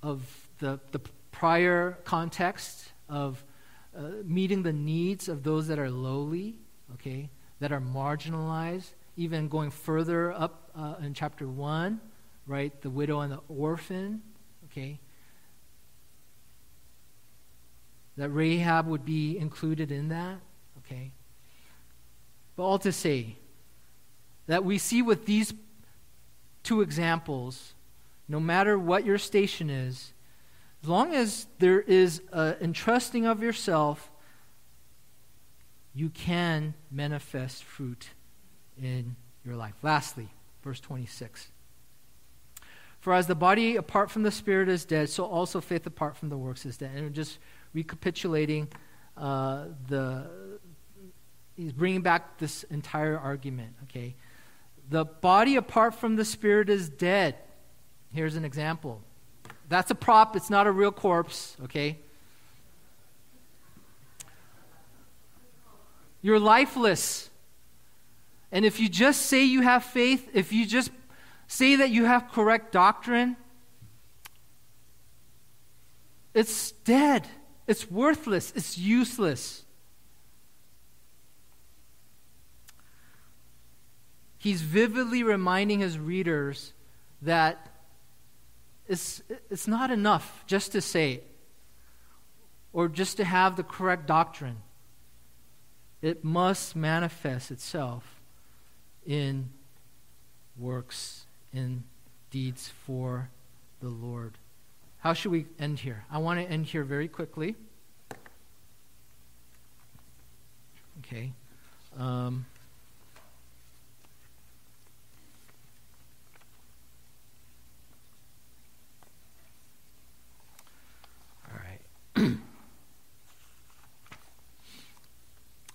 of 0.02 0.48
the, 0.58 0.78
the 0.92 1.00
prior 1.32 1.96
context 2.04 2.90
of 3.08 3.42
uh, 4.00 4.22
meeting 4.24 4.62
the 4.62 4.72
needs 4.72 5.28
of 5.28 5.42
those 5.42 5.68
that 5.68 5.78
are 5.78 5.90
lowly, 5.90 6.58
okay, 6.94 7.28
that 7.58 7.70
are 7.70 7.80
marginalized, 7.80 8.94
even 9.16 9.48
going 9.48 9.70
further 9.70 10.32
up 10.32 10.70
uh, 10.74 10.94
in 11.02 11.12
chapter 11.12 11.46
1, 11.46 12.00
right, 12.46 12.80
the 12.80 12.88
widow 12.88 13.20
and 13.20 13.30
the 13.30 13.40
orphan, 13.48 14.22
okay. 14.64 14.98
That 18.16 18.30
Rahab 18.30 18.86
would 18.86 19.04
be 19.04 19.36
included 19.36 19.92
in 19.92 20.08
that, 20.08 20.38
okay. 20.78 21.12
But 22.56 22.62
all 22.62 22.78
to 22.78 22.92
say, 22.92 23.36
that 24.46 24.64
we 24.64 24.78
see 24.78 25.02
with 25.02 25.26
these 25.26 25.52
two 26.62 26.80
examples, 26.80 27.74
no 28.28 28.40
matter 28.40 28.78
what 28.78 29.04
your 29.04 29.18
station 29.18 29.68
is, 29.68 30.14
as 30.82 30.88
long 30.88 31.14
as 31.14 31.46
there 31.58 31.80
is 31.80 32.22
an 32.32 32.56
entrusting 32.60 33.26
of 33.26 33.42
yourself, 33.42 34.10
you 35.94 36.08
can 36.08 36.74
manifest 36.90 37.64
fruit 37.64 38.10
in 38.80 39.16
your 39.44 39.56
life. 39.56 39.74
Lastly, 39.82 40.28
verse 40.62 40.80
26. 40.80 41.48
For 43.00 43.14
as 43.14 43.26
the 43.26 43.34
body 43.34 43.76
apart 43.76 44.10
from 44.10 44.22
the 44.22 44.30
spirit 44.30 44.68
is 44.68 44.84
dead, 44.84 45.08
so 45.08 45.24
also 45.24 45.60
faith 45.60 45.86
apart 45.86 46.16
from 46.16 46.28
the 46.28 46.36
works 46.36 46.64
is 46.66 46.76
dead. 46.76 46.94
And 46.94 47.14
just 47.14 47.38
recapitulating 47.72 48.68
uh, 49.16 49.66
the, 49.88 50.26
he's 51.56 51.72
bringing 51.72 52.02
back 52.02 52.38
this 52.38 52.62
entire 52.64 53.18
argument, 53.18 53.74
okay? 53.84 54.14
The 54.88 55.04
body 55.04 55.56
apart 55.56 55.94
from 55.94 56.16
the 56.16 56.24
spirit 56.24 56.68
is 56.68 56.88
dead. 56.88 57.36
Here's 58.12 58.36
an 58.36 58.44
example. 58.44 59.02
That's 59.70 59.90
a 59.90 59.94
prop, 59.94 60.36
it's 60.36 60.50
not 60.50 60.66
a 60.66 60.70
real 60.70 60.92
corpse, 60.92 61.56
okay? 61.64 61.96
You're 66.20 66.38
lifeless. 66.38 67.30
And 68.52 68.66
if 68.66 68.78
you 68.78 68.90
just 68.90 69.22
say 69.22 69.44
you 69.44 69.62
have 69.62 69.82
faith, 69.82 70.28
if 70.34 70.52
you 70.52 70.66
just 70.66 70.90
say 71.48 71.76
that 71.76 71.88
you 71.88 72.04
have 72.04 72.30
correct 72.30 72.72
doctrine, 72.72 73.38
it's 76.34 76.72
dead. 76.72 77.26
It's 77.66 77.90
worthless. 77.90 78.52
It's 78.54 78.76
useless. 78.76 79.64
he's 84.40 84.62
vividly 84.62 85.22
reminding 85.22 85.80
his 85.80 85.98
readers 85.98 86.72
that 87.20 87.69
it's, 88.90 89.22
it's 89.48 89.68
not 89.68 89.92
enough 89.92 90.42
just 90.48 90.72
to 90.72 90.80
say 90.80 91.20
or 92.72 92.88
just 92.88 93.16
to 93.18 93.24
have 93.24 93.54
the 93.54 93.62
correct 93.62 94.06
doctrine. 94.06 94.56
It 96.02 96.24
must 96.24 96.74
manifest 96.74 97.52
itself 97.52 98.20
in 99.06 99.50
works, 100.58 101.26
in 101.52 101.84
deeds 102.30 102.72
for 102.84 103.30
the 103.80 103.88
Lord. 103.88 104.32
How 104.98 105.12
should 105.12 105.30
we 105.30 105.46
end 105.60 105.78
here? 105.78 106.04
I 106.10 106.18
want 106.18 106.40
to 106.40 106.46
end 106.50 106.66
here 106.66 106.82
very 106.82 107.06
quickly. 107.06 107.54
Okay. 110.98 111.32
Um, 111.96 112.44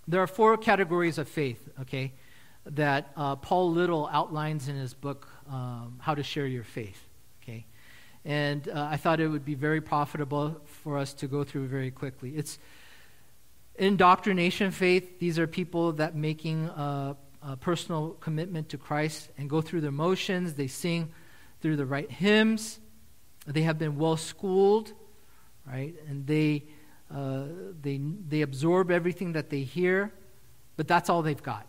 There 0.07 0.21
are 0.21 0.27
four 0.27 0.55
categories 0.57 1.17
of 1.17 1.27
faith, 1.27 1.67
okay, 1.81 2.13
that 2.65 3.11
uh, 3.15 3.35
Paul 3.37 3.71
Little 3.71 4.07
outlines 4.11 4.67
in 4.67 4.75
his 4.75 4.93
book, 4.93 5.27
um, 5.49 5.97
How 5.99 6.13
to 6.13 6.21
Share 6.21 6.45
Your 6.45 6.63
Faith, 6.63 7.01
okay. 7.41 7.65
And 8.23 8.67
uh, 8.69 8.87
I 8.91 8.97
thought 8.97 9.19
it 9.19 9.27
would 9.27 9.45
be 9.45 9.55
very 9.55 9.81
profitable 9.81 10.61
for 10.83 10.97
us 10.97 11.13
to 11.15 11.27
go 11.27 11.43
through 11.43 11.67
very 11.67 11.89
quickly. 11.89 12.33
It's 12.35 12.59
indoctrination 13.75 14.71
faith. 14.71 15.19
These 15.19 15.39
are 15.39 15.47
people 15.47 15.93
that 15.93 16.15
making 16.15 16.65
a, 16.65 17.15
a 17.41 17.57
personal 17.57 18.11
commitment 18.19 18.69
to 18.69 18.77
Christ 18.77 19.29
and 19.37 19.49
go 19.49 19.61
through 19.61 19.81
their 19.81 19.91
motions. 19.91 20.53
They 20.53 20.67
sing 20.67 21.11
through 21.61 21.77
the 21.77 21.85
right 21.85 22.09
hymns. 22.09 22.79
They 23.47 23.63
have 23.63 23.77
been 23.77 23.97
well 23.97 24.17
schooled, 24.17 24.93
right? 25.67 25.95
And 26.07 26.25
they 26.25 26.65
uh, 27.13 27.43
they, 27.81 27.99
they 28.27 28.41
absorb 28.41 28.91
everything 28.91 29.33
that 29.33 29.49
they 29.49 29.61
hear, 29.61 30.11
but 30.75 30.87
that's 30.87 31.09
all 31.09 31.21
they've 31.21 31.43
got. 31.43 31.65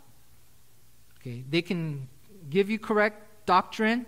Okay, 1.21 1.45
they 1.49 1.63
can 1.63 2.09
give 2.49 2.71
you 2.71 2.79
correct 2.79 3.47
doctrine, 3.47 4.07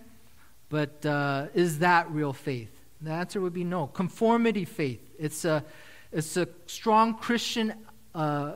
but 0.68 1.04
uh, 1.04 1.46
is 1.54 1.80
that 1.80 2.10
real 2.10 2.32
faith? 2.32 2.70
The 3.00 3.10
answer 3.10 3.40
would 3.40 3.52
be 3.52 3.64
no. 3.64 3.86
Conformity 3.86 4.64
faith. 4.64 5.00
It's 5.18 5.44
a, 5.44 5.64
it's 6.12 6.36
a 6.36 6.48
strong 6.66 7.14
Christian 7.14 7.74
uh, 8.14 8.52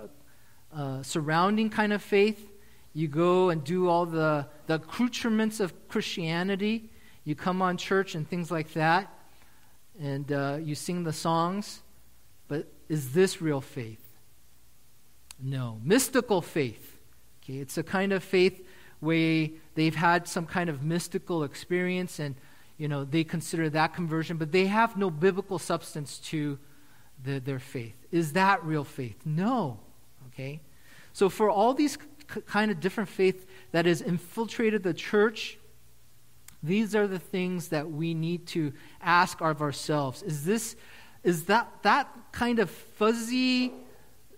uh, 0.74 1.02
surrounding 1.02 1.70
kind 1.70 1.92
of 1.92 2.02
faith. 2.02 2.50
You 2.94 3.08
go 3.08 3.50
and 3.50 3.62
do 3.62 3.88
all 3.88 4.04
the, 4.04 4.46
the 4.66 4.74
accoutrements 4.74 5.60
of 5.60 5.88
Christianity. 5.88 6.90
You 7.24 7.34
come 7.34 7.62
on 7.62 7.76
church 7.76 8.14
and 8.14 8.28
things 8.28 8.50
like 8.50 8.72
that. 8.72 9.12
And 10.00 10.30
uh, 10.32 10.58
you 10.60 10.74
sing 10.74 11.04
the 11.04 11.12
songs. 11.12 11.82
Is 12.92 13.14
this 13.14 13.40
real 13.40 13.62
faith? 13.62 14.04
No. 15.42 15.80
Mystical 15.82 16.42
faith. 16.42 16.98
Okay, 17.42 17.54
it's 17.54 17.78
a 17.78 17.82
kind 17.82 18.12
of 18.12 18.22
faith 18.22 18.66
where 19.00 19.48
they've 19.74 19.94
had 19.94 20.28
some 20.28 20.44
kind 20.44 20.68
of 20.68 20.82
mystical 20.82 21.42
experience 21.42 22.18
and 22.18 22.34
you 22.76 22.88
know 22.88 23.04
they 23.04 23.24
consider 23.24 23.70
that 23.70 23.94
conversion, 23.94 24.36
but 24.36 24.52
they 24.52 24.66
have 24.66 24.98
no 24.98 25.08
biblical 25.08 25.58
substance 25.58 26.18
to 26.18 26.58
the, 27.24 27.40
their 27.40 27.58
faith. 27.58 27.96
Is 28.10 28.34
that 28.34 28.62
real 28.62 28.84
faith? 28.84 29.16
No. 29.24 29.80
Okay? 30.26 30.60
So 31.14 31.30
for 31.30 31.48
all 31.48 31.72
these 31.72 31.94
c- 31.94 32.42
kind 32.42 32.70
of 32.70 32.78
different 32.78 33.08
faith 33.08 33.46
that 33.70 33.86
has 33.86 34.02
infiltrated 34.02 34.82
the 34.82 34.92
church, 34.92 35.56
these 36.62 36.94
are 36.94 37.06
the 37.06 37.18
things 37.18 37.68
that 37.68 37.90
we 37.90 38.12
need 38.12 38.46
to 38.48 38.74
ask 39.00 39.40
of 39.40 39.62
ourselves. 39.62 40.22
Is 40.22 40.44
this 40.44 40.76
is 41.24 41.44
that 41.44 41.68
that 41.82 42.08
kind 42.32 42.58
of 42.58 42.70
fuzzy, 42.70 43.72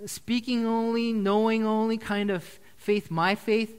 speaking 0.06 0.66
only, 0.66 1.12
knowing 1.12 1.64
only 1.64 1.98
kind 1.98 2.30
of 2.30 2.58
faith 2.76 3.10
my 3.10 3.34
faith? 3.34 3.74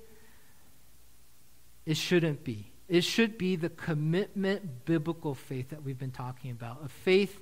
It 1.85 1.97
shouldn't 1.97 2.43
be. 2.43 2.71
It 2.87 3.03
should 3.03 3.37
be 3.37 3.55
the 3.55 3.69
commitment 3.69 4.85
biblical 4.85 5.35
faith 5.35 5.69
that 5.69 5.83
we've 5.83 5.97
been 5.97 6.11
talking 6.11 6.51
about, 6.51 6.79
a 6.83 6.89
faith 6.89 7.41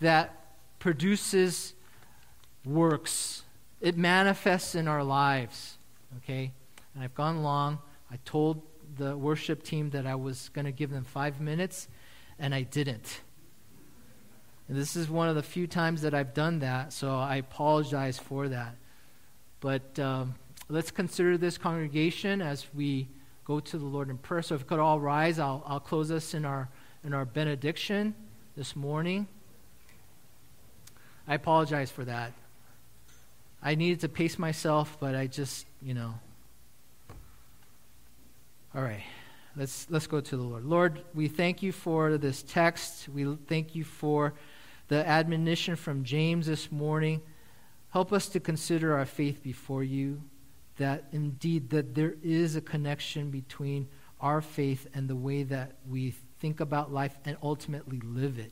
that 0.00 0.56
produces 0.78 1.74
works. 2.64 3.42
It 3.80 3.96
manifests 3.96 4.74
in 4.74 4.88
our 4.88 5.04
lives. 5.04 5.78
Okay? 6.18 6.52
And 6.94 7.04
I've 7.04 7.14
gone 7.14 7.42
long. 7.42 7.78
I 8.10 8.18
told 8.24 8.62
the 8.96 9.16
worship 9.16 9.62
team 9.62 9.90
that 9.90 10.06
I 10.06 10.16
was 10.16 10.48
going 10.50 10.64
to 10.64 10.72
give 10.72 10.90
them 10.90 11.04
five 11.04 11.40
minutes, 11.40 11.88
and 12.38 12.54
I 12.54 12.62
didn't. 12.62 13.20
And 14.70 14.78
this 14.78 14.94
is 14.94 15.10
one 15.10 15.28
of 15.28 15.34
the 15.34 15.42
few 15.42 15.66
times 15.66 16.02
that 16.02 16.14
I've 16.14 16.32
done 16.32 16.60
that, 16.60 16.92
so 16.92 17.16
I 17.16 17.38
apologize 17.38 18.20
for 18.20 18.48
that. 18.50 18.76
But 19.58 19.98
um, 19.98 20.36
let's 20.68 20.92
consider 20.92 21.36
this 21.36 21.58
congregation 21.58 22.40
as 22.40 22.68
we 22.72 23.08
go 23.44 23.58
to 23.58 23.78
the 23.78 23.84
Lord 23.84 24.10
in 24.10 24.16
prayer. 24.16 24.42
So 24.42 24.54
if 24.54 24.60
we 24.60 24.68
could 24.68 24.78
all 24.78 25.00
rise, 25.00 25.40
I'll, 25.40 25.64
I'll 25.66 25.80
close 25.80 26.12
us 26.12 26.34
in 26.34 26.44
our 26.44 26.68
in 27.02 27.12
our 27.14 27.24
benediction 27.24 28.14
this 28.56 28.76
morning. 28.76 29.26
I 31.26 31.34
apologize 31.34 31.90
for 31.90 32.04
that. 32.04 32.32
I 33.60 33.74
needed 33.74 33.98
to 34.02 34.08
pace 34.08 34.38
myself, 34.38 34.98
but 35.00 35.16
I 35.16 35.26
just, 35.26 35.66
you 35.82 35.94
know. 35.94 36.14
All 38.72 38.82
right. 38.82 39.02
Let's 39.56 39.88
let's 39.90 40.06
go 40.06 40.20
to 40.20 40.36
the 40.36 40.42
Lord. 40.44 40.64
Lord, 40.64 41.02
we 41.12 41.26
thank 41.26 41.60
you 41.60 41.72
for 41.72 42.18
this 42.18 42.44
text. 42.44 43.08
We 43.08 43.36
thank 43.48 43.74
you 43.74 43.82
for 43.82 44.34
the 44.90 45.08
admonition 45.08 45.76
from 45.76 46.02
James 46.02 46.48
this 46.48 46.72
morning. 46.72 47.22
Help 47.90 48.12
us 48.12 48.28
to 48.30 48.40
consider 48.40 48.96
our 48.98 49.06
faith 49.06 49.40
before 49.40 49.84
you 49.84 50.20
that 50.78 51.04
indeed 51.12 51.70
that 51.70 51.94
there 51.94 52.16
is 52.24 52.56
a 52.56 52.60
connection 52.60 53.30
between 53.30 53.86
our 54.20 54.40
faith 54.40 54.88
and 54.92 55.08
the 55.08 55.14
way 55.14 55.44
that 55.44 55.76
we 55.88 56.12
think 56.40 56.58
about 56.58 56.92
life 56.92 57.16
and 57.24 57.36
ultimately 57.40 58.00
live 58.00 58.40
it. 58.40 58.50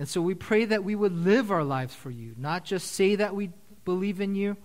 And 0.00 0.08
so 0.08 0.20
we 0.20 0.34
pray 0.34 0.64
that 0.64 0.82
we 0.82 0.96
would 0.96 1.12
live 1.12 1.52
our 1.52 1.62
lives 1.62 1.94
for 1.94 2.10
you, 2.10 2.34
not 2.36 2.64
just 2.64 2.92
say 2.92 3.14
that 3.14 3.36
we 3.36 3.50
believe 3.84 4.20
in 4.20 4.34
you, 4.34 4.56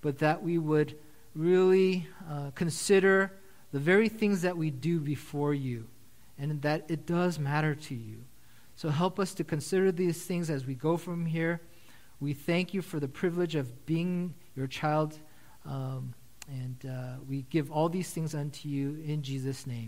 but 0.00 0.20
that 0.20 0.42
we 0.42 0.56
would 0.56 0.96
really 1.34 2.08
uh, 2.30 2.50
consider 2.54 3.30
the 3.72 3.78
very 3.78 4.08
things 4.08 4.40
that 4.40 4.56
we 4.56 4.70
do 4.70 5.00
before 5.00 5.52
you 5.52 5.86
and 6.38 6.62
that 6.62 6.86
it 6.88 7.04
does 7.04 7.38
matter 7.38 7.74
to 7.74 7.94
you. 7.94 8.24
So 8.74 8.88
help 8.88 9.18
us 9.18 9.34
to 9.34 9.44
consider 9.44 9.92
these 9.92 10.24
things 10.24 10.50
as 10.50 10.66
we 10.66 10.74
go 10.74 10.96
from 10.96 11.26
here. 11.26 11.60
We 12.20 12.32
thank 12.34 12.72
you 12.74 12.82
for 12.82 13.00
the 13.00 13.08
privilege 13.08 13.54
of 13.54 13.86
being 13.86 14.34
your 14.54 14.66
child. 14.66 15.18
Um, 15.64 16.14
and 16.48 16.84
uh, 16.90 17.20
we 17.28 17.42
give 17.42 17.70
all 17.70 17.88
these 17.88 18.10
things 18.10 18.34
unto 18.34 18.68
you 18.68 19.02
in 19.04 19.22
Jesus' 19.22 19.66
name. 19.66 19.80